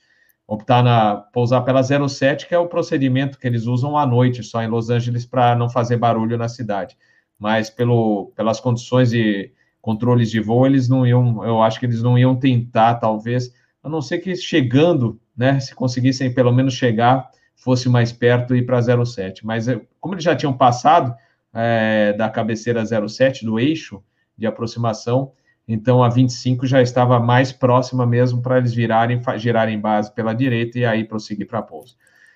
optar 0.45 0.83
na 0.83 1.15
pousar 1.15 1.61
pela 1.61 1.81
07, 1.81 2.49
que 2.49 2.53
é 2.53 2.59
o 2.59 2.67
procedimento 2.67 3.39
que 3.39 3.47
eles 3.47 3.65
usam 3.65 3.97
à 3.97 4.05
noite 4.05 4.43
só 4.43 4.61
em 4.61 4.67
Los 4.67 4.89
Angeles 4.89 5.25
para 5.25 5.55
não 5.55 5.69
fazer 5.69 5.95
barulho 5.95 6.37
na 6.37 6.49
cidade. 6.49 6.97
Mas 7.39 7.69
pelo, 7.69 8.33
pelas 8.35 8.59
condições 8.59 9.11
de 9.11 9.53
controles 9.81 10.29
de 10.29 10.41
voo, 10.41 10.65
eles 10.65 10.89
não 10.89 11.07
iam, 11.07 11.45
eu 11.45 11.61
acho 11.61 11.79
que 11.79 11.85
eles 11.85 12.03
não 12.03 12.17
iam 12.17 12.35
tentar, 12.35 12.95
talvez, 12.95 13.53
a 13.81 13.87
não 13.87 14.01
ser 14.01 14.17
que 14.17 14.35
chegando, 14.35 15.17
né, 15.35 15.61
se 15.61 15.73
conseguissem 15.73 16.33
pelo 16.33 16.51
menos 16.51 16.73
chegar, 16.73 17.29
fosse 17.63 17.87
mais 17.87 18.11
perto 18.11 18.53
e 18.53 18.59
ir 18.59 18.65
para 18.65 18.81
07. 18.81 19.45
Mas 19.45 19.67
eh, 19.67 19.79
como 19.99 20.15
eles 20.15 20.23
já 20.23 20.35
tinham 20.35 20.51
passado 20.51 21.15
é, 21.53 22.13
da 22.13 22.29
cabeceira 22.29 22.83
07, 22.85 23.45
do 23.45 23.57
eixo 23.57 24.03
de 24.37 24.45
aproximação, 24.45 25.31
então 25.65 26.03
a 26.03 26.09
25 26.09 26.67
já 26.67 26.81
estava 26.81 27.19
mais 27.19 27.53
próxima 27.53 28.05
mesmo 28.05 28.41
para 28.41 28.57
eles 28.57 28.73
virarem, 28.73 29.21
girarem 29.37 29.79
base 29.79 30.11
pela 30.11 30.33
direita 30.33 30.77
e 30.77 30.85
aí 30.85 31.05
prosseguir 31.05 31.47
para 31.47 31.59
a 31.59 31.61
pouso. 31.63 31.95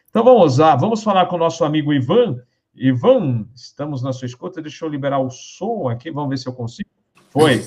Então 0.10 0.24
vamos 0.24 0.58
lá, 0.58 0.76
vamos 0.78 1.04
falar 1.04 1.26
com 1.26 1.36
o 1.36 1.40
nosso 1.40 1.66
amigo 1.66 1.94
Ivan. 1.94 2.40
Ivan, 2.74 3.46
estamos 3.54 4.02
na 4.02 4.14
sua 4.14 4.28
escuta. 4.28 4.62
Deixa 4.62 4.86
eu 4.86 4.90
liberar 4.90 5.20
o 5.20 5.30
som 5.30 5.90
aqui, 5.90 6.10
vamos 6.10 6.30
ver 6.30 6.38
se 6.38 6.48
eu 6.48 6.54
consigo. 6.54 6.90
Foi. 7.30 7.66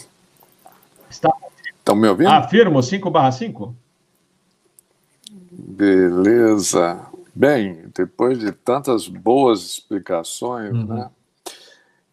Está... 1.10 1.30
Estão 1.76 1.94
me 1.94 2.08
ouvindo? 2.08 2.28
Afirmo, 2.28 2.82
5 2.82 3.10
barra 3.10 3.32
5. 3.32 3.76
Beleza. 5.50 7.09
Bem, 7.40 7.90
depois 7.94 8.38
de 8.38 8.52
tantas 8.52 9.08
boas 9.08 9.60
explicações, 9.60 10.74
uhum. 10.74 10.84
né? 10.84 11.10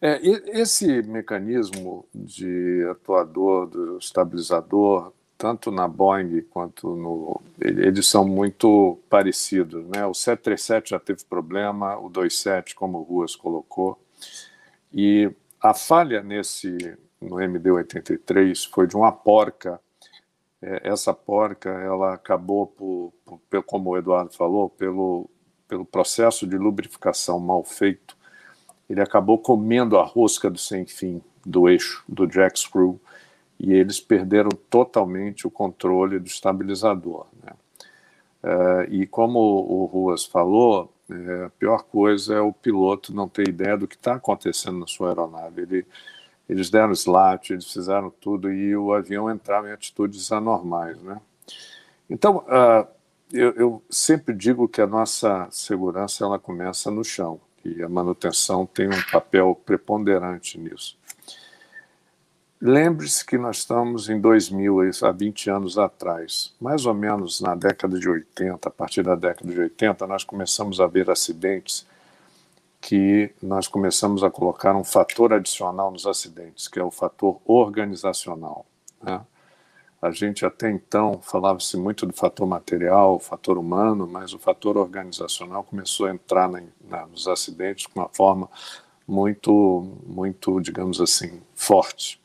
É, 0.00 0.18
esse 0.58 1.02
mecanismo 1.02 2.06
de 2.14 2.82
atuador 2.90 3.66
do 3.66 3.98
estabilizador, 3.98 5.12
tanto 5.36 5.70
na 5.70 5.86
Boeing 5.86 6.40
quanto 6.48 6.96
no. 6.96 7.42
Eles 7.60 8.06
são 8.06 8.26
muito 8.26 8.98
parecidos. 9.10 9.86
Né? 9.88 10.06
O 10.06 10.14
737 10.14 10.90
já 10.90 10.98
teve 10.98 11.22
problema, 11.26 11.98
o 11.98 12.08
27, 12.08 12.74
como 12.74 12.96
o 12.96 13.02
Ruas 13.02 13.36
colocou. 13.36 14.00
E 14.94 15.30
a 15.60 15.74
falha 15.74 16.22
nesse 16.22 16.96
no 17.20 17.36
MD-83 17.36 18.66
foi 18.70 18.86
de 18.86 18.96
uma 18.96 19.12
porca. 19.12 19.78
É, 20.60 20.88
essa 20.88 21.14
porca 21.14 21.70
ela 21.70 22.14
acabou, 22.14 22.66
por, 22.66 23.12
por, 23.24 23.62
como 23.64 23.90
o 23.90 23.96
Eduardo 23.96 24.34
falou, 24.34 24.68
pelo, 24.68 25.28
pelo 25.66 25.84
processo 25.84 26.46
de 26.46 26.56
lubrificação 26.56 27.38
mal 27.38 27.64
feito 27.64 28.18
ele 28.88 29.02
acabou 29.02 29.38
comendo 29.38 29.98
a 29.98 30.04
rosca 30.04 30.50
do 30.50 30.58
sem 30.58 30.86
fim 30.86 31.20
do 31.44 31.68
eixo 31.68 32.02
do 32.08 32.26
jack 32.26 32.58
screw 32.58 32.98
e 33.58 33.72
eles 33.72 34.00
perderam 34.00 34.50
totalmente 34.70 35.46
o 35.46 35.50
controle 35.50 36.18
do 36.18 36.26
estabilizador. 36.26 37.26
Né? 37.42 37.52
Uh, 38.42 38.92
e 38.92 39.06
como 39.06 39.38
o 39.38 39.84
Ruas 39.84 40.24
falou, 40.24 40.92
é, 41.10 41.44
a 41.46 41.50
pior 41.50 41.82
coisa 41.82 42.34
é 42.34 42.40
o 42.40 42.52
piloto 42.52 43.12
não 43.12 43.28
ter 43.28 43.48
ideia 43.48 43.76
do 43.76 43.88
que 43.88 43.96
está 43.96 44.14
acontecendo 44.14 44.78
na 44.78 44.86
sua 44.86 45.08
aeronave. 45.08 45.62
Ele, 45.62 45.86
eles 46.48 46.70
deram 46.70 46.92
slat, 46.92 47.52
eles 47.52 47.70
fizeram 47.70 48.10
tudo 48.10 48.50
e 48.50 48.76
o 48.76 48.92
avião 48.92 49.30
entrava 49.30 49.68
em 49.68 49.72
atitudes 49.72 50.32
anormais. 50.32 51.00
Né? 51.02 51.20
Então, 52.08 52.38
uh, 52.38 52.86
eu, 53.32 53.52
eu 53.52 53.82
sempre 53.90 54.34
digo 54.34 54.66
que 54.66 54.80
a 54.80 54.86
nossa 54.86 55.46
segurança 55.50 56.24
ela 56.24 56.38
começa 56.38 56.90
no 56.90 57.04
chão 57.04 57.40
e 57.64 57.82
a 57.82 57.88
manutenção 57.88 58.64
tem 58.64 58.88
um 58.88 59.02
papel 59.12 59.60
preponderante 59.66 60.58
nisso. 60.58 60.96
Lembre-se 62.60 63.24
que 63.24 63.38
nós 63.38 63.58
estamos 63.58 64.08
em 64.08 64.20
2000, 64.20 64.90
há 65.02 65.12
20 65.12 65.48
anos 65.48 65.78
atrás, 65.78 66.52
mais 66.60 66.86
ou 66.86 66.94
menos 66.94 67.40
na 67.40 67.54
década 67.54 68.00
de 68.00 68.08
80, 68.08 68.68
a 68.68 68.72
partir 68.72 69.04
da 69.04 69.14
década 69.14 69.52
de 69.52 69.60
80, 69.60 70.06
nós 70.08 70.24
começamos 70.24 70.80
a 70.80 70.86
ver 70.88 71.08
acidentes 71.08 71.86
que 72.80 73.30
nós 73.42 73.66
começamos 73.66 74.22
a 74.22 74.30
colocar 74.30 74.76
um 74.76 74.84
fator 74.84 75.32
adicional 75.32 75.90
nos 75.90 76.06
acidentes, 76.06 76.68
que 76.68 76.78
é 76.78 76.84
o 76.84 76.90
fator 76.90 77.40
organizacional. 77.44 78.64
Né? 79.02 79.20
A 80.00 80.12
gente 80.12 80.46
até 80.46 80.70
então 80.70 81.20
falava-se 81.20 81.76
muito 81.76 82.06
do 82.06 82.12
fator 82.12 82.46
material, 82.46 83.18
fator 83.18 83.58
humano, 83.58 84.06
mas 84.06 84.32
o 84.32 84.38
fator 84.38 84.76
organizacional 84.76 85.64
começou 85.64 86.06
a 86.06 86.10
entrar 86.12 86.48
na, 86.48 86.62
na, 86.88 87.06
nos 87.06 87.26
acidentes 87.26 87.86
com 87.86 87.98
uma 87.98 88.08
forma 88.08 88.48
muito, 89.06 89.88
muito, 90.06 90.60
digamos 90.60 91.00
assim, 91.00 91.42
forte. 91.54 92.20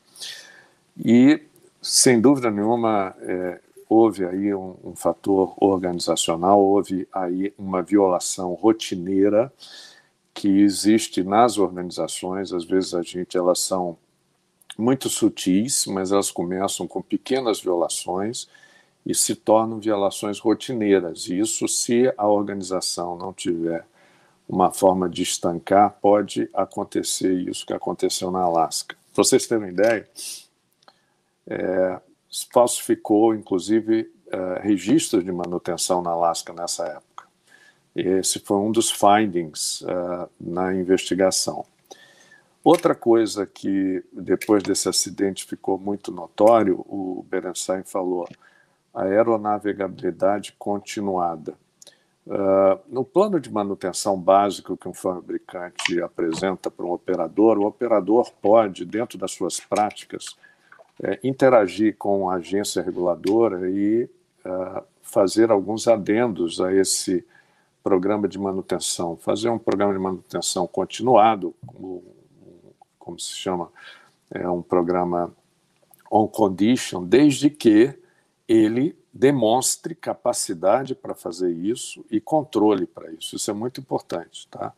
E, 1.04 1.42
sem 1.82 2.20
dúvida 2.20 2.48
nenhuma, 2.48 3.16
é, 3.22 3.60
houve 3.88 4.24
aí 4.24 4.54
um, 4.54 4.76
um, 4.84 4.94
fator 4.94 5.54
organizacional, 5.56 6.60
houve 6.60 7.08
aí 7.12 7.52
uma 7.58 7.82
violação 7.82 8.54
rotineira 8.54 9.52
que 10.34 10.48
existe 10.60 11.22
nas 11.22 11.56
organizações. 11.56 12.52
Às 12.52 12.64
vezes 12.64 12.92
a 12.94 13.02
gente, 13.02 13.38
elas 13.38 13.60
são 13.60 13.96
muito 14.76 15.08
sutis, 15.08 15.86
mas 15.86 16.10
elas 16.10 16.30
começam 16.30 16.86
com 16.86 17.00
pequenas 17.00 17.60
violações 17.60 18.48
e 19.06 19.14
se 19.14 19.36
tornam 19.36 19.78
violações 19.78 20.38
rotineiras. 20.40 21.28
E 21.28 21.38
isso, 21.38 21.68
se 21.68 22.12
a 22.18 22.26
organização 22.26 23.16
não 23.16 23.32
tiver 23.32 23.86
uma 24.48 24.72
forma 24.72 25.08
de 25.08 25.22
estancar, 25.22 25.98
pode 26.02 26.50
acontecer 26.52 27.32
isso 27.48 27.64
que 27.64 27.72
aconteceu 27.72 28.30
na 28.30 28.40
Alaska. 28.40 28.96
Para 29.14 29.24
vocês 29.24 29.46
terem 29.46 29.64
uma 29.64 29.70
ideia, 29.70 30.08
é, 31.46 32.00
falsificou, 32.52 33.34
inclusive, 33.34 34.10
é, 34.26 34.60
registros 34.60 35.24
de 35.24 35.30
manutenção 35.30 36.02
na 36.02 36.10
Alaska 36.10 36.52
nessa 36.52 36.84
época. 36.84 37.13
Esse 37.94 38.40
foi 38.40 38.56
um 38.56 38.72
dos 38.72 38.90
findings 38.90 39.82
uh, 39.82 40.28
na 40.40 40.74
investigação. 40.74 41.64
Outra 42.62 42.94
coisa 42.94 43.46
que 43.46 44.02
depois 44.12 44.62
desse 44.62 44.88
acidente 44.88 45.44
ficou 45.44 45.78
muito 45.78 46.10
notório, 46.10 46.80
o 46.88 47.24
Berenstein 47.28 47.82
falou, 47.84 48.26
a 48.92 49.02
aeronavegabilidade 49.02 50.54
continuada. 50.58 51.54
Uh, 52.26 52.80
no 52.88 53.04
plano 53.04 53.38
de 53.38 53.52
manutenção 53.52 54.18
básico 54.18 54.78
que 54.78 54.88
um 54.88 54.94
fabricante 54.94 56.00
apresenta 56.00 56.70
para 56.70 56.86
um 56.86 56.92
operador, 56.92 57.58
o 57.58 57.66
operador 57.66 58.32
pode, 58.40 58.86
dentro 58.86 59.18
das 59.18 59.32
suas 59.32 59.60
práticas, 59.60 60.34
é, 61.02 61.18
interagir 61.22 61.96
com 61.98 62.30
a 62.30 62.36
agência 62.36 62.80
reguladora 62.80 63.68
e 63.68 64.08
uh, 64.44 64.82
fazer 65.02 65.50
alguns 65.50 65.86
adendos 65.86 66.60
a 66.62 66.72
esse 66.72 67.26
programa 67.84 68.26
de 68.26 68.38
manutenção, 68.38 69.14
fazer 69.14 69.50
um 69.50 69.58
programa 69.58 69.92
de 69.92 69.98
manutenção 69.98 70.66
continuado, 70.66 71.54
como 72.98 73.20
se 73.20 73.36
chama, 73.36 73.70
é 74.30 74.48
um 74.48 74.62
programa 74.62 75.30
on 76.10 76.26
condition, 76.26 77.04
desde 77.04 77.50
que 77.50 77.92
ele 78.48 78.96
demonstre 79.12 79.94
capacidade 79.94 80.94
para 80.94 81.14
fazer 81.14 81.52
isso 81.52 82.04
e 82.10 82.20
controle 82.20 82.86
para 82.86 83.12
isso. 83.12 83.36
Isso 83.36 83.50
é 83.50 83.54
muito 83.54 83.80
importante, 83.80 84.48
tá? 84.48 84.72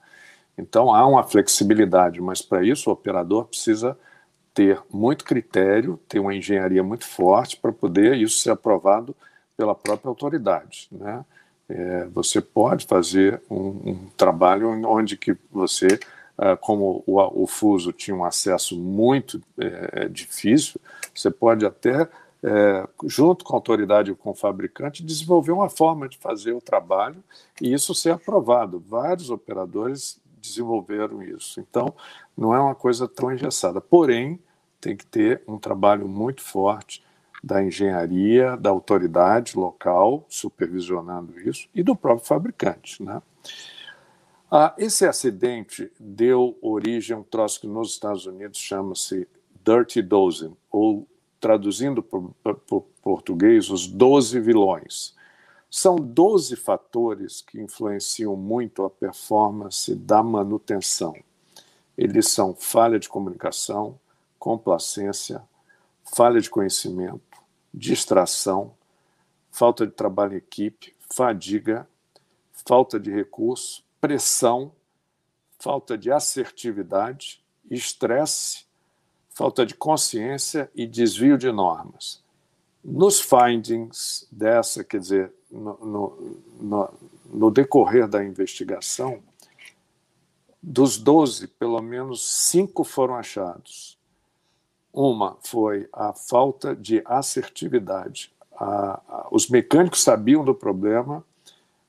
Então 0.58 0.92
há 0.92 1.06
uma 1.06 1.22
flexibilidade, 1.22 2.20
mas 2.20 2.42
para 2.42 2.64
isso 2.64 2.90
o 2.90 2.92
operador 2.92 3.44
precisa 3.44 3.96
ter 4.52 4.82
muito 4.92 5.24
critério, 5.24 6.00
ter 6.08 6.18
uma 6.18 6.34
engenharia 6.34 6.82
muito 6.82 7.06
forte 7.06 7.56
para 7.56 7.72
poder 7.72 8.16
isso 8.16 8.40
ser 8.40 8.50
aprovado 8.50 9.14
pela 9.56 9.74
própria 9.74 10.08
autoridade, 10.08 10.88
né? 10.90 11.24
É, 11.68 12.06
você 12.06 12.40
pode 12.40 12.86
fazer 12.86 13.42
um, 13.50 13.90
um 13.90 14.10
trabalho 14.16 14.68
onde 14.86 15.16
que 15.16 15.36
você 15.50 15.98
ah, 16.38 16.56
como 16.56 17.02
o, 17.06 17.42
o 17.44 17.46
fuso 17.46 17.92
tinha 17.92 18.14
um 18.14 18.24
acesso 18.24 18.78
muito 18.78 19.40
é, 19.58 20.06
difícil, 20.06 20.78
você 21.14 21.30
pode 21.30 21.64
até, 21.64 22.06
é, 22.42 22.88
junto 23.06 23.42
com 23.42 23.54
a 23.54 23.56
autoridade 23.56 24.10
e 24.10 24.14
com 24.14 24.30
o 24.30 24.34
fabricante, 24.34 25.02
desenvolver 25.02 25.52
uma 25.52 25.70
forma 25.70 26.06
de 26.08 26.18
fazer 26.18 26.52
o 26.52 26.60
trabalho 26.60 27.24
e 27.60 27.72
isso 27.72 27.94
ser 27.94 28.10
aprovado. 28.10 28.78
Vários 28.86 29.30
operadores 29.30 30.20
desenvolveram 30.42 31.22
isso. 31.22 31.58
Então, 31.58 31.94
não 32.36 32.54
é 32.54 32.60
uma 32.60 32.74
coisa 32.74 33.08
tão 33.08 33.32
engessada. 33.32 33.80
Porém, 33.80 34.38
tem 34.78 34.94
que 34.94 35.06
ter 35.06 35.42
um 35.48 35.58
trabalho 35.58 36.06
muito 36.06 36.42
forte 36.42 37.02
da 37.42 37.62
engenharia, 37.62 38.56
da 38.56 38.70
autoridade 38.70 39.56
local 39.56 40.24
supervisionando 40.28 41.38
isso 41.40 41.68
e 41.74 41.82
do 41.82 41.94
próprio 41.94 42.26
fabricante, 42.26 43.02
né? 43.02 43.22
Ah, 44.50 44.74
esse 44.78 45.04
acidente 45.04 45.90
deu 45.98 46.56
origem 46.62 47.16
a 47.16 47.18
um 47.18 47.22
troço 47.22 47.60
que 47.60 47.66
nos 47.66 47.90
Estados 47.90 48.26
Unidos 48.26 48.58
chama-se 48.58 49.28
Dirty 49.64 50.00
Dozen, 50.00 50.56
ou 50.70 51.06
traduzindo 51.40 52.02
para 52.02 52.56
o 52.70 52.80
português, 53.02 53.70
os 53.70 53.86
12 53.86 54.38
vilões. 54.40 55.14
São 55.68 55.96
12 55.96 56.56
fatores 56.56 57.42
que 57.42 57.60
influenciam 57.60 58.36
muito 58.36 58.84
a 58.84 58.90
performance 58.90 59.94
da 59.94 60.22
manutenção. 60.22 61.14
Eles 61.98 62.28
são 62.28 62.54
falha 62.54 62.98
de 62.98 63.08
comunicação, 63.08 63.98
complacência, 64.38 65.42
falha 66.04 66.40
de 66.40 66.48
conhecimento, 66.48 67.20
distração, 67.76 68.74
falta 69.52 69.86
de 69.86 69.92
trabalho 69.92 70.32
em 70.32 70.38
equipe, 70.38 70.96
fadiga, 71.12 71.86
falta 72.66 72.98
de 72.98 73.10
recurso, 73.10 73.84
pressão, 74.00 74.72
falta 75.58 75.96
de 75.98 76.10
assertividade, 76.10 77.42
estresse, 77.70 78.64
falta 79.30 79.66
de 79.66 79.74
consciência 79.74 80.70
e 80.74 80.86
desvio 80.86 81.36
de 81.36 81.52
normas. 81.52 82.22
Nos 82.82 83.20
findings 83.20 84.26
dessa, 84.30 84.82
quer 84.82 85.00
dizer, 85.00 85.32
no, 85.50 85.76
no, 85.84 86.40
no, 86.60 86.94
no 87.26 87.50
decorrer 87.50 88.08
da 88.08 88.24
investigação, 88.24 89.22
dos 90.62 90.96
12, 90.96 91.48
pelo 91.48 91.80
menos 91.80 92.28
cinco 92.28 92.82
foram 92.82 93.16
achados. 93.16 93.95
Uma 94.96 95.36
foi 95.42 95.86
a 95.92 96.14
falta 96.14 96.74
de 96.74 97.02
assertividade. 97.04 98.32
A, 98.56 98.98
a, 99.06 99.28
os 99.30 99.46
mecânicos 99.46 100.02
sabiam 100.02 100.42
do 100.42 100.54
problema, 100.54 101.22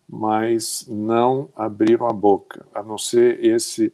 mas 0.10 0.86
não 0.89 1.47
abriram 1.55 2.05
a 2.05 2.12
boca, 2.12 2.68
a 2.74 2.84
não 2.84 2.97
ser 2.97 3.41
esse 3.43 3.93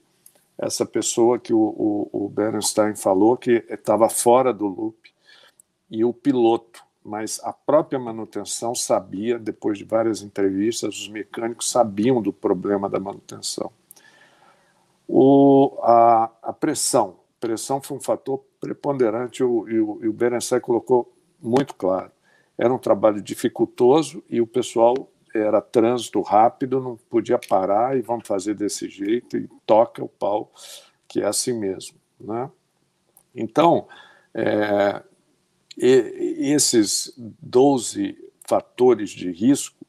essa 0.57 0.85
pessoa 0.85 1.37
que 1.37 1.53
o, 1.53 1.59
o, 1.59 2.25
o 2.25 2.29
Bernstein 2.29 2.95
falou 2.95 3.35
que 3.35 3.63
estava 3.69 4.07
fora 4.09 4.53
do 4.53 4.65
loop 4.67 5.11
e 5.89 6.05
o 6.05 6.13
piloto, 6.13 6.83
mas 7.03 7.39
a 7.43 7.51
própria 7.51 7.99
manutenção 7.99 8.73
sabia, 8.73 9.37
depois 9.37 9.77
de 9.77 9.83
várias 9.83 10.21
entrevistas, 10.21 10.95
os 10.95 11.07
mecânicos 11.07 11.69
sabiam 11.69 12.21
do 12.21 12.31
problema 12.31 12.87
da 12.87 12.99
manutenção. 12.99 13.71
O, 15.07 15.77
a, 15.81 16.31
a 16.41 16.53
pressão, 16.53 17.17
pressão 17.43 17.81
foi 17.81 17.97
um 17.97 17.99
fator 17.99 18.41
preponderante 18.61 19.43
o, 19.43 19.67
e 19.67 19.77
o, 19.77 19.99
e 20.01 20.07
o 20.07 20.61
colocou 20.61 21.13
muito 21.41 21.75
claro. 21.75 22.09
Era 22.57 22.73
um 22.73 22.77
trabalho 22.77 23.21
dificultoso 23.21 24.23
e 24.29 24.39
o 24.39 24.47
pessoal 24.47 25.11
era 25.35 25.59
trânsito 25.59 26.21
rápido, 26.21 26.79
não 26.79 26.95
podia 27.09 27.37
parar 27.37 27.97
e 27.97 28.01
vamos 28.01 28.25
fazer 28.25 28.53
desse 28.53 28.87
jeito 28.87 29.35
e 29.35 29.49
toca 29.65 30.01
o 30.01 30.07
pau, 30.07 30.53
que 31.05 31.21
é 31.21 31.25
assim 31.25 31.51
mesmo. 31.51 31.97
Né? 32.17 32.49
Então, 33.35 33.89
é, 34.33 35.03
esses 35.75 37.13
12 37.17 38.15
fatores 38.47 39.09
de 39.09 39.31
risco, 39.31 39.82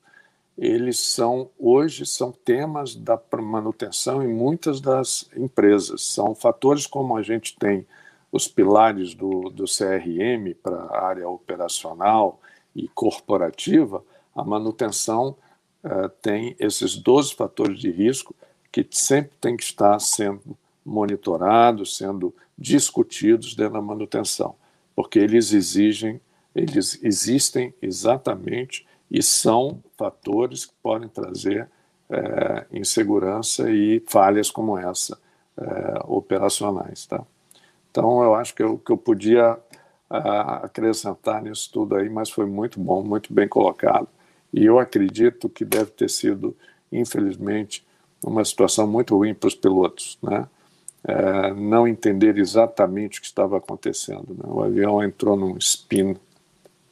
eles 0.56 0.98
são 1.00 1.50
hoje 1.58 2.06
são 2.06 2.30
temas 2.30 2.94
da 2.94 3.20
manutenção 3.40 4.22
em 4.22 4.28
muitas 4.28 4.80
das 4.80 5.28
empresas. 5.36 6.02
São 6.02 6.34
fatores 6.34 6.86
como 6.86 7.16
a 7.16 7.22
gente 7.22 7.56
tem 7.56 7.86
os 8.30 8.48
pilares 8.48 9.14
do, 9.14 9.50
do 9.50 9.64
CRM 9.64 10.54
para 10.60 10.76
a 10.76 11.06
área 11.06 11.28
operacional 11.28 12.40
e 12.74 12.88
corporativa, 12.88 14.04
a 14.34 14.42
manutenção 14.42 15.36
uh, 15.84 16.08
tem 16.20 16.56
esses 16.58 16.96
12 16.96 17.34
fatores 17.34 17.78
de 17.78 17.90
risco 17.90 18.34
que 18.72 18.84
sempre 18.90 19.30
tem 19.40 19.56
que 19.56 19.62
estar 19.62 20.00
sendo 20.00 20.58
monitorados, 20.84 21.96
sendo 21.96 22.34
discutidos 22.58 23.54
dentro 23.54 23.74
da 23.74 23.80
manutenção, 23.80 24.56
porque 24.96 25.20
eles 25.20 25.52
exigem, 25.52 26.20
eles 26.54 26.98
existem 27.04 27.72
exatamente 27.80 28.84
e 29.14 29.22
são 29.22 29.80
fatores 29.96 30.66
que 30.66 30.72
podem 30.82 31.08
trazer 31.08 31.70
é, 32.10 32.66
insegurança 32.72 33.70
e 33.70 34.02
falhas 34.08 34.50
como 34.50 34.76
essa 34.76 35.16
é, 35.56 36.00
operacionais, 36.06 37.06
tá? 37.06 37.24
Então 37.92 38.24
eu 38.24 38.34
acho 38.34 38.52
que 38.52 38.62
eu, 38.64 38.76
que 38.76 38.90
eu 38.90 38.96
podia 38.96 39.56
acrescentar 40.10 41.42
nisso 41.42 41.70
tudo 41.72 41.94
aí, 41.94 42.10
mas 42.10 42.28
foi 42.28 42.44
muito 42.44 42.80
bom, 42.80 43.04
muito 43.04 43.32
bem 43.32 43.46
colocado. 43.46 44.08
E 44.52 44.64
eu 44.64 44.80
acredito 44.80 45.48
que 45.48 45.64
deve 45.64 45.92
ter 45.92 46.10
sido, 46.10 46.56
infelizmente, 46.90 47.86
uma 48.20 48.44
situação 48.44 48.86
muito 48.86 49.16
ruim 49.16 49.32
para 49.32 49.46
os 49.46 49.54
pilotos, 49.54 50.18
né? 50.20 50.48
É, 51.06 51.52
não 51.52 51.86
entender 51.86 52.38
exatamente 52.38 53.18
o 53.18 53.22
que 53.22 53.28
estava 53.28 53.58
acontecendo. 53.58 54.34
Né? 54.34 54.44
O 54.46 54.62
avião 54.62 55.02
entrou 55.02 55.36
num 55.36 55.56
spin 55.58 56.16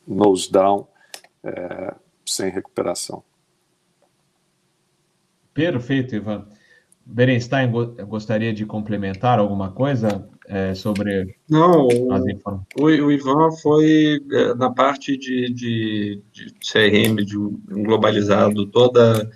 nose 0.07 0.53
down, 0.53 0.87
é, 1.43 1.95
sem 2.25 2.51
recuperação. 2.51 3.23
Perfeito, 5.55 6.15
Ivan. 6.15 6.47
Berenstein 7.05 7.71
gostaria 8.07 8.53
de 8.53 8.65
complementar 8.65 9.39
alguma 9.39 9.73
coisa 9.73 10.29
é, 10.47 10.75
sobre 10.75 11.35
Não, 11.49 11.89
o, 11.89 12.85
o, 12.85 13.13
Ivan 13.13 13.51
foi 13.61 14.21
é, 14.31 14.55
na 14.55 14.71
parte 14.71 15.17
de, 15.17 15.53
de, 15.53 16.23
de 16.33 16.55
CRM, 16.61 17.17
de 17.25 17.37
um 17.37 17.83
globalizado, 17.83 18.67
toda, 18.67 19.31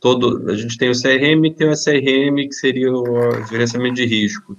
todo, 0.00 0.50
a 0.50 0.54
gente 0.54 0.78
tem 0.78 0.90
o 0.90 1.00
CRM 1.00 1.46
e 1.46 1.54
tem 1.54 1.68
o 1.68 1.72
SRM, 1.72 2.48
que 2.48 2.54
seria 2.54 2.92
o 2.92 3.44
gerenciamento 3.46 3.96
de 3.96 4.06
risco. 4.06 4.56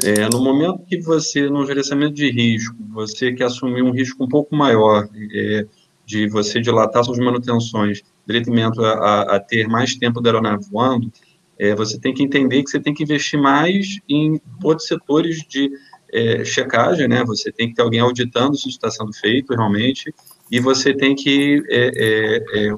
É, 0.00 0.28
no 0.32 0.40
momento 0.42 0.84
que 0.86 1.00
você, 1.00 1.50
no 1.50 1.66
gerenciamento 1.66 2.14
de 2.14 2.30
risco, 2.30 2.76
você 2.90 3.32
quer 3.32 3.44
assumir 3.44 3.82
um 3.82 3.90
risco 3.90 4.22
um 4.22 4.28
pouco 4.28 4.54
maior, 4.54 5.08
é, 5.34 5.66
de 6.08 6.26
você 6.26 6.58
dilatar 6.58 7.04
suas 7.04 7.18
manutenções, 7.18 8.02
direito 8.26 8.50
a, 8.82 9.36
a 9.36 9.38
ter 9.38 9.68
mais 9.68 9.94
tempo 9.94 10.22
da 10.22 10.30
aeronave 10.30 10.64
voando, 10.72 11.12
é, 11.58 11.74
você 11.74 12.00
tem 12.00 12.14
que 12.14 12.22
entender 12.22 12.62
que 12.62 12.70
você 12.70 12.80
tem 12.80 12.94
que 12.94 13.02
investir 13.02 13.38
mais 13.38 13.98
em 14.08 14.40
outros 14.64 14.88
setores 14.88 15.46
de 15.46 15.70
é, 16.10 16.42
checagem, 16.46 17.08
né? 17.08 17.22
Você 17.24 17.52
tem 17.52 17.68
que 17.68 17.74
ter 17.74 17.82
alguém 17.82 18.00
auditando 18.00 18.56
se 18.56 18.68
isso 18.68 18.78
está 18.78 18.90
sendo 18.90 19.12
feito 19.12 19.54
realmente, 19.54 20.14
e 20.50 20.58
você 20.58 20.94
tem 20.94 21.14
que 21.14 21.62
é, 21.68 21.90
é, 21.94 22.68
é 22.68 22.74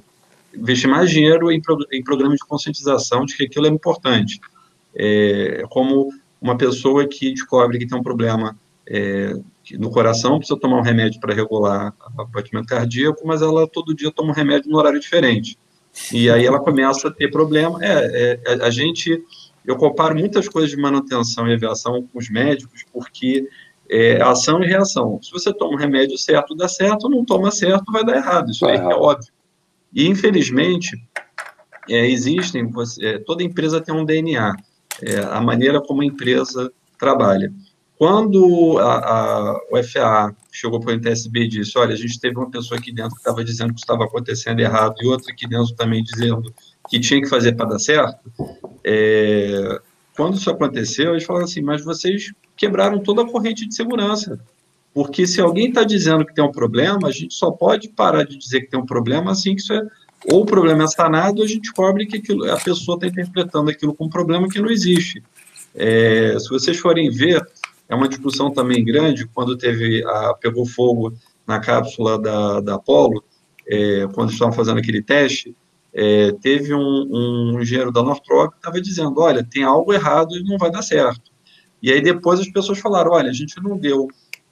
investir 0.53 0.91
mais 0.91 1.09
dinheiro 1.09 1.53
em, 1.53 1.63
pro, 1.63 1.79
em, 1.93 2.03
programas 2.03 2.37
de 2.37 2.45
conscientização 2.45 3.25
de 3.25 3.37
que 3.37 3.45
aquilo 3.45 3.67
é 3.67 3.71
importante. 3.71 4.41
É, 4.93 5.63
como 5.71 6.09
uma 6.41 6.59
pessoa 6.59 7.07
que 7.07 7.31
descobre 7.31 7.79
que 7.79 7.87
tem 7.87 7.97
um 7.97 8.03
problema 8.03 8.59
no 9.79 9.91
coração, 9.91 10.39
precisa 10.39 10.59
tomar 10.59 10.79
um 10.79 10.83
remédio 10.83 11.21
para 11.21 11.35
regular 11.35 11.95
o 12.19 12.25
batimento 12.27 12.67
cardíaco, 12.67 13.27
mas 13.27 13.43
ela 13.43 13.67
todo 13.67 13.95
dia 13.95 14.11
toma 14.11 14.31
um 14.31 14.35
remédio 14.35 14.71
no 14.71 14.79
horário 14.79 15.01
diferente. 15.01 15.59
E 16.13 16.31
aí 16.31 16.47
ela 16.47 16.61
começa 16.61 17.09
a 17.09 17.11
ter 17.11 17.31
problema. 17.31 17.79
É, 17.83 18.41
é, 18.45 18.65
a 18.65 18.71
gente, 18.71 19.23
eu 19.65 19.77
comparo 19.77 20.17
muitas 20.17 20.49
coisas 20.49 20.71
de 20.71 20.77
manutenção 20.77 21.49
e 21.49 21.55
aviação 21.55 22.03
com 22.03 22.19
os 22.19 22.31
médicos, 22.31 22.85
porque 22.93 23.49
é 23.89 24.23
ação 24.23 24.63
e 24.63 24.67
reação. 24.67 25.21
Se 25.23 25.33
você 25.33 25.53
toma 25.53 25.75
um 25.75 25.79
remédio 25.79 26.17
certo, 26.17 26.55
dá 26.55 26.69
certo, 26.69 27.09
não 27.09 27.25
toma 27.25 27.51
certo, 27.51 27.91
vai 27.93 28.05
dar 28.05 28.17
errado. 28.17 28.51
Isso 28.51 28.65
aí 28.67 28.77
é 28.77 28.85
óbvio. 28.85 29.33
E, 29.93 30.07
infelizmente, 30.07 30.97
é, 31.89 32.09
existem, 32.09 32.67
você, 32.71 33.05
é, 33.05 33.19
toda 33.19 33.43
empresa 33.43 33.81
tem 33.81 33.93
um 33.93 34.05
DNA, 34.05 34.55
é, 35.03 35.19
a 35.19 35.41
maneira 35.41 35.81
como 35.81 36.03
a 36.03 36.05
empresa 36.05 36.73
trabalha. 36.99 37.53
Quando 38.01 38.79
a, 38.79 38.95
a, 38.95 39.61
o 39.71 39.85
FAA 39.85 40.35
chegou 40.51 40.81
para 40.81 40.93
o 40.93 40.95
NTSB 40.95 41.41
e 41.41 41.49
disse, 41.49 41.79
olha, 41.79 41.93
a 41.93 41.97
gente 41.99 42.19
teve 42.19 42.35
uma 42.35 42.51
pessoa 42.51 42.81
aqui 42.81 42.91
dentro 42.91 43.11
que 43.11 43.19
estava 43.19 43.45
dizendo 43.45 43.75
que 43.75 43.81
estava 43.81 44.05
acontecendo 44.07 44.59
errado 44.59 44.95
e 45.03 45.07
outra 45.07 45.31
aqui 45.31 45.47
dentro 45.47 45.75
também 45.75 46.03
dizendo 46.03 46.51
que 46.89 46.99
tinha 46.99 47.21
que 47.21 47.29
fazer 47.29 47.53
para 47.53 47.69
dar 47.69 47.79
certo, 47.79 48.19
é, 48.83 49.83
quando 50.17 50.39
isso 50.39 50.49
aconteceu, 50.49 51.11
eles 51.11 51.25
falaram 51.25 51.45
assim, 51.45 51.61
mas 51.61 51.85
vocês 51.85 52.33
quebraram 52.57 53.01
toda 53.01 53.21
a 53.21 53.29
corrente 53.31 53.69
de 53.69 53.75
segurança, 53.75 54.41
porque 54.95 55.27
se 55.27 55.39
alguém 55.39 55.69
está 55.69 55.85
dizendo 55.85 56.25
que 56.25 56.35
tem 56.35 56.43
um 56.43 56.51
problema, 56.51 57.07
a 57.07 57.13
gente 57.13 57.35
só 57.35 57.51
pode 57.51 57.91
parar 57.91 58.25
de 58.25 58.39
dizer 58.39 58.63
que 58.63 58.71
tem 58.71 58.81
um 58.81 58.87
problema 58.87 59.33
assim 59.33 59.55
que 59.55 59.61
isso 59.61 59.75
é 59.75 59.87
ou 60.25 60.41
o 60.41 60.47
problema 60.47 60.85
é 60.85 60.87
sanado 60.87 61.41
ou 61.41 61.45
a 61.45 61.47
gente 61.47 61.65
descobre 61.65 62.07
que 62.07 62.17
aquilo, 62.17 62.51
a 62.51 62.57
pessoa 62.57 62.95
está 62.95 63.09
interpretando 63.09 63.69
aquilo 63.69 63.95
como 63.95 64.09
um 64.09 64.11
problema 64.11 64.49
que 64.49 64.59
não 64.59 64.71
existe. 64.71 65.23
É, 65.75 66.35
se 66.39 66.49
vocês 66.49 66.79
forem 66.79 67.11
ver, 67.11 67.47
é 67.91 67.95
uma 67.95 68.09
discussão 68.09 68.53
também 68.53 68.85
grande 68.85 69.27
quando 69.27 69.59
teve 69.59 70.03
a 70.07 70.33
pegou 70.35 70.65
fogo 70.65 71.13
na 71.45 71.59
cápsula 71.59 72.17
da, 72.17 72.61
da 72.61 72.77
Apollo, 72.77 73.23
é, 73.69 74.07
quando 74.15 74.31
estavam 74.31 74.55
fazendo 74.55 74.79
aquele 74.79 75.03
teste, 75.03 75.57
é, 75.93 76.31
teve 76.41 76.73
um, 76.73 76.79
um, 76.81 77.61
engenheiro 77.61 77.91
da 77.91 78.01
Northrop 78.01 78.53
que 78.53 78.59
estava 78.59 78.81
dizendo, 78.81 79.21
olha, 79.21 79.43
tem 79.45 79.65
algo 79.65 79.93
errado 79.93 80.37
e 80.37 80.45
não 80.45 80.57
vai 80.57 80.71
dar 80.71 80.83
certo. 80.83 81.33
E 81.83 81.91
aí 81.91 82.01
depois 82.01 82.39
as 82.39 82.49
pessoas 82.49 82.79
falaram, 82.79 83.11
olha, 83.11 83.29
a 83.29 83.33
gente 83.33 83.61
não 83.61 83.77
deu 83.77 84.07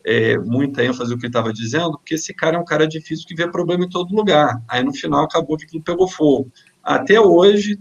é, 0.05 0.37
muita 0.37 0.85
ênfase 0.85 1.13
no 1.13 1.17
que 1.17 1.27
ele 1.27 1.31
estava 1.31 1.53
dizendo, 1.53 1.93
porque 1.93 2.15
esse 2.15 2.35
cara 2.35 2.57
é 2.57 2.61
um 2.61 2.65
cara 2.65 2.89
difícil 2.89 3.25
que 3.25 3.37
vê 3.37 3.49
problema 3.49 3.85
em 3.85 3.89
todo 3.89 4.17
lugar. 4.17 4.61
Aí 4.67 4.83
no 4.83 4.93
final 4.93 5.23
acabou 5.23 5.57
que 5.57 5.65
aquilo 5.65 5.83
pegou 5.85 6.09
fogo. 6.09 6.51
Até 6.83 7.21
hoje 7.21 7.79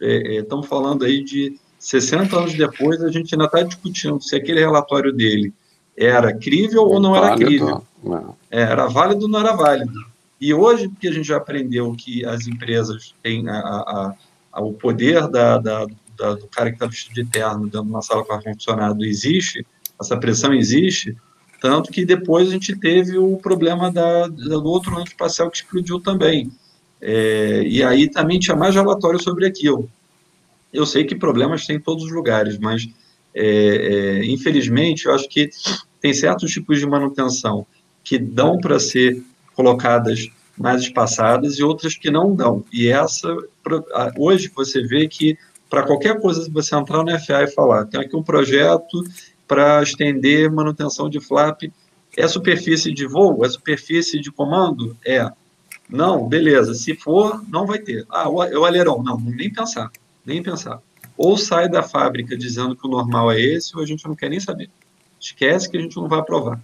é, 0.00 0.36
é, 0.36 0.40
estamos 0.40 0.68
falando 0.68 1.04
aí 1.04 1.24
de 1.24 1.58
60 1.80 2.36
anos 2.36 2.54
depois, 2.54 3.02
a 3.02 3.10
gente 3.10 3.34
ainda 3.34 3.46
está 3.46 3.62
discutindo 3.62 4.20
se 4.20 4.36
aquele 4.36 4.60
relatório 4.60 5.12
dele 5.12 5.52
era 5.96 6.32
crível 6.32 6.82
ou 6.82 7.00
não 7.00 7.16
era 7.16 7.34
crível. 7.34 7.82
É, 8.50 8.60
era 8.60 8.86
válido 8.86 9.22
ou 9.22 9.28
não 9.28 9.40
era 9.40 9.54
válido. 9.54 9.92
E 10.38 10.52
hoje, 10.52 10.88
porque 10.88 11.08
a 11.08 11.12
gente 11.12 11.26
já 11.26 11.38
aprendeu 11.38 11.92
que 11.94 12.24
as 12.24 12.46
empresas 12.46 13.14
têm 13.22 13.48
a, 13.48 13.58
a, 13.58 14.14
a, 14.52 14.62
o 14.62 14.74
poder 14.74 15.26
da, 15.28 15.58
da, 15.58 15.86
da, 16.16 16.34
do 16.34 16.46
cara 16.48 16.68
que 16.68 16.76
está 16.76 16.86
vestido 16.86 17.14
de 17.14 17.24
terno 17.24 17.64
dentro 17.64 17.82
de 17.82 17.90
uma 17.90 18.02
sala 18.02 18.24
com 18.24 18.32
ar-condicionado 18.34 19.04
existe, 19.04 19.66
essa 19.98 20.16
pressão 20.18 20.52
existe, 20.52 21.16
tanto 21.60 21.90
que 21.90 22.04
depois 22.04 22.48
a 22.48 22.52
gente 22.52 22.74
teve 22.78 23.18
o 23.18 23.36
problema 23.36 23.90
da, 23.90 24.26
do 24.26 24.64
outro 24.64 24.92
ônibus 24.92 25.10
espacial 25.10 25.50
que 25.50 25.58
explodiu 25.58 25.98
também. 26.00 26.50
É, 27.00 27.62
e 27.64 27.82
aí 27.82 28.08
também 28.10 28.38
tinha 28.38 28.56
mais 28.56 28.74
relatório 28.74 29.22
sobre 29.22 29.46
aquilo. 29.46 29.90
Eu 30.72 30.86
sei 30.86 31.04
que 31.04 31.14
problemas 31.14 31.66
tem 31.66 31.76
em 31.76 31.80
todos 31.80 32.04
os 32.04 32.12
lugares, 32.12 32.58
mas 32.58 32.88
é, 33.34 33.44
é, 33.44 34.24
infelizmente 34.24 35.06
eu 35.06 35.14
acho 35.14 35.28
que 35.28 35.50
tem 36.00 36.12
certos 36.12 36.50
tipos 36.50 36.78
de 36.78 36.86
manutenção 36.86 37.66
que 38.02 38.18
dão 38.18 38.58
para 38.58 38.78
ser 38.78 39.22
colocadas 39.54 40.28
mais 40.56 40.82
espaçadas 40.82 41.58
e 41.58 41.62
outras 41.62 41.96
que 41.96 42.10
não 42.10 42.34
dão. 42.34 42.64
E 42.72 42.88
essa, 42.88 43.34
hoje 44.18 44.50
você 44.54 44.82
vê 44.82 45.08
que 45.08 45.36
para 45.68 45.84
qualquer 45.84 46.20
coisa 46.20 46.50
você 46.50 46.74
entrar 46.74 47.04
no 47.04 47.18
FA 47.20 47.44
e 47.44 47.46
falar, 47.46 47.86
tem 47.86 48.00
aqui 48.00 48.16
um 48.16 48.22
projeto 48.22 49.04
para 49.46 49.82
estender 49.82 50.50
manutenção 50.50 51.08
de 51.08 51.20
flap, 51.20 51.62
é 52.16 52.26
superfície 52.26 52.92
de 52.92 53.06
voo? 53.06 53.44
É 53.44 53.48
superfície 53.48 54.20
de 54.20 54.30
comando? 54.32 54.96
É. 55.06 55.30
Não, 55.88 56.28
beleza. 56.28 56.74
Se 56.74 56.94
for, 56.94 57.42
não 57.48 57.66
vai 57.66 57.78
ter. 57.78 58.04
Ah, 58.08 58.28
o 58.28 58.64
alerão. 58.64 59.02
Não, 59.02 59.18
nem 59.18 59.52
pensar. 59.52 59.90
Nem 60.30 60.42
pensar. 60.44 60.80
Ou 61.16 61.36
sai 61.36 61.68
da 61.68 61.82
fábrica 61.82 62.36
dizendo 62.36 62.76
que 62.76 62.86
o 62.86 62.90
normal 62.90 63.32
é 63.32 63.40
esse, 63.40 63.76
ou 63.76 63.82
a 63.82 63.86
gente 63.86 64.06
não 64.06 64.14
quer 64.14 64.30
nem 64.30 64.38
saber. 64.38 64.70
Esquece 65.18 65.68
que 65.68 65.76
a 65.76 65.80
gente 65.80 65.96
não 65.96 66.08
vai 66.08 66.20
aprovar. 66.20 66.60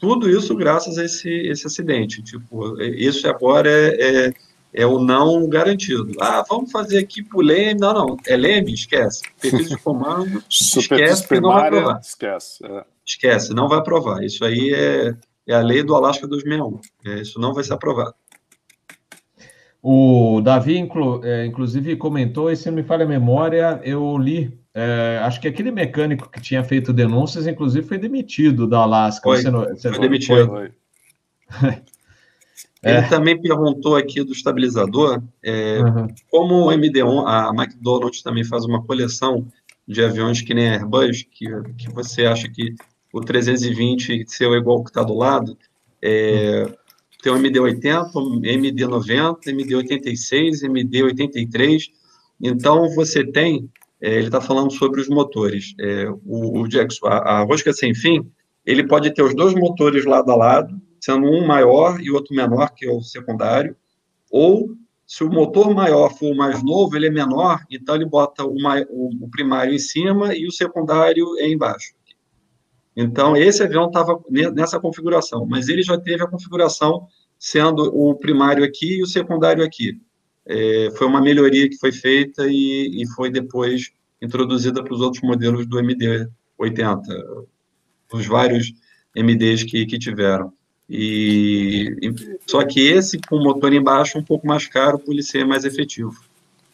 Tudo 0.00 0.28
isso 0.28 0.56
graças 0.56 0.98
a 0.98 1.04
esse, 1.04 1.30
esse 1.30 1.64
acidente. 1.64 2.20
Tipo, 2.24 2.82
isso 2.82 3.28
agora 3.28 3.70
é, 3.70 4.26
é, 4.26 4.34
é 4.74 4.84
o 4.84 4.98
não 4.98 5.48
garantido. 5.48 6.10
Ah, 6.20 6.44
vamos 6.46 6.72
fazer 6.72 6.98
aqui 6.98 7.22
por 7.22 7.44
leme. 7.44 7.78
Não, 7.78 7.94
não. 7.94 8.16
É 8.26 8.36
leme? 8.36 8.74
Esquece. 8.74 9.22
Perfil 9.40 9.68
de 9.68 9.78
comando, 9.78 10.42
esquece 10.50 11.28
que 11.28 11.40
não 11.40 11.50
vai 11.50 11.68
aprovar. 11.68 12.00
Esquece. 12.00 12.66
É. 12.66 12.84
Esquece, 13.06 13.54
não 13.54 13.68
vai 13.68 13.78
aprovar. 13.78 14.24
Isso 14.24 14.44
aí 14.44 14.74
é, 14.74 15.14
é 15.46 15.54
a 15.54 15.60
lei 15.60 15.84
do 15.84 15.94
Alasca 15.94 16.26
2061. 16.26 16.80
É, 17.06 17.22
isso 17.22 17.38
não 17.38 17.54
vai 17.54 17.62
ser 17.62 17.74
aprovado. 17.74 18.14
O 19.84 20.40
Davi, 20.40 20.78
inclu, 20.78 21.24
é, 21.24 21.44
inclusive, 21.44 21.96
comentou, 21.96 22.52
e 22.52 22.56
se 22.56 22.68
não 22.68 22.76
me 22.76 22.84
falha 22.84 23.04
a 23.04 23.08
memória, 23.08 23.80
eu 23.82 24.16
li, 24.16 24.56
é, 24.72 25.20
acho 25.24 25.40
que 25.40 25.48
aquele 25.48 25.72
mecânico 25.72 26.30
que 26.30 26.40
tinha 26.40 26.62
feito 26.62 26.92
denúncias, 26.92 27.48
inclusive, 27.48 27.84
foi 27.84 27.98
demitido 27.98 28.68
da 28.68 28.78
Alaska. 28.78 29.24
Foi, 29.24 29.42
você 29.42 29.50
não, 29.50 29.64
você 29.64 29.90
foi 29.90 29.98
demitido. 29.98 30.46
Foi. 30.46 30.70
Ele 32.84 32.96
é. 32.96 33.08
também 33.08 33.40
perguntou 33.40 33.96
aqui 33.96 34.22
do 34.22 34.32
estabilizador, 34.32 35.20
é, 35.42 35.80
uhum. 35.80 36.08
como 36.30 36.66
o 36.66 36.70
MD1, 36.70 37.24
a 37.26 37.50
McDonald's 37.50 38.22
também 38.22 38.44
faz 38.44 38.64
uma 38.64 38.82
coleção 38.82 39.46
de 39.86 40.02
aviões 40.02 40.42
que 40.42 40.54
nem 40.54 40.68
Airbus, 40.68 41.24
que, 41.30 41.46
que 41.76 41.90
você 41.90 42.24
acha 42.24 42.48
que 42.48 42.74
o 43.12 43.20
320 43.20 44.24
seu 44.28 44.54
é 44.54 44.58
igual 44.58 44.82
que 44.82 44.90
está 44.90 45.02
do 45.02 45.14
lado, 45.14 45.56
é, 46.00 46.66
uhum 46.66 46.81
tem 47.22 47.32
o 47.32 47.36
MD80, 47.36 48.12
MD90, 48.12 49.38
MD86, 49.46 50.62
MD83. 50.64 51.84
Então, 52.40 52.90
você 52.94 53.24
tem, 53.24 53.70
é, 54.00 54.16
ele 54.16 54.26
está 54.26 54.40
falando 54.40 54.72
sobre 54.72 55.00
os 55.00 55.08
motores. 55.08 55.72
É, 55.80 56.10
o, 56.26 56.60
o 56.60 56.68
Jackson, 56.68 57.06
a, 57.06 57.18
a, 57.18 57.44
rosca 57.44 57.72
sem 57.72 57.94
fim, 57.94 58.28
ele 58.66 58.86
pode 58.86 59.14
ter 59.14 59.22
os 59.22 59.34
dois 59.34 59.54
motores 59.54 60.04
lado 60.04 60.30
a 60.32 60.36
lado, 60.36 60.76
sendo 61.00 61.26
um 61.26 61.46
maior 61.46 62.00
e 62.00 62.10
outro 62.10 62.34
menor, 62.34 62.74
que 62.74 62.86
é 62.86 62.90
o 62.90 63.00
secundário, 63.00 63.76
ou 64.30 64.70
se 65.06 65.22
o 65.22 65.30
motor 65.30 65.72
maior 65.74 66.10
for 66.16 66.32
o 66.32 66.36
mais 66.36 66.62
novo, 66.62 66.96
ele 66.96 67.06
é 67.06 67.10
menor, 67.10 67.60
então 67.70 67.94
ele 67.94 68.06
bota 68.06 68.44
o, 68.44 68.54
o, 68.54 69.24
o 69.24 69.30
primário 69.30 69.74
em 69.74 69.78
cima 69.78 70.34
e 70.34 70.46
o 70.46 70.52
secundário 70.52 71.26
é 71.38 71.48
embaixo. 71.48 71.92
Então, 72.96 73.36
esse 73.36 73.62
avião 73.62 73.86
estava 73.86 74.20
nessa 74.30 74.78
configuração, 74.78 75.46
mas 75.46 75.68
ele 75.68 75.82
já 75.82 75.98
teve 75.98 76.22
a 76.22 76.26
configuração 76.26 77.06
sendo 77.38 77.84
o 77.94 78.14
primário 78.14 78.64
aqui 78.64 78.98
e 78.98 79.02
o 79.02 79.06
secundário 79.06 79.64
aqui. 79.64 80.00
É, 80.44 80.90
foi 80.96 81.06
uma 81.06 81.20
melhoria 81.20 81.68
que 81.68 81.78
foi 81.78 81.92
feita 81.92 82.46
e, 82.46 83.02
e 83.02 83.06
foi 83.14 83.30
depois 83.30 83.92
introduzida 84.20 84.82
para 84.82 84.94
os 84.94 85.00
outros 85.00 85.22
modelos 85.22 85.66
do 85.66 85.78
MD-80, 85.78 87.00
os 88.12 88.26
vários 88.26 88.72
MDs 89.16 89.64
que, 89.64 89.86
que 89.86 89.98
tiveram. 89.98 90.52
E, 90.88 91.96
e, 92.02 92.38
só 92.46 92.64
que 92.64 92.80
esse 92.80 93.18
com 93.28 93.38
motor 93.38 93.72
embaixo 93.72 94.18
é 94.18 94.20
um 94.20 94.24
pouco 94.24 94.46
mais 94.46 94.66
caro 94.66 94.98
por 94.98 95.12
ele 95.12 95.22
ser 95.22 95.44
mais 95.46 95.64
efetivo. 95.64 96.12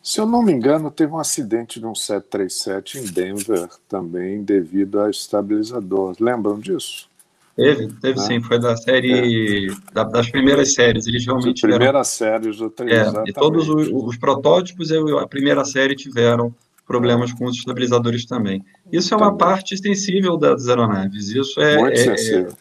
Se 0.09 0.22
eu 0.22 0.26
não 0.26 0.42
me 0.42 0.50
engano, 0.50 0.90
teve 0.90 1.12
um 1.12 1.18
acidente 1.18 1.78
de 1.78 1.84
um 1.84 1.94
737 1.94 2.98
em 2.98 3.04
Denver 3.12 3.68
também 3.86 4.42
devido 4.42 5.00
a 5.00 5.11
estabilizador. 5.11 6.16
Lembram 6.18 6.59
disso? 6.59 7.11
Teve, 7.54 7.88
teve 8.00 8.18
ah, 8.18 8.22
sim. 8.22 8.40
Foi 8.40 8.59
da 8.59 8.74
série, 8.74 9.66
é. 9.66 9.92
da, 9.92 10.04
das 10.04 10.30
primeiras 10.30 10.72
séries. 10.72 11.06
Eles 11.06 11.26
realmente 11.26 11.56
de 11.56 11.61
primeira 11.61 12.02
série 12.04 12.50
do 12.52 12.70
3, 12.70 12.90
é, 12.90 13.24
E 13.26 13.34
todos 13.34 13.68
os, 13.68 13.88
os 13.92 14.16
protótipos, 14.16 14.90
a 14.90 15.26
primeira 15.26 15.62
série 15.66 15.94
tiveram 15.94 16.54
problemas 16.86 17.30
com 17.34 17.44
os 17.44 17.59
estabilizadores 17.59 18.24
também. 18.24 18.64
Isso 18.90 19.12
é 19.12 19.16
uma 19.18 19.26
também. 19.26 19.38
parte 19.40 19.76
sensível 19.76 20.38
das 20.38 20.68
aeronaves. 20.68 21.28
Isso 21.28 21.61
é, 21.61 21.76
Muito 21.76 22.00
é, 22.00 22.04
sensível. 22.04 22.54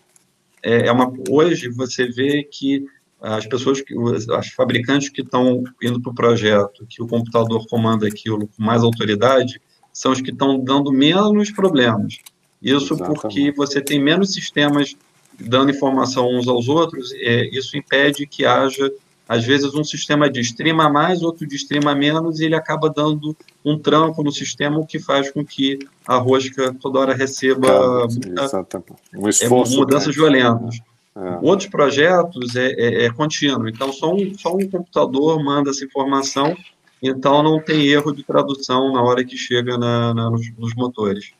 É, 0.62 0.88
é 0.88 0.92
uma, 0.92 1.14
hoje 1.30 1.70
você 1.70 2.10
vê 2.10 2.44
que 2.44 2.86
as 3.22 3.46
pessoas, 3.46 3.82
que, 3.82 3.94
as 4.36 4.48
fabricantes 4.50 5.10
que 5.10 5.22
estão 5.22 5.64
indo 5.82 6.00
para 6.02 6.12
o 6.12 6.16
projeto, 6.16 6.86
que 6.88 7.02
o 7.02 7.08
computador 7.08 7.66
comanda 7.68 8.08
aquilo 8.08 8.48
com 8.48 8.64
mais 8.64 8.84
autoridade, 8.84 9.60
são 9.92 10.12
os 10.12 10.22
que 10.22 10.30
estão 10.30 10.60
dando 10.60 10.92
menos 10.92 11.52
problemas. 11.52 12.20
Isso 12.62 12.94
Exatamente. 12.94 13.22
porque 13.22 13.52
você 13.52 13.82
tem 13.82 14.00
menos 14.00 14.34
sistemas 14.34 14.96
dando 15.40 15.72
informação 15.72 16.30
uns 16.30 16.48
aos 16.48 16.68
outros, 16.68 17.12
é, 17.14 17.48
isso 17.56 17.78
impede 17.78 18.26
que 18.26 18.46
haja, 18.46 18.92
às 19.28 19.46
vezes, 19.46 19.74
um 19.76 19.84
sistema 19.84 20.30
de 20.30 20.40
extrema 20.40 20.90
mais, 20.90 21.22
outro 21.22 21.48
de 21.48 21.56
extrema 21.56 21.94
menos, 21.94 22.40
e 22.40 22.46
ele 22.46 22.56
acaba 22.56 22.90
dando 22.90 23.36
um 23.64 23.78
tranco 23.78 24.24
no 24.24 24.32
sistema, 24.32 24.80
o 24.80 24.86
que 24.86 25.00
faz 25.00 25.30
com 25.30 25.46
que 25.46 25.78
a 26.08 26.18
rosca 26.18 26.74
toda 26.80 27.00
hora 27.00 27.14
receba 27.14 28.08
muita, 28.08 28.68
um 29.16 29.28
é, 29.30 29.70
mudanças 29.76 30.16
violentas. 30.16 30.80
É. 31.18 31.40
Outros 31.42 31.68
projetos 31.68 32.56
é, 32.56 32.68
é, 32.74 33.06
é, 33.06 33.12
contínuo, 33.12 33.68
então 33.68 33.92
só 33.92 34.14
um, 34.14 34.38
só 34.38 34.56
um 34.56 34.70
computador 34.70 35.44
manda 35.44 35.72
essa 35.72 35.84
informação, 35.84 36.56
então 37.02 37.42
não 37.42 37.60
tem 37.60 37.88
erro 37.88 38.12
de 38.12 38.24
tradução 38.24 38.94
na 38.94 39.02
hora 39.02 39.26
que 39.26 39.36
chega 39.36 39.80
na, 39.80 40.14
na, 40.14 40.30
nos, 40.30 40.48
nos, 40.56 40.76
motores. 40.76 41.32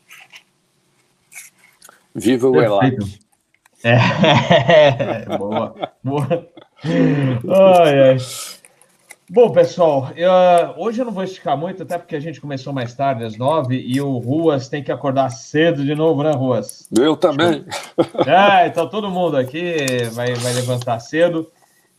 Viva 2.16 2.50
o 2.50 2.60
Elite! 2.60 3.20
É, 3.84 5.26
boa, 5.38 5.92
boa. 6.04 6.50
Ai, 6.84 8.10
ai. 8.10 8.18
Bom, 9.30 9.52
pessoal, 9.52 10.10
eu, 10.16 10.32
hoje 10.78 11.02
eu 11.02 11.06
não 11.06 11.12
vou 11.12 11.22
esticar 11.22 11.58
muito, 11.58 11.84
até 11.84 11.98
porque 11.98 12.16
a 12.16 12.20
gente 12.20 12.40
começou 12.40 12.72
mais 12.72 12.94
tarde, 12.94 13.26
às 13.26 13.38
nove, 13.38 13.78
e 13.78 14.00
o 14.00 14.18
Ruas 14.20 14.70
tem 14.70 14.82
que 14.82 14.90
acordar 14.90 15.30
cedo 15.32 15.84
de 15.84 15.94
novo, 15.94 16.24
né, 16.24 16.32
Ruas? 16.32 16.88
Eu 16.98 17.18
também. 17.18 17.66
É, 18.26 18.68
então 18.68 18.88
todo 18.88 19.10
mundo 19.10 19.36
aqui 19.36 19.76
vai, 20.14 20.34
vai 20.36 20.54
levantar 20.54 21.00
cedo, 21.00 21.52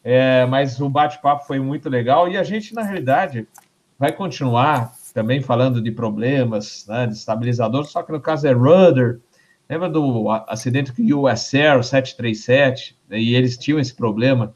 é, 0.03 0.47
mas 0.47 0.81
o 0.81 0.89
bate-papo 0.89 1.47
foi 1.47 1.59
muito 1.59 1.91
legal, 1.91 2.29
e 2.31 2.37
a 2.39 2.43
gente, 2.43 2.75
na 2.75 2.83
realidade, 2.83 3.47
vai 3.99 4.11
continuar 4.11 4.93
também 5.13 5.43
falando 5.43 5.83
de 5.83 5.91
problemas, 5.91 6.87
né, 6.89 7.07
de 7.07 7.15
estabilizador, 7.15 7.85
só 7.85 8.03
que 8.03 8.13
no 8.13 8.21
caso 8.21 8.47
é 8.47 8.53
rudder, 8.53 9.21
lembra 9.69 9.91
do 9.91 10.31
acidente 10.47 10.93
com 10.93 11.03
o 11.03 11.29
US 11.29 11.53
Air, 11.53 11.79
o 11.79 11.83
737, 11.83 12.97
e 13.11 13.35
eles 13.35 13.59
tinham 13.59 13.79
esse 13.79 13.95
problema, 13.95 14.55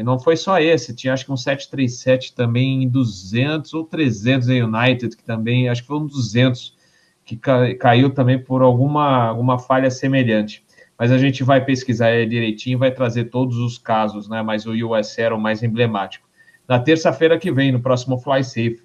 e 0.00 0.02
não 0.02 0.18
foi 0.18 0.34
só 0.34 0.58
esse, 0.58 0.94
tinha 0.94 1.12
acho 1.12 1.26
que 1.26 1.30
um 1.30 1.36
737 1.36 2.34
também 2.34 2.84
em 2.84 2.88
200 2.88 3.74
ou 3.74 3.84
300 3.84 4.48
em 4.48 4.62
United, 4.62 5.14
que 5.14 5.22
também, 5.22 5.68
acho 5.68 5.82
que 5.82 5.88
foi 5.88 5.98
um 5.98 6.06
200, 6.06 6.74
que 7.22 7.36
caiu 7.36 8.08
também 8.08 8.42
por 8.42 8.62
alguma, 8.62 9.26
alguma 9.26 9.58
falha 9.58 9.90
semelhante. 9.90 10.64
Mas 10.98 11.12
a 11.12 11.18
gente 11.18 11.44
vai 11.44 11.62
pesquisar 11.62 12.26
direitinho, 12.26 12.78
vai 12.78 12.90
trazer 12.90 13.24
todos 13.24 13.58
os 13.58 13.76
casos, 13.76 14.26
né? 14.26 14.40
Mas 14.40 14.64
o 14.64 14.72
US 14.72 15.18
era 15.18 15.36
o 15.36 15.38
mais 15.38 15.62
emblemático. 15.62 16.26
Na 16.66 16.78
terça-feira 16.78 17.38
que 17.38 17.52
vem, 17.52 17.70
no 17.70 17.80
próximo 17.80 18.16
Fly 18.16 18.42
Safe. 18.42 18.80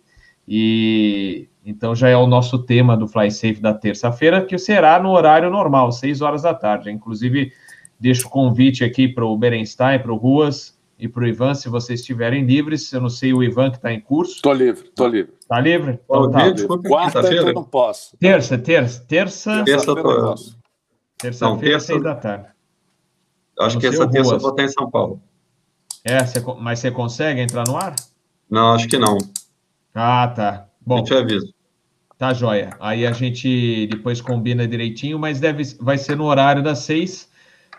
E 0.46 1.48
então 1.66 1.96
já 1.96 2.10
é 2.10 2.18
o 2.18 2.28
nosso 2.28 2.60
tema 2.60 2.98
do 2.98 3.08
Fly 3.08 3.32
Safe 3.32 3.62
da 3.62 3.74
terça-feira, 3.74 4.44
que 4.44 4.58
será 4.58 5.00
no 5.00 5.12
horário 5.12 5.50
normal, 5.50 5.94
6 5.94 6.20
horas 6.20 6.42
da 6.42 6.54
tarde. 6.54 6.92
Inclusive, 6.92 7.54
deixo 7.98 8.28
o 8.28 8.30
convite 8.30 8.84
aqui 8.84 9.08
para 9.08 9.26
o 9.26 9.38
Berenstein, 9.38 10.00
para 10.00 10.12
o 10.12 10.18
Ruas, 10.18 10.75
e 10.98 11.08
para 11.08 11.24
o 11.24 11.28
Ivan, 11.28 11.54
se 11.54 11.68
vocês 11.68 12.00
estiverem 12.00 12.46
livres. 12.46 12.92
Eu 12.94 13.02
não 13.02 13.10
sei 13.10 13.34
o 13.34 13.44
Ivan 13.44 13.70
que 13.70 13.78
está 13.78 13.92
em 13.92 14.00
curso. 14.00 14.36
Estou 14.36 14.54
livre, 14.54 14.88
estou 14.88 15.08
livre. 15.08 15.34
Está 15.40 15.60
livre? 15.60 16.00
Então, 16.04 16.32
tá. 16.32 16.50
Desculpa, 16.50 16.88
Quarta 16.88 17.20
eu 17.34 17.54
não 17.54 17.64
posso. 17.64 18.18
Terça, 18.18 18.58
terça, 18.58 19.06
terça. 19.08 19.64
Terça 19.64 19.92
eu 19.92 20.02
posso. 20.02 20.58
Terça-feira, 21.18 21.80
seis 21.80 22.04
da 22.04 22.16
tarde. 22.16 22.48
Acho 23.60 23.80
que 23.80 23.88
essa 23.88 24.08
terça 24.10 24.34
eu 24.34 24.40
vou 24.40 24.50
estar 24.52 24.64
em 24.64 24.70
São 24.70 24.90
Paulo. 24.90 25.22
É, 26.04 26.24
você, 26.24 26.44
mas 26.60 26.80
você 26.80 26.92
consegue 26.92 27.42
entrar 27.42 27.66
no 27.68 27.78
ar? 27.78 27.96
Não, 28.50 28.74
acho 28.74 28.88
que 28.88 28.98
não. 28.98 29.18
Ah, 29.94 30.28
tá. 30.28 30.68
Bom. 30.86 31.00
Eu 31.00 31.04
te 31.04 31.14
aviso. 31.14 31.54
Tá, 32.18 32.34
joia. 32.34 32.70
Aí 32.80 33.06
a 33.06 33.12
gente 33.12 33.88
depois 33.88 34.22
combina 34.22 34.68
direitinho, 34.68 35.18
mas 35.20 35.40
deve, 35.40 35.64
vai 35.80 35.98
ser 35.98 36.16
no 36.16 36.26
horário 36.26 36.64
das 36.64 36.80
seis, 36.80 37.30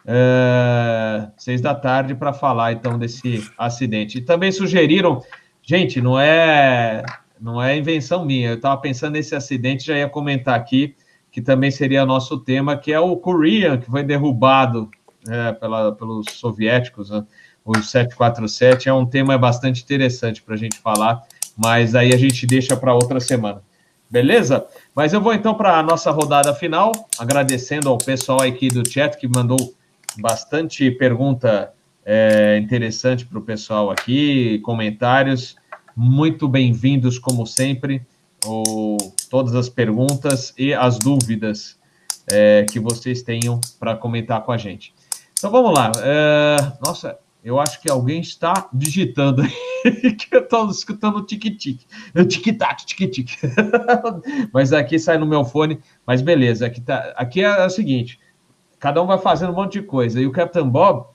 uh, 0.07 1.31
seis 1.37 1.61
da 1.61 1.75
tarde 1.75 2.15
para 2.15 2.33
falar 2.33 2.73
então 2.73 2.99
desse 2.99 3.51
acidente. 3.59 4.19
E 4.19 4.21
também 4.21 4.53
sugeriram, 4.53 5.23
gente, 5.63 6.01
não 6.01 6.19
é 6.19 7.03
não 7.41 7.63
é 7.63 7.77
invenção 7.77 8.25
minha. 8.25 8.51
Eu 8.51 8.57
estava 8.57 8.81
pensando 8.81 9.13
nesse 9.13 9.35
acidente, 9.35 9.87
já 9.87 9.99
ia 9.99 10.09
comentar 10.09 10.55
aqui 10.55 10.95
que 11.37 11.43
também 11.43 11.71
seria 11.71 12.07
nosso 12.07 12.39
tema, 12.39 12.79
que 12.79 12.91
é 12.91 12.99
o 12.99 13.15
Korean, 13.15 13.77
que 13.77 13.91
foi 13.91 14.03
derrubado 14.03 14.91
é, 15.29 15.53
pela, 15.53 15.93
pelos 15.93 16.25
soviéticos, 16.31 17.11
né? 17.11 17.27
o 17.63 17.75
747. 17.75 18.89
É 18.89 18.95
um 18.95 19.05
tema 19.05 19.37
bastante 19.37 19.83
interessante 19.83 20.41
para 20.41 20.55
a 20.55 20.57
gente 20.57 20.79
falar, 20.79 21.23
mas 21.55 21.95
aí 21.95 22.15
a 22.15 22.17
gente 22.17 22.47
deixa 22.47 22.75
para 22.75 22.95
outra 22.95 23.21
semana. 23.21 23.61
Beleza? 24.09 24.65
Mas 24.95 25.13
eu 25.13 25.21
vou 25.21 25.35
então 25.35 25.53
para 25.53 25.79
a 25.79 25.83
nossa 25.83 26.11
rodada 26.11 26.55
final, 26.55 26.91
agradecendo 27.19 27.91
ao 27.91 27.99
pessoal 27.99 28.41
aqui 28.41 28.69
do 28.69 28.89
chat 28.89 29.19
que 29.19 29.29
mandou 29.29 29.75
bastante 30.19 30.91
pergunta 30.91 31.73
é, 32.05 32.59
interessante 32.59 33.27
para 33.27 33.39
o 33.39 33.43
pessoal 33.43 33.91
aqui, 33.91 34.59
comentários. 34.61 35.57
Muito 35.95 36.49
bem-vindos, 36.49 37.19
como 37.19 37.47
sempre, 37.47 38.03
ou, 38.45 38.97
todas 39.31 39.55
as 39.55 39.69
perguntas 39.69 40.55
e 40.57 40.73
as 40.73 40.99
dúvidas 40.99 41.79
é, 42.31 42.65
que 42.71 42.79
vocês 42.79 43.23
tenham 43.23 43.61
para 43.79 43.97
comentar 43.97 44.43
com 44.43 44.53
a 44.53 44.57
gente. 44.57 44.95
Então 45.39 45.51
vamos 45.51 45.75
lá. 45.75 45.91
É, 46.03 46.57
nossa, 46.85 47.19
eu 47.43 47.61
acho 47.61 47.81
que 47.81 47.91
alguém 47.91 48.21
está 48.21 48.69
digitando 48.73 49.43
que 49.83 50.35
eu 50.35 50.41
estou 50.41 50.71
escutando 50.71 51.19
o 51.19 51.23
tic-tic. 51.23 51.83
Tic-tac, 52.29 52.87
tic-tic. 52.87 53.31
mas 54.53 54.73
aqui 54.73 54.99
sai 54.99 55.19
no 55.19 55.27
meu 55.27 55.45
fone. 55.45 55.79
Mas 56.07 56.23
beleza, 56.23 56.67
aqui, 56.67 56.81
tá, 56.81 57.15
aqui 57.17 57.43
é 57.43 57.65
o 57.65 57.71
seguinte: 57.71 58.19
cada 58.79 59.03
um 59.03 59.07
vai 59.07 59.19
fazendo 59.19 59.53
um 59.53 59.57
monte 59.57 59.81
de 59.81 59.83
coisa. 59.83 60.21
E 60.21 60.27
o 60.27 60.33
Captain 60.33 60.69
Bob 60.69 61.07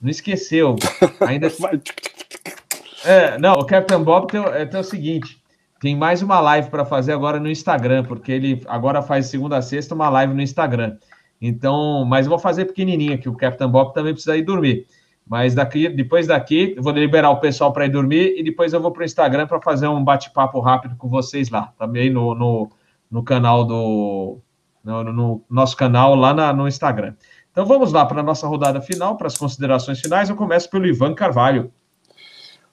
não 0.00 0.10
esqueceu. 0.10 0.76
Ainda. 1.20 1.48
é, 3.04 3.38
não, 3.38 3.54
o 3.54 3.64
Captain 3.64 4.02
Bob 4.02 4.28
tem, 4.30 4.40
é, 4.40 4.66
tem 4.66 4.80
o 4.80 4.84
seguinte: 4.84 5.42
tem 5.80 5.96
mais 5.96 6.22
uma 6.22 6.40
live 6.40 6.70
para 6.70 6.84
fazer 6.84 7.12
agora 7.12 7.38
no 7.38 7.50
Instagram, 7.50 8.04
porque 8.04 8.32
ele 8.32 8.62
agora 8.66 9.02
faz 9.02 9.26
segunda 9.26 9.56
a 9.56 9.62
sexta 9.62 9.94
uma 9.94 10.08
live 10.08 10.34
no 10.34 10.42
Instagram. 10.42 10.96
Então, 11.40 12.04
mas 12.04 12.26
eu 12.26 12.30
vou 12.30 12.38
fazer 12.38 12.64
pequenininha, 12.64 13.18
que 13.18 13.28
o 13.28 13.34
Captain 13.34 13.68
Bob 13.68 13.92
também 13.92 14.12
precisa 14.12 14.36
ir 14.36 14.42
dormir. 14.42 14.86
Mas 15.26 15.54
daqui, 15.54 15.88
depois 15.88 16.26
daqui, 16.26 16.74
eu 16.76 16.82
vou 16.82 16.92
liberar 16.92 17.30
o 17.30 17.40
pessoal 17.40 17.72
para 17.72 17.84
ir 17.84 17.90
dormir 17.90 18.38
e 18.38 18.44
depois 18.44 18.72
eu 18.72 18.80
vou 18.80 18.92
para 18.92 19.02
o 19.02 19.04
Instagram 19.04 19.46
para 19.46 19.60
fazer 19.60 19.88
um 19.88 20.02
bate-papo 20.02 20.60
rápido 20.60 20.94
com 20.96 21.08
vocês 21.08 21.50
lá, 21.50 21.72
também 21.76 22.10
no, 22.10 22.34
no, 22.34 22.70
no 23.10 23.24
canal 23.24 23.64
do. 23.64 24.38
No, 24.86 25.02
no, 25.02 25.44
nosso 25.50 25.76
canal 25.76 26.14
lá 26.14 26.32
na, 26.32 26.52
no 26.52 26.68
Instagram. 26.68 27.14
Então 27.50 27.66
vamos 27.66 27.92
lá 27.92 28.06
para 28.06 28.20
a 28.20 28.22
nossa 28.22 28.46
rodada 28.46 28.80
final, 28.80 29.16
para 29.16 29.26
as 29.26 29.36
considerações 29.36 30.00
finais. 30.00 30.30
Eu 30.30 30.36
começo 30.36 30.70
pelo 30.70 30.86
Ivan 30.86 31.12
Carvalho. 31.12 31.72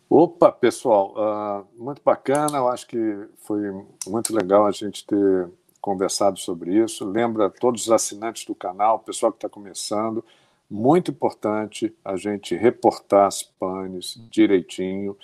Opa, 0.08 0.52
pessoal, 0.52 1.16
uh, 1.18 1.84
muito 1.84 2.04
bacana. 2.06 2.60
Eu 2.60 2.68
acho 2.68 2.86
que 2.86 3.28
foi 3.38 3.62
muito 4.08 4.36
legal 4.36 4.68
a 4.68 4.72
gente 4.72 5.08
ter 5.08 5.50
conversado 5.82 6.38
sobre 6.38 6.78
isso. 6.78 7.04
Lembra 7.04 7.50
todos 7.50 7.82
os 7.82 7.92
assinantes 7.92 8.46
do 8.46 8.54
canal, 8.54 8.98
o 8.98 9.00
pessoal 9.00 9.32
que 9.32 9.38
está 9.38 9.50
começando 9.50 10.24
muito 10.70 11.12
importante 11.12 11.96
a 12.04 12.16
gente 12.16 12.56
reportar 12.56 13.28
as 13.28 13.44
panes 13.44 14.20
direitinho 14.30 15.18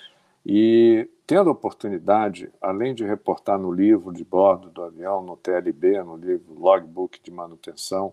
e 0.44 1.08
tendo 1.30 1.48
a 1.48 1.52
oportunidade, 1.52 2.50
além 2.60 2.92
de 2.92 3.04
reportar 3.04 3.56
no 3.56 3.70
livro 3.70 4.12
de 4.12 4.24
bordo 4.24 4.68
do 4.68 4.82
avião, 4.82 5.22
no 5.22 5.36
TLB, 5.36 6.02
no 6.02 6.16
livro 6.16 6.58
logbook 6.58 7.20
de 7.22 7.30
manutenção, 7.30 8.12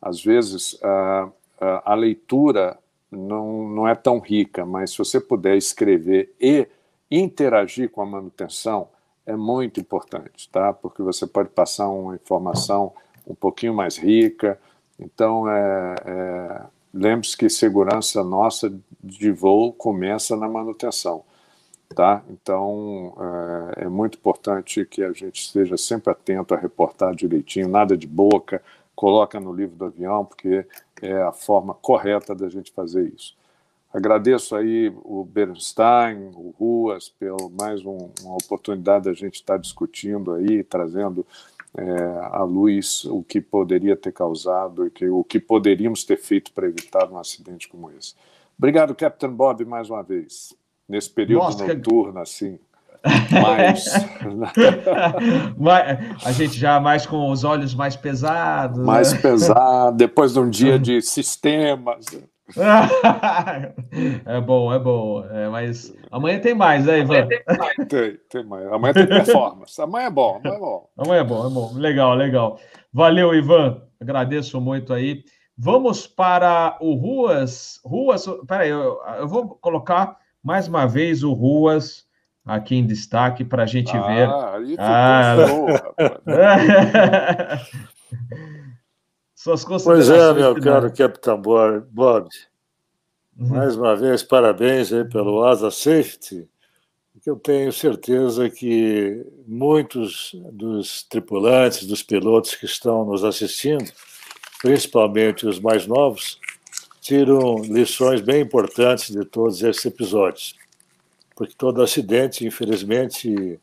às 0.00 0.24
vezes 0.24 0.78
a, 0.82 1.28
a, 1.60 1.92
a 1.92 1.94
leitura 1.94 2.78
não, 3.10 3.68
não 3.68 3.86
é 3.86 3.94
tão 3.94 4.18
rica, 4.18 4.64
mas 4.64 4.92
se 4.92 4.96
você 4.96 5.20
puder 5.20 5.58
escrever 5.58 6.34
e 6.40 6.66
interagir 7.10 7.90
com 7.90 8.00
a 8.00 8.06
manutenção, 8.06 8.88
é 9.26 9.36
muito 9.36 9.78
importante, 9.78 10.48
tá? 10.48 10.72
Porque 10.72 11.02
você 11.02 11.26
pode 11.26 11.50
passar 11.50 11.90
uma 11.90 12.14
informação 12.14 12.94
um 13.26 13.34
pouquinho 13.34 13.74
mais 13.74 13.98
rica, 13.98 14.58
então, 14.98 15.46
é, 15.50 15.94
é, 16.06 16.62
lembre-se 16.94 17.36
que 17.36 17.50
segurança 17.50 18.24
nossa 18.24 18.74
de 19.02 19.30
voo 19.32 19.70
começa 19.70 20.34
na 20.34 20.48
manutenção. 20.48 21.24
Tá? 21.94 22.24
Então, 22.28 23.14
é, 23.76 23.84
é, 23.84 23.88
muito 23.88 24.18
importante 24.18 24.84
que 24.84 25.02
a 25.02 25.12
gente 25.12 25.40
esteja 25.40 25.76
sempre 25.76 26.10
atento 26.10 26.54
a 26.54 26.56
reportar 26.56 27.14
direitinho, 27.14 27.68
nada 27.68 27.96
de 27.96 28.06
boca, 28.06 28.62
coloca 28.96 29.38
no 29.38 29.52
livro 29.52 29.76
do 29.76 29.84
avião, 29.84 30.24
porque 30.24 30.66
é 31.02 31.22
a 31.22 31.32
forma 31.32 31.74
correta 31.74 32.34
da 32.34 32.48
gente 32.48 32.72
fazer 32.72 33.12
isso. 33.14 33.36
Agradeço 33.92 34.56
aí 34.56 34.92
o 35.04 35.24
Bernstein, 35.24 36.32
o 36.34 36.52
Ruas, 36.58 37.08
pelo 37.08 37.48
mais 37.48 37.84
um, 37.86 38.10
uma 38.24 38.34
oportunidade 38.34 39.04
da 39.04 39.12
gente 39.12 39.36
estar 39.36 39.56
discutindo 39.56 40.32
aí, 40.32 40.64
trazendo 40.64 41.24
é, 41.76 41.84
à 42.32 42.42
luz 42.42 43.04
o 43.04 43.22
que 43.22 43.40
poderia 43.40 43.96
ter 43.96 44.12
causado 44.12 44.84
e 44.86 44.90
que, 44.90 45.08
o 45.08 45.22
que 45.22 45.38
poderíamos 45.38 46.02
ter 46.02 46.16
feito 46.16 46.52
para 46.52 46.66
evitar 46.66 47.08
um 47.08 47.18
acidente 47.18 47.68
como 47.68 47.88
esse. 47.92 48.14
Obrigado, 48.58 48.94
Captain 48.96 49.30
Bob, 49.30 49.64
mais 49.64 49.88
uma 49.88 50.02
vez. 50.02 50.52
Nesse 50.88 51.10
período 51.10 51.44
Nossa, 51.44 51.66
noturno, 51.66 52.14
que... 52.14 52.20
assim. 52.20 52.58
Mais... 53.30 53.84
a 56.24 56.32
gente 56.32 56.58
já 56.58 56.80
mais 56.80 57.04
com 57.06 57.30
os 57.30 57.44
olhos 57.44 57.74
mais 57.74 57.94
pesados. 57.96 58.78
Mais 58.78 59.12
né? 59.12 59.20
pesado, 59.20 59.94
depois 59.96 60.32
de 60.32 60.40
um 60.40 60.48
dia 60.48 60.78
de 60.78 61.00
sistemas. 61.02 62.06
é 64.24 64.40
bom, 64.40 64.72
é 64.72 64.78
bom. 64.78 65.22
É, 65.30 65.48
mas 65.48 65.94
amanhã 66.10 66.40
tem 66.40 66.54
mais, 66.54 66.86
né, 66.86 67.00
Ivan? 67.00 67.28
Tem, 67.88 68.16
tem 68.30 68.44
mais. 68.44 68.72
Amanhã 68.72 68.94
tem 68.94 69.06
performance. 69.06 69.78
Amanhã 69.80 70.06
é 70.06 70.10
bom, 70.10 70.40
amanhã 70.42 70.56
é 70.56 70.58
bom. 70.58 70.88
Amanhã 70.96 71.20
é 71.20 71.24
bom, 71.24 71.46
é 71.46 71.50
bom. 71.50 71.72
Legal, 71.74 72.14
legal. 72.14 72.58
Valeu, 72.92 73.34
Ivan. 73.34 73.82
Agradeço 74.00 74.60
muito 74.60 74.94
aí. 74.94 75.24
Vamos 75.56 76.06
para 76.06 76.76
o 76.80 76.94
Ruas. 76.94 77.80
Ruas, 77.84 78.26
peraí, 78.46 78.70
eu, 78.70 78.98
eu 79.18 79.28
vou 79.28 79.50
colocar 79.60 80.16
mais 80.44 80.68
uma 80.68 80.86
vez 80.86 81.24
o 81.24 81.32
Ruas 81.32 82.04
aqui 82.44 82.76
em 82.76 82.86
destaque 82.86 83.42
para 83.42 83.62
a 83.62 83.66
gente 83.66 83.90
ah, 83.96 84.06
ver. 84.06 84.28
Aí 84.28 84.76
ah, 84.78 85.36
Suas 89.34 89.64
considerações. 89.64 90.08
Pois 90.08 90.20
é, 90.20 90.34
meu 90.34 90.60
caro 90.60 90.92
Capitão 90.92 91.40
Bob. 91.40 92.28
Uhum. 93.36 93.48
Mais 93.48 93.74
uma 93.74 93.96
vez, 93.96 94.22
parabéns 94.22 94.92
aí 94.92 95.04
pelo 95.04 95.42
Asa 95.42 95.70
Safety, 95.70 96.48
que 97.22 97.30
eu 97.30 97.36
tenho 97.36 97.72
certeza 97.72 98.48
que 98.50 99.26
muitos 99.46 100.36
dos 100.52 101.02
tripulantes, 101.04 101.86
dos 101.86 102.02
pilotos 102.02 102.54
que 102.54 102.66
estão 102.66 103.04
nos 103.04 103.24
assistindo, 103.24 103.90
principalmente 104.62 105.46
os 105.46 105.58
mais 105.58 105.86
novos, 105.86 106.38
tiram 107.04 107.56
lições 107.58 108.22
bem 108.22 108.40
importantes 108.40 109.10
de 109.10 109.26
todos 109.26 109.62
esses 109.62 109.84
episódios. 109.84 110.54
Porque 111.36 111.52
todo 111.54 111.82
acidente, 111.82 112.46
infelizmente, 112.46 113.60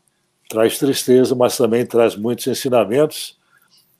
traz 0.48 0.78
tristeza, 0.78 1.34
mas 1.34 1.56
também 1.56 1.84
traz 1.84 2.14
muitos 2.14 2.46
ensinamentos 2.46 3.36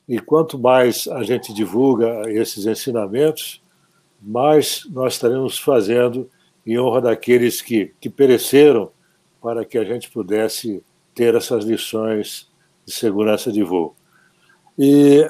e 0.07 0.17
quanto 0.17 0.57
mais 0.57 1.09
a 1.09 1.23
gente 1.23 1.53
divulga 1.53 2.23
esses 2.31 2.65
ensinamentos, 2.65 3.61
mais 4.21 4.87
nós 4.89 5.15
estaremos 5.15 5.59
fazendo 5.59 6.29
em 6.65 6.79
honra 6.79 7.01
daqueles 7.01 7.61
que, 7.61 7.93
que 7.99 8.09
pereceram 8.09 8.91
para 9.41 9.65
que 9.65 9.77
a 9.77 9.83
gente 9.83 10.09
pudesse 10.09 10.81
ter 11.13 11.35
essas 11.35 11.65
lições 11.65 12.49
de 12.85 12.93
segurança 12.93 13.51
de 13.51 13.61
voo. 13.61 13.93
E, 14.79 15.29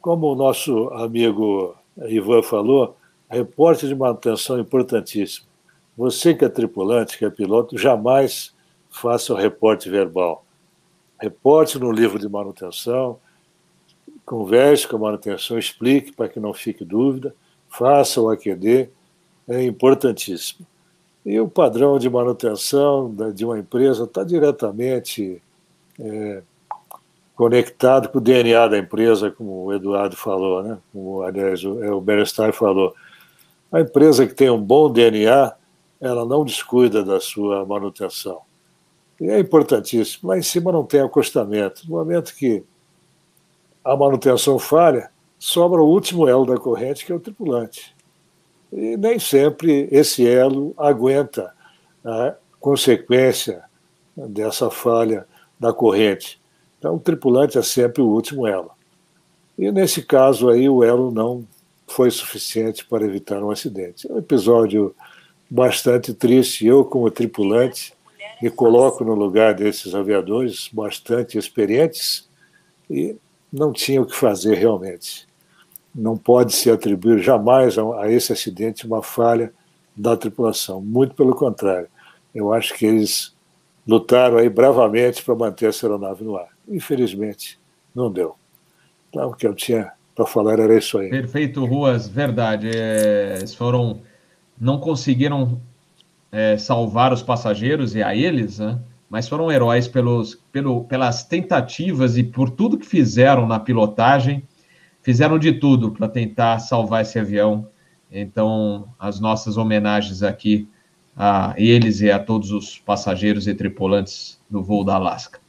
como 0.00 0.32
o 0.32 0.34
nosso 0.34 0.88
amigo 0.88 1.77
Ivan 2.06 2.42
falou, 2.42 2.96
reporte 3.28 3.86
de 3.86 3.94
manutenção 3.94 4.58
importantíssimo. 4.58 5.46
Você 5.96 6.34
que 6.34 6.44
é 6.44 6.48
tripulante, 6.48 7.18
que 7.18 7.24
é 7.24 7.30
piloto, 7.30 7.76
jamais 7.76 8.54
faça 8.88 9.32
o 9.32 9.36
reporte 9.36 9.90
verbal. 9.90 10.44
Reporte 11.20 11.78
no 11.78 11.90
livro 11.90 12.18
de 12.18 12.28
manutenção, 12.28 13.18
converse 14.24 14.86
com 14.86 14.96
a 14.96 15.00
manutenção, 15.00 15.58
explique 15.58 16.12
para 16.12 16.28
que 16.28 16.38
não 16.38 16.54
fique 16.54 16.84
dúvida, 16.84 17.34
faça 17.68 18.20
o 18.20 18.30
AQD 18.30 18.90
é 19.48 19.64
importantíssimo. 19.64 20.66
E 21.24 21.40
o 21.40 21.48
padrão 21.48 21.98
de 21.98 22.08
manutenção 22.08 23.12
de 23.34 23.44
uma 23.44 23.58
empresa 23.58 24.04
está 24.04 24.22
diretamente 24.22 25.42
é, 25.98 26.42
conectado 27.38 28.08
com 28.08 28.18
o 28.18 28.20
DNA 28.20 28.66
da 28.66 28.76
empresa, 28.76 29.30
como 29.30 29.66
o 29.66 29.72
Eduardo 29.72 30.16
falou, 30.16 30.60
né? 30.60 30.76
como, 30.92 31.22
aliás, 31.22 31.62
o, 31.62 31.84
é, 31.84 31.88
o 31.88 32.00
Bernstein 32.00 32.50
falou. 32.50 32.92
A 33.70 33.80
empresa 33.80 34.26
que 34.26 34.34
tem 34.34 34.50
um 34.50 34.60
bom 34.60 34.90
DNA, 34.90 35.54
ela 36.00 36.26
não 36.26 36.44
descuida 36.44 37.04
da 37.04 37.20
sua 37.20 37.64
manutenção. 37.64 38.40
E 39.20 39.30
é 39.30 39.38
importantíssimo. 39.38 40.30
Lá 40.30 40.36
em 40.36 40.42
cima 40.42 40.72
não 40.72 40.82
tem 40.82 41.00
acostamento. 41.00 41.88
No 41.88 41.96
momento 41.96 42.34
que 42.34 42.64
a 43.84 43.96
manutenção 43.96 44.58
falha, 44.58 45.08
sobra 45.38 45.80
o 45.80 45.88
último 45.88 46.26
elo 46.26 46.44
da 46.44 46.56
corrente, 46.56 47.06
que 47.06 47.12
é 47.12 47.14
o 47.14 47.20
tripulante. 47.20 47.94
E 48.72 48.96
nem 48.96 49.16
sempre 49.20 49.88
esse 49.92 50.26
elo 50.26 50.74
aguenta 50.76 51.54
a 52.04 52.34
consequência 52.58 53.62
dessa 54.16 54.68
falha 54.70 55.24
da 55.58 55.72
corrente. 55.72 56.40
Então, 56.78 56.94
o 56.94 57.00
tripulante 57.00 57.58
é 57.58 57.62
sempre 57.62 58.02
o 58.02 58.08
último 58.08 58.46
elo. 58.46 58.70
E 59.58 59.70
nesse 59.72 60.02
caso 60.02 60.48
aí, 60.48 60.68
o 60.68 60.84
elo 60.84 61.10
não 61.10 61.44
foi 61.86 62.10
suficiente 62.10 62.84
para 62.84 63.04
evitar 63.04 63.42
um 63.42 63.50
acidente. 63.50 64.08
É 64.08 64.14
um 64.14 64.18
episódio 64.18 64.94
bastante 65.50 66.14
triste. 66.14 66.66
Eu, 66.66 66.84
como 66.84 67.10
tripulante, 67.10 67.92
me 68.40 68.50
coloco 68.50 69.04
no 69.04 69.14
lugar 69.14 69.54
desses 69.54 69.94
aviadores 69.94 70.68
bastante 70.72 71.36
experientes 71.36 72.28
e 72.88 73.16
não 73.52 73.72
tinha 73.72 74.00
o 74.00 74.06
que 74.06 74.14
fazer 74.14 74.54
realmente. 74.54 75.26
Não 75.92 76.16
pode 76.16 76.54
se 76.54 76.70
atribuir 76.70 77.18
jamais 77.20 77.76
a, 77.78 78.10
esse 78.10 78.32
acidente 78.32 78.86
uma 78.86 79.02
falha 79.02 79.52
da 79.96 80.16
tripulação. 80.16 80.80
Muito 80.80 81.14
pelo 81.14 81.34
contrário. 81.34 81.88
Eu 82.32 82.52
acho 82.52 82.74
que 82.74 82.86
eles 82.86 83.34
lutaram 83.88 84.36
aí 84.36 84.50
bravamente 84.50 85.24
para 85.24 85.34
manter 85.34 85.70
essa 85.70 85.86
aeronave 85.86 86.22
no 86.22 86.36
ar. 86.36 86.48
Infelizmente, 86.68 87.58
não 87.94 88.12
deu. 88.12 88.36
Então, 89.08 89.30
o 89.30 89.34
que 89.34 89.46
eu 89.46 89.54
tinha 89.54 89.90
para 90.14 90.26
falar 90.26 90.58
era 90.58 90.76
isso 90.76 90.98
aí. 90.98 91.08
Perfeito, 91.08 91.64
Ruas, 91.64 92.06
verdade. 92.06 92.70
É, 92.74 93.36
eles 93.38 93.54
foram. 93.54 94.02
Não 94.60 94.78
conseguiram 94.78 95.58
é, 96.30 96.58
salvar 96.58 97.12
os 97.12 97.22
passageiros 97.22 97.94
e 97.94 98.02
a 98.02 98.14
eles, 98.14 98.58
né? 98.58 98.78
mas 99.08 99.28
foram 99.28 99.50
heróis 99.50 99.88
pelos, 99.88 100.34
pelo, 100.52 100.84
pelas 100.84 101.24
tentativas 101.24 102.18
e 102.18 102.24
por 102.24 102.50
tudo 102.50 102.76
que 102.76 102.84
fizeram 102.84 103.46
na 103.46 103.58
pilotagem. 103.58 104.42
Fizeram 105.00 105.38
de 105.38 105.52
tudo 105.52 105.92
para 105.92 106.08
tentar 106.08 106.58
salvar 106.58 107.02
esse 107.02 107.18
avião. 107.18 107.68
Então, 108.10 108.88
as 108.98 109.20
nossas 109.20 109.56
homenagens 109.56 110.22
aqui 110.22 110.68
a 111.18 111.52
eles 111.56 112.00
e 112.00 112.10
a 112.10 112.18
todos 112.20 112.52
os 112.52 112.78
passageiros 112.78 113.48
e 113.48 113.54
tripulantes 113.54 114.38
do 114.48 114.62
voo 114.62 114.84
da 114.84 114.94
Alaska. 114.94 115.40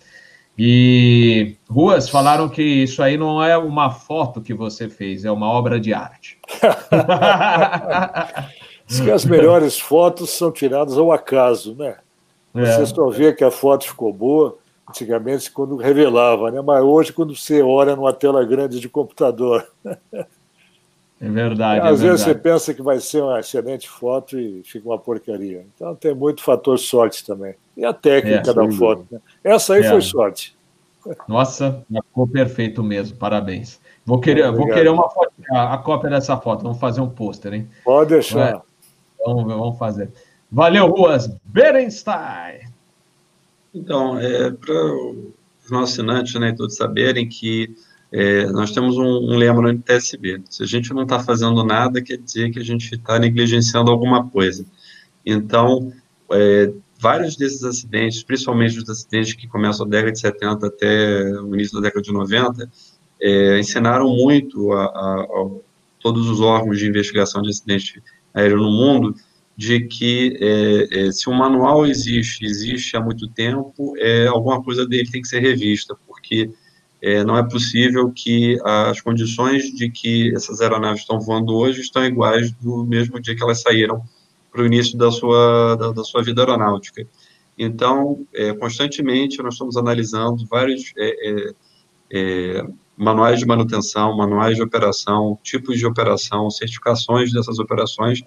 E 0.57 1.55
Ruas 1.69 2.09
falaram 2.09 2.49
que 2.49 2.61
isso 2.61 3.03
aí 3.03 3.15
não 3.17 3.41
é 3.41 3.55
uma 3.55 3.91
foto 3.91 4.41
que 4.41 4.53
você 4.53 4.89
fez, 4.89 5.23
é 5.23 5.31
uma 5.31 5.47
obra 5.49 5.79
de 5.79 5.93
arte. 5.93 6.39
Diz 8.85 8.99
que 8.99 9.11
as 9.11 9.23
melhores 9.23 9.79
fotos 9.79 10.31
são 10.31 10.51
tiradas 10.51 10.97
ao 10.97 11.11
acaso, 11.11 11.75
né? 11.75 11.97
Você 12.51 12.81
é. 12.81 12.85
só 12.87 13.07
vê 13.09 13.31
que 13.31 13.43
a 13.43 13.51
foto 13.51 13.85
ficou 13.85 14.11
boa 14.11 14.57
antigamente 14.89 15.51
quando 15.51 15.77
revelava, 15.77 16.49
né? 16.49 16.59
Mas 16.61 16.83
hoje 16.83 17.13
quando 17.13 17.35
você 17.35 17.61
olha 17.61 17.95
numa 17.95 18.11
tela 18.11 18.43
grande 18.43 18.79
de 18.79 18.89
computador. 18.89 19.65
É 21.21 21.29
verdade. 21.29 21.81
Às 21.81 21.85
é 21.85 21.89
vezes 21.89 22.01
verdade. 22.01 22.23
você 22.23 22.35
pensa 22.35 22.73
que 22.73 22.81
vai 22.81 22.99
ser 22.99 23.21
uma 23.21 23.39
excelente 23.39 23.89
foto 23.89 24.39
e 24.39 24.63
fica 24.63 24.87
uma 24.87 24.97
porcaria. 24.97 25.65
Então 25.75 25.93
tem 25.95 26.15
muito 26.15 26.41
fator 26.41 26.79
sorte 26.79 27.25
também. 27.25 27.55
E 27.75 27.83
a 27.83 27.93
técnica 27.93 28.51
é, 28.51 28.53
da 28.53 28.71
foto. 28.71 29.05
Né? 29.11 29.19
Essa 29.43 29.73
aí 29.73 29.81
é. 29.81 29.89
foi 29.89 30.01
sorte. 30.01 30.57
Nossa, 31.27 31.83
ficou 32.07 32.27
perfeito 32.27 32.83
mesmo, 32.83 33.17
parabéns. 33.17 33.79
Vou 34.05 34.19
querer, 34.19 34.51
vou 34.51 34.67
querer 34.67 34.89
uma 34.89 35.09
foto, 35.09 35.31
a, 35.51 35.73
a, 35.75 35.77
cópia 35.77 36.09
dessa 36.09 36.37
foto, 36.37 36.63
vamos 36.63 36.79
fazer 36.79 36.99
um 37.01 37.09
pôster, 37.09 37.53
hein? 37.53 37.69
Pode 37.83 38.09
deixar. 38.11 38.61
Vamos, 39.25 39.45
vamos 39.45 39.77
fazer. 39.77 40.11
Valeu, 40.51 40.87
Ruas. 40.87 41.29
Berenstein. 41.43 42.69
Então, 43.73 44.17
é, 44.17 44.51
para 44.51 44.73
os 44.73 45.71
nossos 45.71 45.99
assinantes 45.99 46.33
né, 46.35 46.53
todos 46.57 46.75
saberem 46.75 47.27
que 47.27 47.75
é, 48.11 48.45
nós 48.48 48.72
temos 48.72 48.98
um, 48.98 49.03
um, 49.03 49.38
lema 49.38 49.61
no 49.61 49.80
TSB. 49.80 50.41
Se 50.49 50.64
a 50.64 50.65
gente 50.65 50.94
não 50.94 51.03
está 51.03 51.19
fazendo 51.19 51.64
nada, 51.64 52.02
quer 52.02 52.18
dizer 52.18 52.52
que 52.52 52.60
a 52.60 52.64
gente 52.64 52.95
está 52.95 53.19
negligenciando 53.19 53.91
alguma 53.91 54.27
coisa. 54.27 54.65
Então, 55.26 55.94
é, 56.31 56.72
vários 56.99 57.36
desses 57.36 57.64
acidentes, 57.64 58.23
principalmente 58.23 58.80
os 58.80 58.90
acidentes 58.90 59.34
que 59.34 59.48
começam 59.48 59.88
da 59.88 59.98
década 59.98 60.11
de 60.11 60.19
70 60.19 60.68
até 60.68 61.31
o 61.41 61.53
início 61.53 61.76
da 61.76 61.81
década 61.81 62.02
de 62.02 62.11
90, 62.11 62.69
é, 63.22 63.60
ensinaram 63.60 64.10
muito 64.10 64.72
a, 64.73 64.86
a, 64.86 65.22
a, 65.22 65.49
todos 65.99 66.27
os 66.30 66.41
órgãos 66.41 66.80
de 66.80 66.88
investigação 66.88 67.41
de 67.41 67.49
acidente 67.49 68.02
aéreo 68.34 68.57
no 68.57 68.72
mundo 68.72 69.15
de 69.56 69.81
que 69.81 70.38
é, 70.40 71.07
é, 71.07 71.11
se 71.11 71.30
um 71.30 71.34
manual 71.34 71.86
existe, 71.86 72.45
existe 72.45 72.95
há 72.95 73.02
muito 73.02 73.27
tempo, 73.27 73.94
é, 73.98 74.26
alguma 74.27 74.64
coisa 74.64 74.88
dele 74.88 75.11
tem 75.11 75.22
que 75.22 75.27
ser 75.27 75.41
revista, 75.41 75.98
porque 76.07 76.49
é, 77.01 77.23
não 77.23 77.38
é 77.38 77.43
possível 77.43 78.11
que 78.13 78.57
as 78.63 78.99
condições 78.99 79.63
de 79.73 79.89
que 79.89 80.34
essas 80.35 80.59
aeronaves 80.59 81.01
estão 81.01 81.19
voando 81.19 81.55
hoje 81.55 81.81
estão 81.81 82.03
iguais 82.03 82.51
do 82.51 82.85
mesmo 82.85 83.19
dia 83.19 83.35
que 83.35 83.43
elas 83.43 83.61
saíram 83.61 84.03
para 84.51 84.61
o 84.61 84.65
início 84.65 84.97
da 84.97 85.11
sua, 85.11 85.76
da, 85.76 85.91
da, 85.91 86.03
sua 86.03 86.23
vida 86.23 86.41
aeronáutica. 86.41 87.07
Então, 87.57 88.26
é, 88.34 88.53
constantemente 88.53 89.41
nós 89.41 89.53
estamos 89.53 89.77
analisando 89.77 90.45
vários 90.47 90.91
é, 90.97 91.30
é, 91.30 91.53
é, 92.11 92.67
manuais 92.97 93.39
de 93.39 93.45
manutenção, 93.45 94.17
manuais 94.17 94.55
de 94.55 94.63
operação, 94.63 95.38
tipos 95.41 95.77
de 95.77 95.85
operação, 95.85 96.49
certificações 96.49 97.31
dessas 97.31 97.59
operações, 97.59 98.21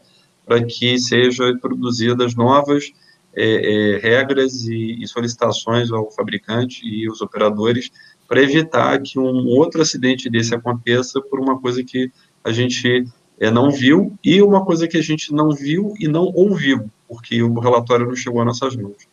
para 0.47 0.63
que 0.65 0.99
sejam 0.99 1.59
produzidas 1.59 2.35
novas 2.35 2.91
é, 3.35 3.99
regras 4.03 4.65
e, 4.67 5.03
e 5.03 5.09
solicitações 5.09 5.91
ao 5.91 6.11
fabricante 6.11 6.85
e 6.85 7.09
os 7.11 7.21
operadores 7.21 7.91
para 8.29 8.43
evitar 8.43 9.01
que 9.01 9.19
um 9.19 9.47
outro 9.47 9.83
acidente 9.83 10.31
desse 10.31 10.55
aconteça 10.55 11.21
por 11.21 11.41
uma 11.41 11.61
coisa 11.61 11.83
que 11.85 12.11
a 12.45 12.53
gente 12.53 13.07
é, 13.39 13.51
não 13.51 13.71
viu, 13.71 14.17
e 14.23 14.41
uma 14.41 14.65
coisa 14.65 14.87
que 14.87 14.97
a 14.97 15.03
gente 15.03 15.33
não 15.33 15.51
viu 15.51 15.95
e 15.99 16.07
não 16.07 16.33
ouviu, 16.35 16.91
porque 17.09 17.43
o 17.43 17.59
relatório 17.59 18.07
não 18.07 18.15
chegou 18.15 18.41
às 18.41 18.47
nossas 18.47 18.77
mãos. 18.77 19.09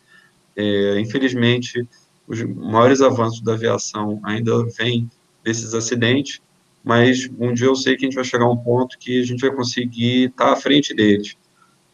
É, 0.56 1.00
infelizmente, 1.00 1.86
os 2.26 2.42
maiores 2.42 3.00
avanços 3.00 3.40
da 3.40 3.54
aviação 3.54 4.20
ainda 4.22 4.64
vêm 4.78 5.10
desses 5.44 5.74
acidentes, 5.74 6.40
mas 6.82 7.28
um 7.38 7.52
dia 7.52 7.66
eu 7.66 7.76
sei 7.76 7.96
que 7.96 8.04
a 8.04 8.08
gente 8.08 8.14
vai 8.14 8.24
chegar 8.24 8.44
a 8.44 8.50
um 8.50 8.56
ponto 8.56 8.98
que 8.98 9.20
a 9.20 9.24
gente 9.24 9.40
vai 9.40 9.50
conseguir 9.50 10.28
estar 10.28 10.52
à 10.52 10.56
frente 10.56 10.94
deles. 10.94 11.36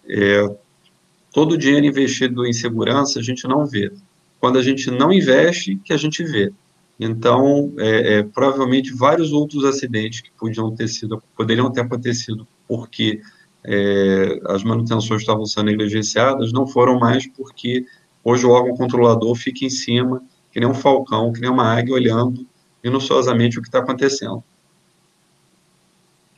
É, 0.09 0.57
todo 1.36 1.52
o 1.52 1.58
dinheiro 1.58 1.84
investido 1.84 2.46
em 2.46 2.52
segurança 2.54 3.18
a 3.18 3.22
gente 3.22 3.46
não 3.46 3.66
vê. 3.66 3.92
Quando 4.40 4.58
a 4.58 4.62
gente 4.62 4.90
não 4.90 5.12
investe, 5.12 5.76
que 5.84 5.92
a 5.92 5.96
gente 5.98 6.24
vê. 6.24 6.50
Então, 6.98 7.74
é, 7.78 8.14
é, 8.14 8.22
provavelmente 8.22 8.94
vários 8.94 9.34
outros 9.34 9.62
acidentes 9.66 10.22
que 10.22 10.30
podiam 10.30 10.74
ter 10.74 10.88
sido, 10.88 11.22
poderiam 11.36 11.70
ter 11.70 11.82
acontecido 11.82 12.48
porque 12.66 13.20
é, 13.62 14.40
as 14.46 14.64
manutenções 14.64 15.20
estavam 15.20 15.44
sendo 15.44 15.66
negligenciadas, 15.66 16.54
não 16.54 16.66
foram 16.66 16.98
mais 16.98 17.26
porque 17.26 17.84
hoje 18.24 18.46
o 18.46 18.50
órgão 18.50 18.74
controlador 18.74 19.34
fica 19.34 19.66
em 19.66 19.70
cima, 19.70 20.22
que 20.50 20.58
nem 20.58 20.66
um 20.66 20.72
falcão, 20.72 21.34
que 21.34 21.40
nem 21.42 21.50
uma 21.50 21.70
águia, 21.70 21.92
olhando 21.92 22.46
minuciosamente 22.82 23.58
o 23.58 23.62
que 23.62 23.68
está 23.68 23.80
acontecendo. 23.80 24.42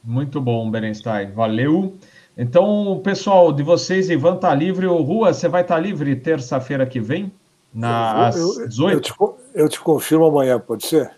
Muito 0.03 0.41
bom, 0.41 0.69
Berenstein. 0.69 1.31
Valeu. 1.31 1.97
Então, 2.39 3.01
pessoal, 3.03 3.53
de 3.53 3.65
vocês, 3.65 4.09
Ivan 4.09 4.37
está 4.37 4.55
livre. 4.55 4.87
O 4.87 5.03
Rua, 5.03 5.35
você 5.35 5.49
vai 5.49 5.63
estar 5.63 5.75
tá 5.75 5.81
livre 5.81 6.15
terça-feira 6.15 6.87
que 6.87 7.01
vem? 7.01 7.33
Nas 7.75 8.37
eu, 8.37 8.61
eu, 8.61 8.69
18? 8.69 8.95
Eu 8.95 9.01
te, 9.01 9.15
eu 9.55 9.69
te 9.69 9.81
confirmo 9.81 10.27
amanhã, 10.27 10.61
pode 10.61 10.87
ser? 10.87 11.11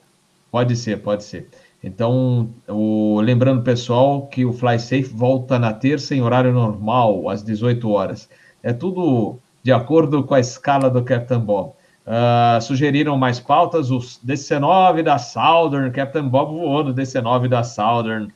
Pode 0.50 0.74
ser, 0.74 1.02
pode 1.02 1.22
ser. 1.24 1.48
Então, 1.84 2.48
o, 2.66 3.20
lembrando, 3.20 3.62
pessoal, 3.62 4.28
que 4.28 4.46
o 4.46 4.52
Fly 4.52 4.78
Safe 4.78 5.12
volta 5.14 5.58
na 5.58 5.74
terça 5.74 6.14
em 6.14 6.22
horário 6.22 6.52
normal, 6.54 7.28
às 7.28 7.42
18 7.42 7.90
horas. 7.90 8.26
É 8.62 8.72
tudo 8.72 9.38
de 9.62 9.72
acordo 9.72 10.24
com 10.24 10.34
a 10.34 10.40
escala 10.40 10.88
do 10.88 11.04
Captain 11.04 11.40
Bob. 11.40 11.72
Uh, 12.06 12.60
sugeriram 12.62 13.16
mais 13.18 13.38
pautas, 13.38 13.90
o 13.90 13.98
DC-9 13.98 15.02
da 15.02 15.18
Southern, 15.18 15.90
Captain 15.90 16.26
Bob 16.26 16.54
voou 16.54 16.82
no 16.82 16.94
DC-9 16.94 17.46
da 17.46 17.62
Southern, 17.62 18.28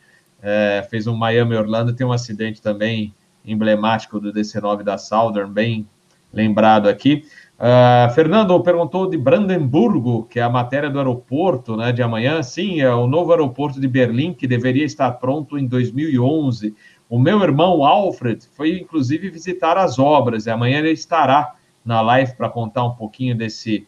é, 0.45 0.87
fez 0.91 1.07
um 1.07 1.17
Miami-Orlando, 1.17 1.95
tem 1.95 2.07
um 2.07 2.13
acidente 2.13 2.61
também 2.61 3.15
emblemático 3.47 4.21
do 4.21 4.31
DC-9 4.31 4.83
da 4.83 4.99
Southern, 4.99 5.51
bem 5.51 5.89
lembrado 6.31 6.87
aqui. 6.87 7.25
Uh, 7.59 8.13
Fernando 8.13 8.61
perguntou 8.61 9.09
de 9.09 9.17
Brandemburgo, 9.17 10.25
que 10.25 10.39
é 10.39 10.43
a 10.43 10.51
matéria 10.51 10.91
do 10.91 10.99
aeroporto 10.99 11.77
né, 11.77 11.93
de 11.93 12.03
amanhã. 12.03 12.43
Sim, 12.43 12.81
é 12.81 12.93
o 12.93 13.07
novo 13.07 13.31
aeroporto 13.31 13.81
de 13.81 13.89
Berlim, 13.89 14.35
que 14.35 14.47
deveria 14.47 14.85
estar 14.85 15.13
pronto 15.13 15.57
em 15.57 15.67
2011. 15.67 16.75
O 17.09 17.19
meu 17.19 17.41
irmão 17.43 17.85
Alfred 17.85 18.47
foi, 18.55 18.79
inclusive, 18.79 19.31
visitar 19.31 19.79
as 19.79 19.99
obras, 19.99 20.47
e 20.47 20.51
amanhã 20.51 20.79
ele 20.79 20.91
estará 20.91 21.55
na 21.85 22.01
live 22.03 22.35
para 22.35 22.51
contar 22.51 22.85
um 22.85 22.95
pouquinho 22.95 23.37
desse 23.37 23.87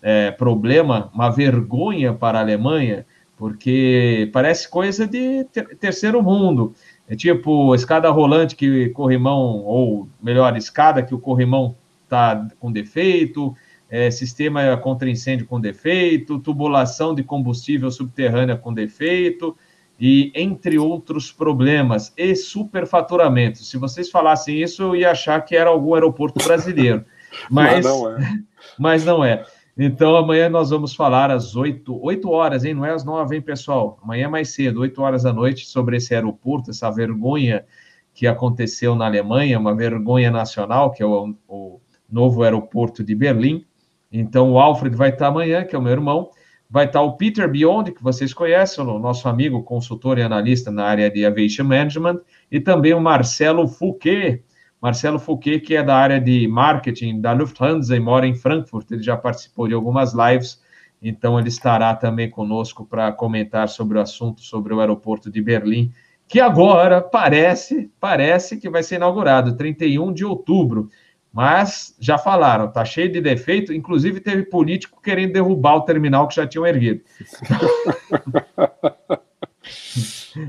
é, 0.00 0.30
problema, 0.30 1.10
uma 1.12 1.30
vergonha 1.30 2.14
para 2.14 2.38
a 2.38 2.42
Alemanha, 2.42 3.04
porque 3.40 4.28
parece 4.34 4.68
coisa 4.68 5.06
de 5.06 5.44
ter 5.44 5.74
terceiro 5.76 6.22
mundo. 6.22 6.74
É 7.08 7.16
tipo 7.16 7.74
escada 7.74 8.10
rolante 8.10 8.54
que 8.54 8.88
o 8.88 8.92
corrimão, 8.92 9.64
ou 9.64 10.06
melhor, 10.22 10.54
escada 10.58 11.02
que 11.02 11.14
o 11.14 11.18
corrimão 11.18 11.74
está 12.04 12.46
com 12.60 12.70
defeito, 12.70 13.56
é, 13.88 14.10
sistema 14.10 14.76
contra 14.76 15.08
incêndio 15.08 15.46
com 15.46 15.58
defeito, 15.58 16.38
tubulação 16.38 17.14
de 17.14 17.22
combustível 17.22 17.90
subterrânea 17.90 18.58
com 18.58 18.74
defeito, 18.74 19.56
e 19.98 20.30
entre 20.34 20.78
outros 20.78 21.32
problemas, 21.32 22.12
e 22.18 22.36
superfaturamento. 22.36 23.64
Se 23.64 23.78
vocês 23.78 24.10
falassem 24.10 24.60
isso, 24.60 24.82
eu 24.82 24.94
ia 24.94 25.12
achar 25.12 25.40
que 25.46 25.56
era 25.56 25.70
algum 25.70 25.94
aeroporto 25.94 26.44
brasileiro. 26.44 27.06
Mas, 27.48 27.84
mas 27.84 27.84
não 27.86 28.10
é. 28.10 28.34
Mas 28.78 29.04
não 29.04 29.24
é. 29.24 29.44
Então, 29.82 30.14
amanhã 30.14 30.50
nós 30.50 30.68
vamos 30.68 30.94
falar 30.94 31.30
às 31.30 31.56
8, 31.56 32.04
8 32.04 32.28
horas, 32.28 32.66
hein? 32.66 32.74
Não 32.74 32.84
é 32.84 32.90
às 32.90 33.02
9, 33.02 33.34
hein, 33.34 33.40
pessoal? 33.40 33.98
Amanhã 34.02 34.26
é 34.26 34.28
mais 34.28 34.50
cedo, 34.50 34.80
8 34.80 35.00
horas 35.00 35.22
da 35.22 35.32
noite, 35.32 35.64
sobre 35.64 35.96
esse 35.96 36.14
aeroporto, 36.14 36.68
essa 36.68 36.90
vergonha 36.90 37.64
que 38.12 38.26
aconteceu 38.26 38.94
na 38.94 39.06
Alemanha, 39.06 39.58
uma 39.58 39.74
vergonha 39.74 40.30
nacional, 40.30 40.90
que 40.90 41.02
é 41.02 41.06
o, 41.06 41.34
o 41.48 41.80
novo 42.12 42.42
aeroporto 42.42 43.02
de 43.02 43.14
Berlim. 43.14 43.64
Então, 44.12 44.52
o 44.52 44.58
Alfred 44.58 44.94
vai 44.94 45.08
estar 45.08 45.28
amanhã, 45.28 45.64
que 45.64 45.74
é 45.74 45.78
o 45.78 45.82
meu 45.82 45.92
irmão. 45.92 46.28
Vai 46.68 46.84
estar 46.84 47.00
o 47.00 47.16
Peter 47.16 47.50
Beyond, 47.50 47.92
que 47.92 48.02
vocês 48.02 48.34
conhecem, 48.34 48.84
o 48.84 48.98
nosso 48.98 49.30
amigo 49.30 49.62
consultor 49.62 50.18
e 50.18 50.22
analista 50.22 50.70
na 50.70 50.84
área 50.84 51.10
de 51.10 51.24
Aviation 51.24 51.64
Management, 51.64 52.20
e 52.52 52.60
também 52.60 52.92
o 52.92 53.00
Marcelo 53.00 53.66
Fouquet, 53.66 54.44
Marcelo 54.80 55.18
Fouquet, 55.18 55.60
que 55.60 55.76
é 55.76 55.82
da 55.82 55.94
área 55.94 56.20
de 56.20 56.48
marketing 56.48 57.20
da 57.20 57.32
Lufthansa 57.32 57.94
e 57.94 58.00
mora 58.00 58.26
em 58.26 58.34
Frankfurt, 58.34 58.90
ele 58.90 59.02
já 59.02 59.16
participou 59.16 59.68
de 59.68 59.74
algumas 59.74 60.14
lives, 60.14 60.62
então 61.02 61.38
ele 61.38 61.48
estará 61.48 61.94
também 61.94 62.30
conosco 62.30 62.86
para 62.86 63.12
comentar 63.12 63.68
sobre 63.68 63.98
o 63.98 64.00
assunto, 64.00 64.40
sobre 64.40 64.72
o 64.72 64.80
aeroporto 64.80 65.30
de 65.30 65.42
Berlim, 65.42 65.92
que 66.26 66.40
agora 66.40 67.02
parece, 67.02 67.90
parece 68.00 68.56
que 68.56 68.70
vai 68.70 68.82
ser 68.82 68.96
inaugurado, 68.96 69.56
31 69.56 70.12
de 70.12 70.24
outubro. 70.24 70.88
Mas 71.32 71.94
já 72.00 72.18
falaram, 72.18 72.72
tá 72.72 72.84
cheio 72.84 73.10
de 73.10 73.20
defeito, 73.20 73.72
inclusive 73.72 74.18
teve 74.18 74.44
político 74.44 75.00
querendo 75.00 75.32
derrubar 75.32 75.76
o 75.76 75.82
terminal 75.82 76.26
que 76.26 76.34
já 76.34 76.46
tinham 76.46 76.66
erguido. 76.66 77.02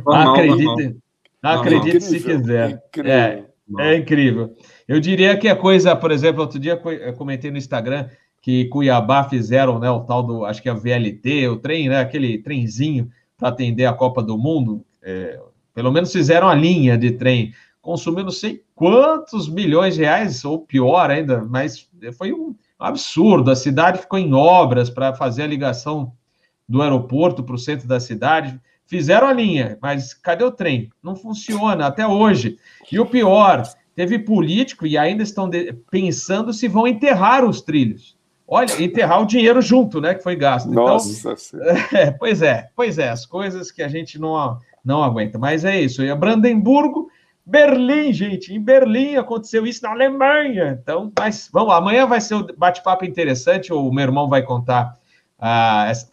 acredite, 0.07 0.97
acredite 1.41 2.01
se 2.01 2.19
quiser. 2.19 2.83
É, 3.03 3.43
é 3.79 3.97
incrível. 3.97 4.55
Eu 4.87 4.99
diria 4.99 5.37
que 5.37 5.47
a 5.47 5.55
coisa, 5.55 5.95
por 5.95 6.11
exemplo, 6.11 6.41
outro 6.41 6.59
dia 6.59 6.79
eu 6.83 7.13
comentei 7.13 7.51
no 7.51 7.57
Instagram 7.57 8.09
que 8.41 8.65
Cuiabá 8.65 9.23
fizeram, 9.23 9.79
né, 9.79 9.89
o 9.89 10.01
tal 10.01 10.23
do, 10.23 10.45
acho 10.45 10.61
que 10.61 10.67
é 10.67 10.71
a 10.71 10.75
VLT, 10.75 11.47
o 11.47 11.57
trem, 11.57 11.87
né, 11.87 11.99
aquele 11.99 12.39
trenzinho 12.39 13.09
para 13.37 13.49
atender 13.49 13.85
a 13.85 13.93
Copa 13.93 14.23
do 14.23 14.37
Mundo. 14.37 14.83
É, 15.01 15.39
pelo 15.73 15.91
menos 15.91 16.11
fizeram 16.11 16.49
a 16.49 16.55
linha 16.55 16.97
de 16.97 17.11
trem, 17.11 17.53
consumindo 17.81 18.25
não 18.25 18.31
sei 18.31 18.63
quantos 18.75 19.47
milhões 19.47 19.95
de 19.95 20.01
reais, 20.01 20.43
ou 20.43 20.59
pior 20.59 21.09
ainda, 21.09 21.43
mas 21.43 21.87
foi 22.17 22.33
um 22.33 22.55
absurdo. 22.79 23.51
A 23.51 23.55
cidade 23.55 23.99
ficou 23.99 24.17
em 24.17 24.33
obras 24.33 24.89
para 24.89 25.13
fazer 25.13 25.43
a 25.43 25.47
ligação 25.47 26.13
do 26.67 26.81
aeroporto 26.81 27.43
para 27.43 27.55
o 27.55 27.59
centro 27.59 27.87
da 27.87 27.99
cidade. 27.99 28.59
Fizeram 28.91 29.25
a 29.25 29.31
linha, 29.31 29.77
mas 29.81 30.13
cadê 30.13 30.43
o 30.43 30.51
trem? 30.51 30.89
Não 31.01 31.15
funciona 31.15 31.87
até 31.87 32.05
hoje. 32.05 32.57
E 32.91 32.99
o 32.99 33.05
pior, 33.05 33.63
teve 33.95 34.19
político 34.19 34.85
e 34.85 34.97
ainda 34.97 35.23
estão 35.23 35.49
pensando 35.89 36.51
se 36.51 36.67
vão 36.67 36.85
enterrar 36.85 37.45
os 37.45 37.61
trilhos. 37.61 38.17
Olha, 38.45 38.83
enterrar 38.83 39.21
o 39.21 39.25
dinheiro 39.25 39.61
junto, 39.61 40.01
né, 40.01 40.13
que 40.13 40.21
foi 40.21 40.35
gasto. 40.35 40.69
Então, 40.69 40.83
Nossa 40.83 41.35
é, 41.95 42.11
pois 42.11 42.41
é, 42.41 42.69
pois 42.75 42.99
é, 42.99 43.07
as 43.07 43.25
coisas 43.25 43.71
que 43.71 43.81
a 43.81 43.87
gente 43.87 44.19
não, 44.19 44.59
não 44.83 45.01
aguenta. 45.01 45.39
Mas 45.39 45.63
é 45.63 45.79
isso. 45.79 46.03
E 46.03 46.11
a 46.11 46.15
Brandemburgo, 46.17 47.07
Berlim, 47.45 48.11
gente, 48.11 48.53
em 48.53 48.61
Berlim 48.61 49.15
aconteceu 49.15 49.65
isso 49.65 49.83
na 49.83 49.91
Alemanha. 49.91 50.77
Então, 50.83 51.09
mas 51.17 51.49
vamos 51.49 51.69
lá, 51.69 51.77
amanhã 51.77 52.05
vai 52.05 52.19
ser 52.19 52.35
um 52.35 52.45
bate-papo 52.57 53.05
interessante. 53.05 53.71
O 53.71 53.89
meu 53.89 54.03
irmão 54.03 54.27
vai 54.27 54.43
contar 54.43 54.99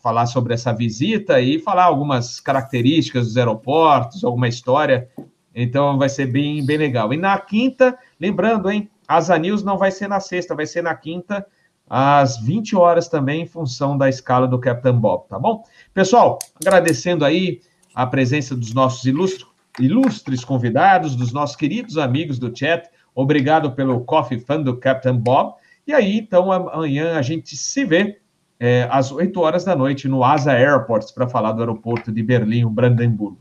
falar 0.03 0.27
sobre 0.27 0.55
essa 0.55 0.73
visita 0.73 1.41
e 1.41 1.59
falar 1.59 1.85
algumas 1.85 2.41
características 2.41 3.27
dos 3.27 3.37
aeroportos, 3.37 4.25
alguma 4.25 4.49
história. 4.49 5.09
Então 5.55 5.99
vai 5.99 6.09
ser 6.09 6.27
bem, 6.27 6.65
bem 6.65 6.79
legal. 6.79 7.13
E 7.13 7.17
na 7.17 7.39
quinta, 7.39 7.99
lembrando, 8.19 8.71
hein? 8.71 8.89
Asa 9.07 9.37
News 9.39 9.63
não 9.63 9.77
vai 9.77 9.91
ser 9.91 10.09
na 10.09 10.21
sexta, 10.21 10.55
vai 10.55 10.67
ser 10.67 10.83
na 10.83 10.95
quinta, 10.95 11.47
às 11.89 12.39
20 12.39 12.77
horas 12.77 13.09
também, 13.09 13.43
em 13.43 13.47
função 13.47 13.97
da 13.97 14.09
escala 14.09 14.47
do 14.47 14.59
Captain 14.59 14.93
Bob, 14.93 15.27
tá 15.29 15.39
bom? 15.39 15.65
Pessoal, 15.95 16.39
agradecendo 16.63 17.25
aí 17.25 17.61
a 17.95 18.07
presença 18.07 18.55
dos 18.55 18.75
nossos 18.75 19.05
ilustres, 19.05 19.47
ilustres 19.81 20.45
convidados, 20.45 21.17
dos 21.17 21.33
nossos 21.33 21.57
queridos 21.57 21.97
amigos 21.97 22.39
do 22.39 22.55
chat. 22.55 22.89
Obrigado 23.15 23.73
pelo 23.73 24.05
Coffee 24.05 24.39
Fund 24.39 24.65
do 24.65 24.77
Captain 24.77 25.17
Bob. 25.17 25.55
E 25.87 25.93
aí, 25.95 26.19
então, 26.19 26.53
amanhã 26.53 27.19
a 27.19 27.23
gente 27.23 27.57
se 27.57 27.85
vê 27.85 28.21
é, 28.61 28.89
às 28.91 29.13
8 29.13 29.41
horas 29.41 29.65
da 29.65 29.77
noite 29.77 30.09
no 30.09 30.25
Asa 30.25 30.53
Airports 30.53 31.11
para 31.11 31.29
falar 31.29 31.53
do 31.53 31.61
aeroporto 31.61 32.11
de 32.11 32.23
Berlim, 32.23 32.65
o 32.65 32.71
Brandenburgo. 32.71 33.39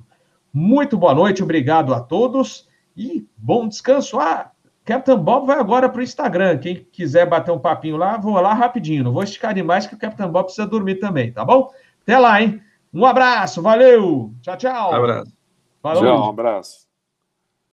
Muito 0.54 0.98
boa 0.98 1.14
noite, 1.14 1.44
obrigado 1.44 1.94
a 1.94 2.00
todos 2.00 2.68
e 2.96 3.26
bom 3.36 3.68
descanso. 3.68 4.20
Ah, 4.20 4.52
Captain 4.86 5.18
Bob 5.18 5.46
vai 5.46 5.60
agora 5.60 5.90
para 5.90 6.00
o 6.00 6.04
Instagram. 6.04 6.58
Quem 6.58 6.76
quiser 6.92 7.28
bater 7.28 7.52
um 7.52 7.60
papinho 7.60 7.98
lá, 7.98 8.18
vou 8.18 8.40
lá 8.40 8.54
rapidinho. 8.54 9.04
Não 9.04 9.12
vou 9.12 9.24
esticar 9.24 9.54
demais 9.54 9.86
que 9.86 9.96
o 9.96 9.98
Captain 9.98 10.30
Bob 10.30 10.46
precisa 10.46 10.66
dormir 10.66 10.96
também, 10.96 11.32
tá 11.32 11.44
bom? 11.44 11.70
Até 12.02 12.18
lá, 12.18 12.42
hein? 12.42 12.62
Um 12.94 13.06
abraço, 13.06 13.62
valeu! 13.62 14.34
Tchau, 14.42 14.58
tchau! 14.58 14.92
Um 14.92 14.96
abraço. 14.96 15.34
Falou. 15.82 16.04
Tchau, 16.04 16.26
um 16.26 16.30
abraço. 16.30 16.87